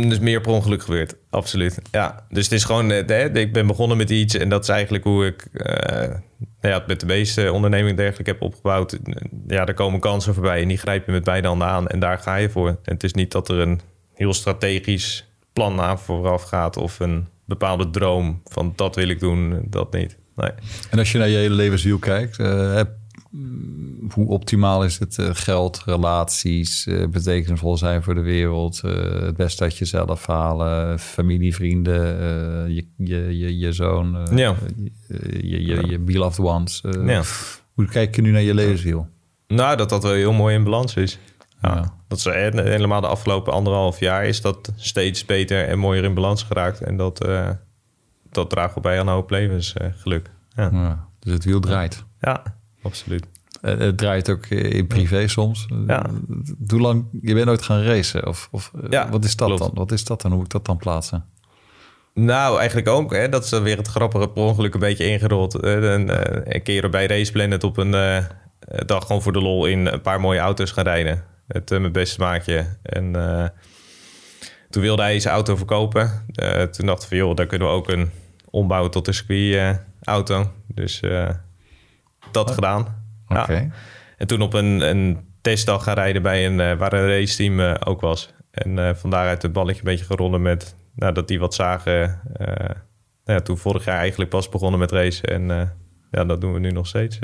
Dus 0.09 0.19
meer 0.19 0.41
per 0.41 0.51
ongeluk 0.51 0.81
gebeurd, 0.83 1.15
absoluut. 1.29 1.79
Ja, 1.91 2.25
dus 2.29 2.43
het 2.43 2.53
is 2.53 2.63
gewoon, 2.63 2.91
eh, 2.91 3.07
hè, 3.07 3.37
ik 3.37 3.53
ben 3.53 3.67
begonnen 3.67 3.97
met 3.97 4.09
iets 4.09 4.35
en 4.35 4.49
dat 4.49 4.63
is 4.63 4.69
eigenlijk 4.69 5.03
hoe 5.03 5.25
ik 5.25 5.47
eh, 5.53 6.07
nou 6.07 6.73
ja, 6.73 6.73
het 6.77 6.87
met 6.87 6.99
de 6.99 7.05
meeste 7.05 7.51
ondernemingen 7.53 7.95
dergelijke 7.95 8.31
heb 8.31 8.41
opgebouwd. 8.41 8.97
Ja, 9.47 9.65
daar 9.65 9.73
komen 9.75 9.99
kansen 9.99 10.33
voorbij 10.33 10.61
en 10.61 10.67
die 10.67 10.77
grijp 10.77 11.05
je 11.05 11.11
met 11.11 11.23
beide 11.23 11.47
handen 11.47 11.67
aan 11.67 11.87
en 11.87 11.99
daar 11.99 12.17
ga 12.19 12.35
je 12.35 12.49
voor. 12.49 12.67
En 12.67 12.93
het 12.93 13.03
is 13.03 13.13
niet 13.13 13.31
dat 13.31 13.49
er 13.49 13.57
een 13.59 13.81
heel 14.13 14.33
strategisch 14.33 15.27
plan 15.53 15.79
aan 15.81 15.99
vooraf 15.99 16.43
gaat 16.43 16.77
of 16.77 16.99
een 16.99 17.27
bepaalde 17.45 17.89
droom 17.89 18.41
van 18.45 18.73
dat 18.75 18.95
wil 18.95 19.07
ik 19.09 19.19
doen, 19.19 19.61
dat 19.69 19.93
niet. 19.93 20.17
Nee. 20.35 20.51
En 20.89 20.99
als 20.99 21.11
je 21.11 21.17
naar 21.17 21.29
je 21.29 21.37
hele 21.37 21.55
levenswiel 21.55 21.97
kijkt, 21.99 22.37
heb- 22.37 22.95
mm, 23.31 23.68
hoe 24.13 24.27
optimaal 24.27 24.83
is 24.83 24.99
het 24.99 25.17
eh, 25.17 25.29
geld, 25.33 25.81
relaties, 25.85 26.87
eh, 26.87 27.07
betekenisvol 27.07 27.77
zijn 27.77 28.03
voor 28.03 28.13
de 28.15 28.21
wereld, 28.21 28.81
eh, 28.83 28.91
het 29.21 29.37
beste 29.37 29.63
uit 29.63 29.77
jezelf 29.77 30.25
halen, 30.25 30.99
familie, 30.99 31.55
vrienden, 31.55 31.99
je, 32.73 32.85
je, 32.97 33.37
je, 33.37 33.57
je 33.57 33.71
zoon, 33.73 34.27
Ja. 34.35 34.55
je, 35.41 35.65
je, 35.65 35.87
je, 35.87 35.99
beloved 35.99 36.39
ones. 36.45 36.83
Ja. 37.05 37.23
Hoe 37.73 37.85
kijk 37.85 38.15
je 38.15 38.21
nu 38.21 38.31
naar 38.31 38.41
je 38.41 38.53
levenswiel? 38.53 39.07
Nou, 39.47 39.77
dat 39.77 39.89
dat 39.89 40.03
wel 40.03 40.13
heel 40.13 40.33
mooi 40.33 40.55
in 40.55 40.63
balans 40.63 40.93
is. 40.93 41.19
Ja. 41.61 41.75
Ja. 41.75 41.93
Dat 42.07 42.17
is 42.17 42.25
eh, 42.25 42.33
helemaal 42.53 43.01
de 43.01 43.07
afgelopen 43.07 43.53
anderhalf 43.53 43.99
jaar 43.99 44.25
is 44.25 44.41
dat 44.41 44.71
steeds 44.75 45.25
beter 45.25 45.67
en 45.67 45.79
mooier 45.79 46.03
in 46.03 46.13
balans 46.13 46.43
geraakt. 46.43 46.81
En 46.81 46.97
dat, 46.97 47.27
dat 48.31 48.49
draagt 48.49 48.73
wel 48.73 48.83
bij 48.83 48.99
aan 48.99 49.07
een 49.07 49.13
hoop 49.13 49.29
levensgeluk. 49.29 50.29
ja. 50.55 50.69
Ja, 50.71 51.07
dus 51.19 51.33
het 51.33 51.45
wiel 51.45 51.59
draait. 51.59 52.03
ja, 52.21 52.43
absoluut. 52.81 53.25
Eh, 53.61 53.77
Het 53.77 53.97
draait 53.97 54.29
ook 54.29 54.45
in 54.45 54.87
privé 54.87 55.27
soms. 55.27 55.67
Ja. 55.87 56.05
Hoe 56.67 56.79
lang? 56.79 57.05
Je 57.21 57.33
bent 57.33 57.45
nooit 57.45 57.61
gaan 57.61 57.81
racen? 57.81 58.27
Of, 58.27 58.47
of 58.51 58.71
eh, 58.75 58.89
Ja, 58.89 59.09
wat 59.09 59.23
is 59.23 59.35
dat 59.35 59.47
klopt. 59.47 59.61
dan? 59.63 59.71
Wat 59.73 59.91
is 59.91 60.03
dat 60.03 60.21
dan? 60.21 60.31
Hoe 60.31 60.39
moet 60.39 60.47
ik 60.47 60.53
dat 60.53 60.65
dan 60.65 60.77
plaatsen? 60.77 61.25
Nou, 62.13 62.57
eigenlijk 62.57 62.87
ook. 62.87 63.13
Hè, 63.13 63.29
dat 63.29 63.43
is 63.43 63.49
weer 63.59 63.77
het 63.77 63.87
grappige 63.87 64.29
per 64.29 64.43
ongeluk 64.43 64.73
een 64.73 64.79
beetje 64.79 65.05
ingerold. 65.09 65.55
Eh, 65.55 65.73
een, 65.73 66.09
een 66.55 66.63
keer 66.63 66.89
bij 66.89 67.05
Race 67.07 67.31
Planet 67.31 67.63
op 67.63 67.77
een 67.77 67.91
dag 68.85 69.05
gewoon 69.05 69.21
voor 69.21 69.33
de 69.33 69.41
lol 69.41 69.65
in 69.65 69.85
een 69.85 70.01
paar 70.01 70.19
mooie 70.19 70.39
auto's 70.39 70.71
gaan 70.71 70.83
rijden. 70.83 71.23
Het 71.47 71.69
mijn 71.69 71.91
beste 71.91 72.19
maatje. 72.19 72.65
En 72.83 73.11
toen 74.69 74.81
wilde 74.81 75.01
hij 75.01 75.19
zijn 75.19 75.33
auto 75.33 75.55
verkopen. 75.55 76.25
Toen 76.71 76.85
dacht 76.85 77.01
ik 77.01 77.07
van, 77.07 77.17
joh, 77.17 77.35
daar 77.35 77.45
kunnen 77.45 77.67
we 77.67 77.73
ook 77.73 77.89
een 77.89 78.11
ombouwen 78.49 78.91
tot 78.91 79.07
een 79.07 79.13
circuit 79.13 79.55
eh, 79.55 79.75
auto. 80.03 80.51
Dus 80.67 81.01
dat 82.31 82.51
gedaan. 82.51 82.98
Ja. 83.29 83.41
Oké. 83.41 83.71
En 84.17 84.27
toen 84.27 84.41
op 84.41 84.53
een, 84.53 84.81
een 84.89 85.19
testdag 85.41 85.83
gaan 85.83 85.95
rijden 85.95 86.21
bij 86.21 86.45
een, 86.45 86.59
eh, 86.59 86.77
waar 86.77 86.93
een 86.93 87.07
raceteam 87.07 87.59
eh, 87.59 87.73
ook 87.83 88.01
was. 88.01 88.33
En 88.51 88.79
eh 88.79 88.95
van 88.95 89.09
daaruit 89.09 89.41
het 89.41 89.53
balletje 89.53 89.79
een 89.79 89.85
beetje 89.91 90.05
geronnen 90.05 90.41
met... 90.41 90.75
Nou, 90.95 91.13
dat 91.13 91.27
die 91.27 91.39
wat 91.39 91.53
zagen. 91.53 92.21
nou 92.37 93.39
ja, 93.39 93.39
toen 93.39 93.57
vorig 93.57 93.85
jaar 93.85 93.97
eigenlijk 93.97 94.29
pas 94.29 94.49
begonnen 94.49 94.79
met 94.79 94.91
racen. 94.91 95.29
En 95.29 95.73
ja, 96.11 96.25
dat 96.25 96.41
doen 96.41 96.53
we 96.53 96.59
nu 96.59 96.71
nog 96.71 96.87
steeds. 96.87 97.19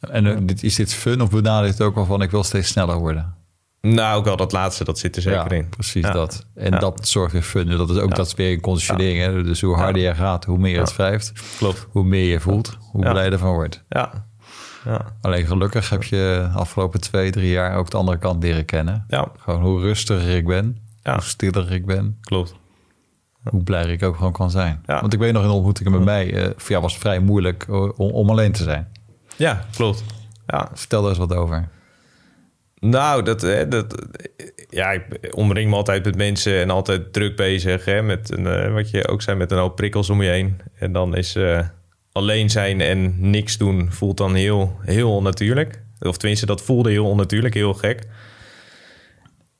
En 0.00 0.46
dit, 0.46 0.62
is 0.62 0.74
dit 0.74 0.94
fun 0.94 1.20
of 1.20 1.30
benader 1.30 1.64
je 1.66 1.70
het 1.72 1.80
ook 1.82 1.94
wel 1.94 2.04
van 2.04 2.22
ik 2.22 2.30
wil 2.30 2.44
steeds 2.44 2.68
sneller 2.68 2.98
worden? 2.98 3.34
Nou, 3.80 4.18
ook 4.18 4.24
wel 4.24 4.36
dat 4.36 4.52
laatste, 4.52 4.84
dat 4.84 4.98
zit 4.98 5.16
er 5.16 5.22
zeker 5.22 5.52
ja, 5.52 5.56
in. 5.56 5.68
precies 5.68 6.04
Ja. 6.04 6.12
dat. 6.12 6.46
En 6.54 6.72
Ja. 6.72 6.78
dat 6.78 7.08
zorgt 7.08 7.32
weer 7.32 7.42
fun. 7.42 7.66
Dat 7.68 7.90
is 7.90 7.96
ook 7.96 8.14
dat 8.14 8.26
is 8.26 8.34
weer 8.34 8.52
een 8.52 8.60
conditionering. 8.60 9.18
Hè? 9.18 9.42
Dus 9.42 9.60
hoe 9.60 9.74
harder 9.76 10.02
je 10.02 10.14
gaat, 10.14 10.44
hoe 10.44 10.58
meer 10.58 10.80
het 10.80 10.96
wrijft. 10.96 11.32
Klopt. 11.58 11.86
Hoe 11.90 12.04
meer 12.04 12.24
je 12.30 12.40
voelt, 12.40 12.76
hoe 12.80 13.10
blij 13.10 13.24
je 13.24 13.30
ervan 13.30 13.52
wordt. 13.54 13.84
Ja. 13.88 14.26
Ja. 14.86 15.00
Alleen 15.20 15.46
gelukkig 15.46 15.90
heb 15.90 16.02
je 16.02 16.48
de 16.52 16.58
afgelopen 16.58 17.00
twee, 17.00 17.30
drie 17.30 17.50
jaar 17.50 17.76
ook 17.76 17.90
de 17.90 17.96
andere 17.96 18.18
kant 18.18 18.42
leren 18.42 18.64
kennen. 18.64 19.04
ja, 19.08 19.28
Gewoon 19.38 19.62
hoe 19.62 19.80
rustiger 19.80 20.36
ik 20.36 20.46
ben, 20.46 20.78
Ja. 21.02 21.12
hoe 21.12 21.22
stiller 21.22 21.72
ik 21.72 21.86
ben, 21.86 22.18
klopt. 22.20 22.54
hoe 23.50 23.62
blijer 23.62 23.90
ik 23.90 24.02
ook 24.02 24.16
gewoon 24.16 24.32
kan 24.32 24.50
zijn. 24.50 24.82
Ja. 24.86 25.00
Want 25.00 25.12
ik 25.12 25.18
weet 25.18 25.32
nog 25.32 25.42
in 25.44 25.50
ontmoetingen 25.50 25.92
met 25.92 26.04
mij, 26.04 26.34
eh 26.34 26.44
voor 26.56 26.70
jou 26.70 26.82
was 26.82 26.92
het 26.92 27.00
vrij 27.02 27.18
moeilijk 27.18 27.64
eh, 27.68 27.98
om, 27.98 28.10
om 28.10 28.30
alleen 28.30 28.52
te 28.52 28.62
zijn. 28.62 28.88
Ja, 29.36 29.64
klopt. 29.76 30.04
Ja. 30.46 30.70
Vertel 30.74 31.00
daar 31.00 31.10
eens 31.10 31.18
wat 31.18 31.34
over. 31.34 31.68
Nou, 32.78 33.22
dat, 33.22 33.40
hè, 33.40 33.68
dat, 33.68 34.06
ja, 34.68 34.90
ik 34.90 35.04
omring 35.30 35.70
me 35.70 35.76
altijd 35.76 36.04
met 36.04 36.16
mensen 36.16 36.60
en 36.60 36.70
altijd 36.70 37.12
druk 37.12 37.36
bezig. 37.36 37.84
Hè, 37.84 38.02
met 38.02 38.32
een, 38.36 38.46
eh, 38.46 38.72
wat 38.72 38.90
je 38.90 39.08
ook 39.08 39.22
zei, 39.22 39.36
met 39.36 39.50
een 39.50 39.58
hoop 39.58 39.76
prikkels 39.76 40.10
om 40.10 40.22
je 40.22 40.30
heen. 40.30 40.60
En 40.78 40.92
dan 40.92 41.16
is 41.16 41.36
uh, 41.36 41.60
alleen 42.16 42.50
zijn 42.50 42.80
en 42.80 43.30
niks 43.30 43.58
doen 43.58 43.92
voelt 43.92 44.16
dan 44.16 44.34
heel, 44.34 44.76
heel 44.80 45.14
onnatuurlijk. 45.14 45.82
Of 46.00 46.16
tenminste, 46.16 46.46
dat 46.46 46.62
voelde 46.62 46.90
heel 46.90 47.06
onnatuurlijk, 47.06 47.54
heel 47.54 47.74
gek. 47.74 48.06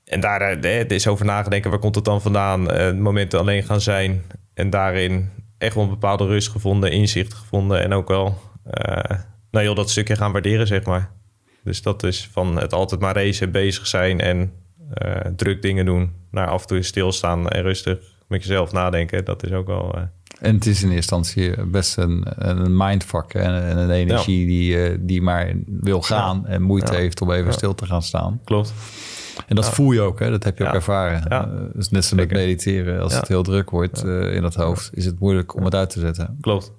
En 0.05 0.21
daar 0.21 0.65
uh, 0.65 0.89
is 0.89 1.07
over 1.07 1.25
nagedenken, 1.25 1.71
waar 1.71 1.79
komt 1.79 1.95
het 1.95 2.05
dan 2.05 2.23
vandaan? 2.23 2.73
Uh, 2.73 2.93
momenten 2.93 3.39
alleen 3.39 3.63
gaan 3.63 3.81
zijn 3.81 4.23
en 4.55 4.71
daarin 4.71 5.31
echt 5.59 5.75
wel 5.75 5.85
een 5.85 5.91
bepaalde 5.91 6.27
rust 6.27 6.49
gevonden, 6.49 6.91
inzicht 6.91 7.35
gevonden 7.35 7.83
en 7.83 7.93
ook 7.93 8.09
wel 8.09 8.39
nou, 9.51 9.65
heel 9.65 9.75
dat 9.75 9.91
stukje 9.91 10.17
gaan 10.17 10.33
waarderen, 10.33 10.67
zeg 10.67 10.85
maar. 10.85 11.11
Dus 11.65 11.83
dat 11.83 12.03
is 12.03 12.29
van 12.33 12.61
het 12.61 12.73
altijd 12.73 13.01
maar 13.01 13.15
racen, 13.15 13.53
bezig 13.53 13.87
zijn 13.87 14.21
en 14.21 14.53
uh, 15.03 15.15
druk 15.37 15.63
dingen 15.63 15.85
doen. 15.85 16.13
Naar 16.31 16.49
af 16.49 16.61
en 16.61 16.67
toe 16.67 16.83
stilstaan 16.83 17.49
en 17.49 17.63
rustig 17.63 18.16
met 18.27 18.43
jezelf 18.43 18.73
nadenken. 18.73 19.25
Dat 19.25 19.45
is 19.45 19.53
ook 19.53 19.67
wel... 19.67 19.97
Uh... 19.97 20.03
En 20.41 20.55
het 20.55 20.67
is 20.67 20.83
in 20.83 20.91
eerste 20.91 21.17
instantie 21.17 21.67
best 21.67 21.97
een, 21.97 22.27
een 22.27 22.77
mindfuck 22.77 23.35
en, 23.35 23.63
en 23.63 23.79
een 23.79 23.91
energie 23.91 24.47
die, 24.47 24.91
uh, 24.91 24.99
die 25.01 25.23
maar 25.23 25.53
wil 25.67 26.03
gaan 26.03 26.43
ja. 26.45 26.49
en 26.49 26.63
moeite 26.63 26.93
ja. 26.93 26.99
heeft 26.99 27.21
om 27.21 27.31
even 27.31 27.53
stil 27.53 27.75
te 27.75 27.87
gaan 27.87 28.03
staan. 28.03 28.41
Klopt. 28.45 28.73
En 29.47 29.57
dat 29.57 29.71
voel 29.71 29.93
je 29.93 30.01
ook, 30.01 30.19
hè? 30.19 30.31
dat 30.31 30.45
heb 30.45 30.59
je 30.59 30.67
ook 30.67 30.75
ervaren. 30.75 31.25
Ja. 31.29 31.47
Uh, 31.47 31.61
dus 31.73 31.89
net 31.89 32.05
zo 32.05 32.17
met 32.17 32.31
mediteren. 32.31 33.03
Als 33.03 33.15
het 33.15 33.29
heel 33.29 33.43
druk 33.43 33.71
wordt 33.71 34.05
uh, 34.05 34.35
in 34.35 34.45
het 34.45 34.55
hoofd, 34.55 34.91
is 34.93 35.05
het 35.05 35.21
moeilijk 35.21 35.55
om 35.55 35.65
het 35.65 35.75
uit 35.75 35.91
te 35.91 36.01
zetten. 36.01 36.39
Klopt. 36.41 36.73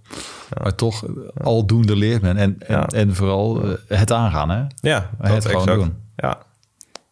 Maar 0.61 0.75
toch, 0.75 1.05
aldoende 1.43 1.95
leert 1.95 2.21
men. 2.21 2.37
En, 2.37 2.59
en, 2.59 2.87
en 2.87 3.15
vooral 3.15 3.65
uh, 3.65 3.73
het 3.87 4.11
aangaan, 4.11 4.49
hè? 4.49 4.63
Ja, 4.81 5.09
het 5.21 5.45
gewoon 5.45 5.61
exact. 5.61 5.79
doen. 5.79 5.93
Ja. 6.15 6.37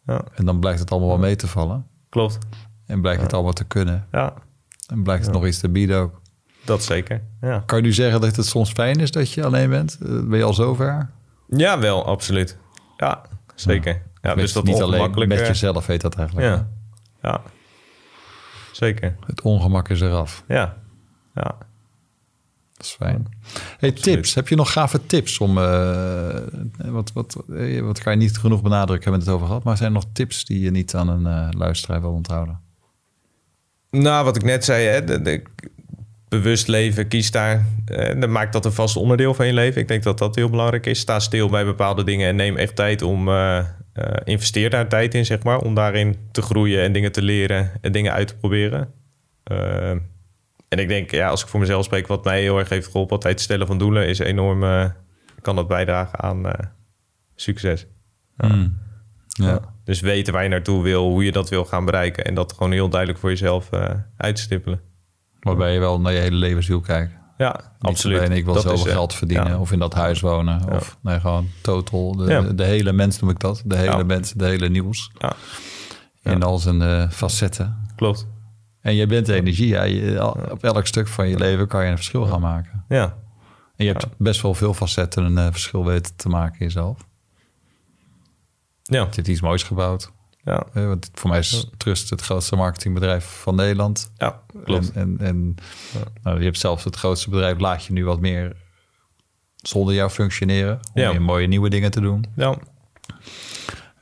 ja. 0.06 0.24
En 0.34 0.44
dan 0.44 0.60
blijkt 0.60 0.80
het 0.80 0.90
allemaal 0.90 1.08
wel 1.08 1.18
mee 1.18 1.36
te 1.36 1.46
vallen. 1.46 1.86
Klopt. 2.08 2.38
En 2.86 3.00
blijkt 3.00 3.22
het 3.22 3.32
allemaal 3.32 3.52
te 3.52 3.64
kunnen. 3.64 4.06
Ja. 4.12 4.34
En 4.86 5.02
blijkt 5.02 5.24
het 5.24 5.34
nog 5.34 5.46
iets 5.46 5.58
te 5.58 5.68
bieden 5.68 5.98
ook. 5.98 6.20
Dat 6.64 6.82
zeker, 6.82 7.22
ja. 7.40 7.62
Kan 7.66 7.78
je 7.78 7.84
nu 7.84 7.92
zeggen 7.92 8.20
dat 8.20 8.36
het 8.36 8.46
soms 8.46 8.70
fijn 8.70 9.00
is 9.00 9.10
dat 9.10 9.32
je 9.32 9.44
alleen 9.44 9.70
bent? 9.70 9.98
Ben 10.00 10.38
je 10.38 10.44
al 10.44 10.54
zover? 10.54 11.10
Ja, 11.48 11.78
wel, 11.78 12.06
absoluut. 12.06 12.58
Ja, 12.96 13.22
zeker. 13.54 14.02
Ja, 14.22 14.34
met, 14.34 14.38
dus 14.38 14.52
dat 14.52 14.64
niet 14.64 14.80
alleen 14.80 15.28
met 15.28 15.38
jezelf 15.38 15.86
heet 15.86 16.00
dat 16.00 16.14
eigenlijk. 16.14 16.46
Ja, 16.46 16.68
ja. 17.22 17.42
zeker. 18.72 19.16
Het 19.26 19.40
ongemak 19.40 19.88
is 19.88 20.00
eraf. 20.00 20.44
Ja, 20.48 20.76
ja. 21.34 21.56
Dat 22.72 22.86
is 22.86 22.92
fijn. 22.92 23.26
Hey, 23.78 23.92
tips. 23.92 24.34
Heb 24.34 24.48
je 24.48 24.56
nog 24.56 24.72
gave 24.72 25.06
tips 25.06 25.38
om... 25.38 25.58
Uh, 25.58 26.36
wat, 26.76 27.12
wat, 27.12 27.36
wat 27.80 28.00
ga 28.00 28.10
je 28.10 28.16
niet 28.16 28.38
genoeg 28.38 28.62
benadrukken, 28.62 29.10
hebben 29.10 29.20
we 29.20 29.26
het 29.26 29.34
over 29.34 29.46
gehad. 29.46 29.64
Maar 29.64 29.76
zijn 29.76 29.88
er 29.88 29.94
nog 29.94 30.06
tips 30.12 30.44
die 30.44 30.60
je 30.60 30.70
niet 30.70 30.94
aan 30.94 31.08
een 31.08 31.48
uh, 31.48 31.58
luisteraar 31.58 32.00
wil 32.00 32.12
onthouden? 32.12 32.60
Nou, 33.90 34.24
wat 34.24 34.36
ik 34.36 34.42
net 34.42 34.64
zei, 34.64 34.86
hè, 34.86 35.04
de, 35.04 35.22
de, 35.22 35.42
bewust 36.28 36.68
leven, 36.68 37.08
kies 37.08 37.30
daar. 37.30 37.66
Uh, 37.92 38.20
dan 38.20 38.32
maakt 38.32 38.52
dat 38.52 38.64
een 38.64 38.72
vast 38.72 38.96
onderdeel 38.96 39.34
van 39.34 39.46
je 39.46 39.52
leven. 39.52 39.80
Ik 39.80 39.88
denk 39.88 40.02
dat 40.02 40.18
dat 40.18 40.34
heel 40.34 40.50
belangrijk 40.50 40.86
is. 40.86 40.98
Sta 40.98 41.18
stil 41.18 41.48
bij 41.48 41.64
bepaalde 41.64 42.04
dingen 42.04 42.28
en 42.28 42.36
neem 42.36 42.56
echt 42.56 42.76
tijd 42.76 43.02
om... 43.02 43.28
Uh, 43.28 43.64
investeer 44.24 44.70
daar 44.70 44.88
tijd 44.88 45.14
in, 45.14 45.24
zeg 45.24 45.42
maar. 45.42 45.58
Om 45.58 45.74
daarin 45.74 46.16
te 46.30 46.42
groeien 46.42 46.82
en 46.82 46.92
dingen 46.92 47.12
te 47.12 47.22
leren 47.22 47.70
en 47.80 47.92
dingen 47.92 48.12
uit 48.12 48.28
te 48.28 48.36
proberen. 48.36 48.92
Uh, 49.52 49.90
en 50.68 50.78
ik 50.78 50.88
denk, 50.88 51.10
ja, 51.10 51.28
als 51.28 51.42
ik 51.42 51.48
voor 51.48 51.60
mezelf 51.60 51.84
spreek, 51.84 52.06
wat 52.06 52.24
mij 52.24 52.40
heel 52.40 52.58
erg 52.58 52.68
heeft 52.68 52.86
geholpen, 52.86 53.14
altijd 53.14 53.34
het 53.34 53.42
stellen 53.42 53.66
van 53.66 53.78
doelen, 53.78 54.08
is 54.08 54.18
enorm, 54.18 54.62
uh, 54.62 54.90
kan 55.40 55.56
dat 55.56 55.68
bijdragen 55.68 56.20
aan 56.20 56.46
uh, 56.46 56.52
succes. 57.34 57.86
Ja. 58.36 58.48
Mm. 58.48 58.78
Ja. 59.26 59.46
ja. 59.46 59.74
Dus 59.86 60.00
weten 60.00 60.32
waar 60.32 60.42
je 60.42 60.48
naartoe 60.48 60.82
wil, 60.82 61.08
hoe 61.08 61.24
je 61.24 61.32
dat 61.32 61.48
wil 61.48 61.64
gaan 61.64 61.84
bereiken 61.84 62.24
en 62.24 62.34
dat 62.34 62.52
gewoon 62.52 62.72
heel 62.72 62.88
duidelijk 62.88 63.20
voor 63.20 63.30
jezelf 63.30 63.68
uh, 63.72 63.90
uitstippelen. 64.16 64.80
Waarbij 65.40 65.72
je 65.72 65.78
wel 65.78 66.00
naar 66.00 66.12
je 66.12 66.18
hele 66.18 66.36
levenswiel 66.36 66.80
kijkt. 66.80 67.12
Ja, 67.36 67.52
Niet 67.52 67.90
absoluut. 67.90 68.20
En 68.20 68.32
ik 68.32 68.44
wil 68.44 68.54
zoveel 68.54 68.92
geld 68.92 69.14
verdienen 69.14 69.48
ja. 69.48 69.58
of 69.58 69.72
in 69.72 69.78
dat 69.78 69.94
huis 69.94 70.20
wonen. 70.20 70.62
Ja. 70.68 70.76
Of 70.76 70.98
nee, 71.02 71.20
gewoon 71.20 71.48
total. 71.62 72.16
De, 72.16 72.24
Ja. 72.24 72.40
de, 72.40 72.64
hele 72.64 72.92
mens 72.92 73.20
noem 73.20 73.30
ik 73.30 73.40
dat. 73.40 73.62
De 73.64 73.76
hele 73.76 74.04
mens, 74.04 74.32
de 74.32 74.44
hele 74.44 74.68
nieuws. 74.68 75.10
Ja. 75.18 75.32
In 76.22 76.42
al 76.42 76.58
zijn 76.58 76.82
eh, 76.82 77.10
facetten. 77.10 77.76
Klopt. 77.96 78.26
En 78.80 78.94
je 78.94 79.06
bent 79.06 79.28
energie. 79.28 79.68
Ja. 79.68 79.82
Je, 79.82 80.34
op 80.50 80.64
elk 80.64 80.86
stuk 80.86 81.08
van 81.08 81.28
je 81.28 81.38
leven 81.38 81.66
kan 81.66 81.84
je 81.84 81.90
een 81.90 81.96
verschil 81.96 82.26
gaan 82.26 82.40
maken. 82.40 82.84
Ja, 82.88 83.16
En 83.76 83.84
je 83.84 83.92
hebt 83.92 84.06
best 84.18 84.42
wel 84.42 84.54
veel 84.54 84.74
facetten 84.74 85.24
een 85.24 85.38
eh, 85.38 85.46
verschil 85.50 85.84
weten 85.84 86.16
te 86.16 86.28
maken 86.28 86.58
in 86.58 86.66
jezelf. 86.66 87.06
Ja, 88.86 89.00
Je 89.00 89.06
hebt 89.14 89.28
iets 89.28 89.40
moois 89.40 89.62
gebouwd. 89.62 90.10
ja, 90.44 90.66
Eh, 90.72 90.86
want 90.86 91.10
voor 91.14 91.30
mij 91.30 91.38
is 91.38 91.66
Trust 91.76 92.10
het 92.10 92.20
grootste 92.20 92.56
marketingbedrijf 92.56 93.24
van 93.24 93.54
Nederland. 93.56 94.10
ja, 94.16 94.40
klopt. 94.64 94.92
En, 94.92 95.16
en, 95.20 95.26
en 95.26 95.54
nou, 96.22 96.38
je 96.38 96.44
hebt 96.44 96.58
zelfs 96.58 96.84
het 96.84 96.96
grootste 96.96 97.30
bedrijf, 97.30 97.58
laat 97.60 97.84
je 97.84 97.92
nu 97.92 98.04
wat 98.04 98.20
meer 98.20 98.56
zonder 99.56 99.94
jou 99.94 100.10
functioneren. 100.10 100.80
Om 100.92 101.02
Ja. 101.02 101.10
weer 101.10 101.22
mooie 101.22 101.46
nieuwe 101.46 101.68
dingen 101.70 101.90
te 101.90 102.00
doen. 102.00 102.24
Ja, 102.36 102.56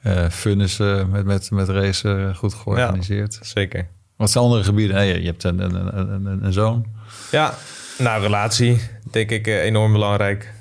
Eh 0.02 0.28
fun 0.30 0.60
is 0.60 0.78
eh, 0.80 1.04
met, 1.04 1.24
met, 1.24 1.50
met 1.50 1.68
racen 1.68 2.36
goed 2.36 2.54
georganiseerd. 2.54 3.38
zeker. 3.42 3.88
Wat 4.16 4.30
zijn 4.30 4.44
andere 4.44 4.64
gebieden? 4.64 4.96
Nee, 4.96 5.20
je 5.20 5.26
hebt 5.26 5.44
een, 5.44 5.58
een, 5.60 5.98
een, 5.98 6.26
een, 6.26 6.44
een 6.44 6.52
zoon. 6.52 6.86
Ja, 7.30 7.54
nou, 7.98 8.22
relatie, 8.22 8.80
denk 9.10 9.30
ik, 9.30 9.46
enorm 9.46 9.92
belangrijk. 9.92 10.52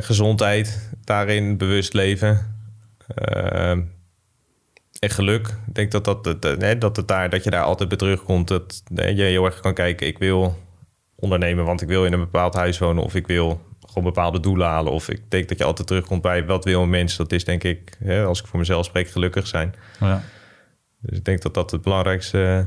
Gezondheid, 0.00 0.90
daarin 1.04 1.56
bewust 1.56 1.92
leven. 1.92 2.53
Eh, 3.06 3.70
en 4.98 5.10
geluk. 5.10 5.46
Ik 5.66 5.74
denk 5.74 5.90
dat, 5.90 6.04
dat, 6.04 6.24
dat, 6.24 6.58
nee, 6.58 6.78
dat, 6.78 6.96
het 6.96 7.08
daar, 7.08 7.30
dat 7.30 7.44
je 7.44 7.50
daar 7.50 7.64
altijd 7.64 7.88
bij 7.88 7.98
terugkomt. 7.98 8.48
Dat 8.48 8.82
nee, 8.90 9.14
je 9.14 9.22
heel 9.22 9.44
erg 9.44 9.60
kan 9.60 9.74
kijken, 9.74 10.06
ik 10.06 10.18
wil 10.18 10.58
ondernemen, 11.14 11.64
want 11.64 11.82
ik 11.82 11.88
wil 11.88 12.04
in 12.06 12.12
een 12.12 12.18
bepaald 12.20 12.54
huis 12.54 12.78
wonen. 12.78 13.04
Of 13.04 13.14
ik 13.14 13.26
wil 13.26 13.60
gewoon 13.86 14.04
bepaalde 14.04 14.40
doelen 14.40 14.66
halen. 14.66 14.92
Of 14.92 15.08
ik 15.08 15.30
denk 15.30 15.48
dat 15.48 15.58
je 15.58 15.64
altijd 15.64 15.86
terugkomt 15.88 16.22
bij 16.22 16.46
wat 16.46 16.64
wil 16.64 16.82
een 16.82 16.90
mens. 16.90 17.16
Dat 17.16 17.32
is 17.32 17.44
denk 17.44 17.64
ik, 17.64 17.96
hè, 18.04 18.24
als 18.24 18.40
ik 18.40 18.46
voor 18.46 18.58
mezelf 18.58 18.84
spreek, 18.86 19.08
gelukkig 19.08 19.46
zijn. 19.46 19.74
Ja. 20.00 20.22
Dus 21.00 21.18
ik 21.18 21.24
denk 21.24 21.42
dat 21.42 21.54
dat 21.54 21.70
het 21.70 21.82
belangrijkste 21.82 22.66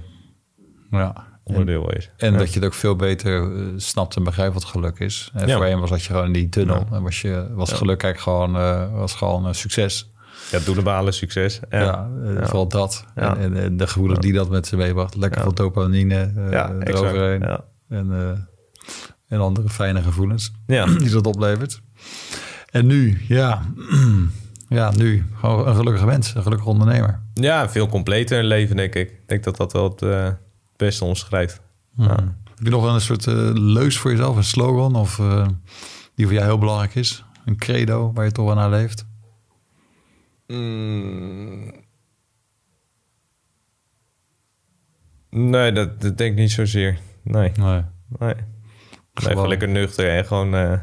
ja. 0.92 1.16
En, 1.16 1.26
onderdeel 1.44 1.92
is. 1.92 2.10
en 2.18 2.32
Ja. 2.32 2.38
dat 2.38 2.50
je 2.54 2.60
het 2.60 2.68
ook 2.68 2.74
veel 2.74 2.96
beter 2.96 3.58
eh, 3.58 3.66
snapt 3.76 4.16
en 4.16 4.24
begrijpt 4.24 4.54
wat 4.54 4.66
geluk 4.66 5.00
is. 5.00 5.32
En 5.34 5.48
Ja. 5.48 5.56
Voorheen 5.56 5.80
was 5.80 5.90
dat 5.90 6.04
je 6.04 6.08
gewoon 6.12 6.26
in 6.26 6.34
die 6.34 6.50
tunnel. 6.50 6.86
Ja. 6.90 6.96
En 6.96 7.04
was, 7.04 7.22
je, 7.22 7.48
was 7.54 7.70
Ja. 7.70 7.76
geluk 7.76 8.04
eigenlijk 8.04 8.38
gewoon, 8.38 8.56
eh, 8.62 8.94
was 9.00 9.14
gewoon 9.16 9.46
een 9.46 9.56
succes. 9.56 10.12
Ja, 10.52 10.60
doelen 10.60 10.84
behalen, 10.84 11.14
succes. 11.14 11.60
Ja, 11.70 11.80
Ja, 11.80 12.10
eh, 12.24 12.34
Ja. 12.34 12.44
vooral 12.46 12.68
dat. 12.68 13.06
Ja. 13.16 13.38
En, 13.38 13.58
en, 13.58 13.78
de 13.78 13.88
gevoelens 13.88 14.20
die 14.20 14.34
dat 14.34 14.50
met 14.50 14.68
zich 14.68 14.78
meebracht. 14.78 15.16
Lekker 15.16 15.42
veel 15.42 15.54
dopamine 15.54 16.32
eh, 16.36 16.52
ja 16.52 16.70
exact. 16.72 16.88
eroverheen. 16.90 17.44
En, 17.90 18.12
eh, 18.12 18.40
en 19.28 19.40
andere 19.40 19.70
fijne 19.70 20.02
gevoelens 20.02 20.52
Ja. 20.68 20.86
die 20.98 21.10
dat 21.10 21.28
oplevert. 21.28 21.82
En 22.72 22.86
nu, 22.86 23.22
ja, 23.28 23.62
ja, 24.70 24.92
nu 24.92 25.26
gewoon 25.40 25.68
een 25.68 25.76
gelukkige 25.76 26.06
mens, 26.06 26.36
een 26.36 26.42
gelukkige 26.44 26.70
ondernemer. 26.70 27.20
ja, 27.34 27.70
veel 27.70 27.88
completer 27.88 28.44
leven, 28.44 28.76
denk 28.76 28.96
ik. 28.96 29.10
Ik 29.10 29.22
denk 29.28 29.44
dat 29.44 29.58
dat 29.58 29.74
wel 29.74 29.90
het 29.90 30.02
eh, 30.02 30.28
beste 30.76 31.06
omschrijft. 31.06 31.62
Mhm. 31.96 32.10
Ja. 32.10 32.16
Heb 32.56 32.66
je 32.66 32.70
nog 32.70 32.94
een 32.94 33.02
soort 33.02 33.28
eh, 33.28 33.50
leus 33.54 33.98
voor 33.98 34.12
jezelf, 34.12 34.36
een 34.36 34.44
slogan 34.44 34.96
of 34.96 35.20
eh, 35.20 35.48
die 36.16 36.26
voor 36.26 36.34
jou 36.36 36.46
heel 36.48 36.58
belangrijk 36.58 36.96
is? 36.96 37.24
Een 37.46 37.58
credo 37.58 38.12
waar 38.14 38.26
je 38.26 38.32
toch 38.32 38.46
wel 38.46 38.56
naar 38.56 38.70
leeft? 38.70 39.07
Mm. 40.48 41.72
Nee, 45.30 45.72
dat, 45.72 46.02
dat 46.02 46.18
denk 46.18 46.32
ik 46.32 46.38
niet 46.38 46.52
zozeer. 46.52 47.00
Nee, 47.24 47.52
Nee. 47.56 47.84
nee. 48.20 48.34
Nee, 48.34 48.36
gewoon 49.14 49.48
lekker 49.48 49.68
nuchter 49.70 50.10
en 50.18 50.26
gewoon, 50.26 50.56
eh, 50.56 50.80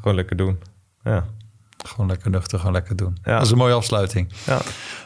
gewoon 0.00 0.14
lekker 0.14 0.36
doen. 0.36 0.58
Ja. 1.02 1.24
Gewoon 1.86 2.06
lekker 2.06 2.30
nuchter, 2.30 2.58
gewoon 2.58 2.74
lekker 2.74 2.96
doen. 2.96 3.16
Ja. 3.22 3.32
Dat 3.36 3.42
is 3.44 3.50
een 3.50 3.58
mooie 3.58 3.74
afsluiting. 3.74 4.32
ja. 4.46 4.60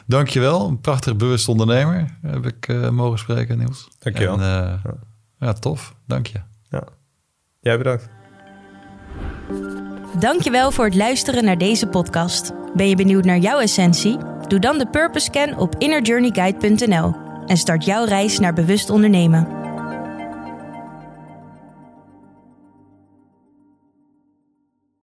Dankjewel, 0.07 0.67
een 0.67 0.81
prachtig 0.81 1.15
bewust 1.15 1.47
ondernemer 1.47 2.17
heb 2.21 2.45
ik 2.45 2.67
eh, 2.67 2.89
mogen 2.89 3.19
spreken, 3.19 3.57
Niels. 3.57 3.87
Dankjewel. 3.99 4.39
En, 4.39 4.73
eh, 4.83 4.91
ja, 5.39 5.53
tof. 5.53 5.95
Dank 6.07 6.27
je. 6.27 6.41
ja. 6.69 6.83
Jij 7.59 7.77
bedankt. 7.77 8.09
Dankjewel 10.19 10.71
voor 10.71 10.85
het 10.85 10.95
luisteren 10.95 11.43
naar 11.43 11.57
deze 11.57 11.87
podcast. 11.87 12.51
Ben 12.73 12.89
je 12.89 12.95
benieuwd 12.95 13.25
naar 13.25 13.37
jouw 13.37 13.59
essentie? 13.59 14.17
Doe 14.47 14.59
dan 14.59 14.77
de 14.77 14.87
Purpose 14.87 15.25
Scan 15.25 15.57
op 15.57 15.75
innerjourneyguide.nl 15.77 17.13
en 17.45 17.57
start 17.57 17.85
jouw 17.85 18.05
reis 18.05 18.39
naar 18.39 18.53
bewust 18.53 18.89
ondernemen. 18.89 19.47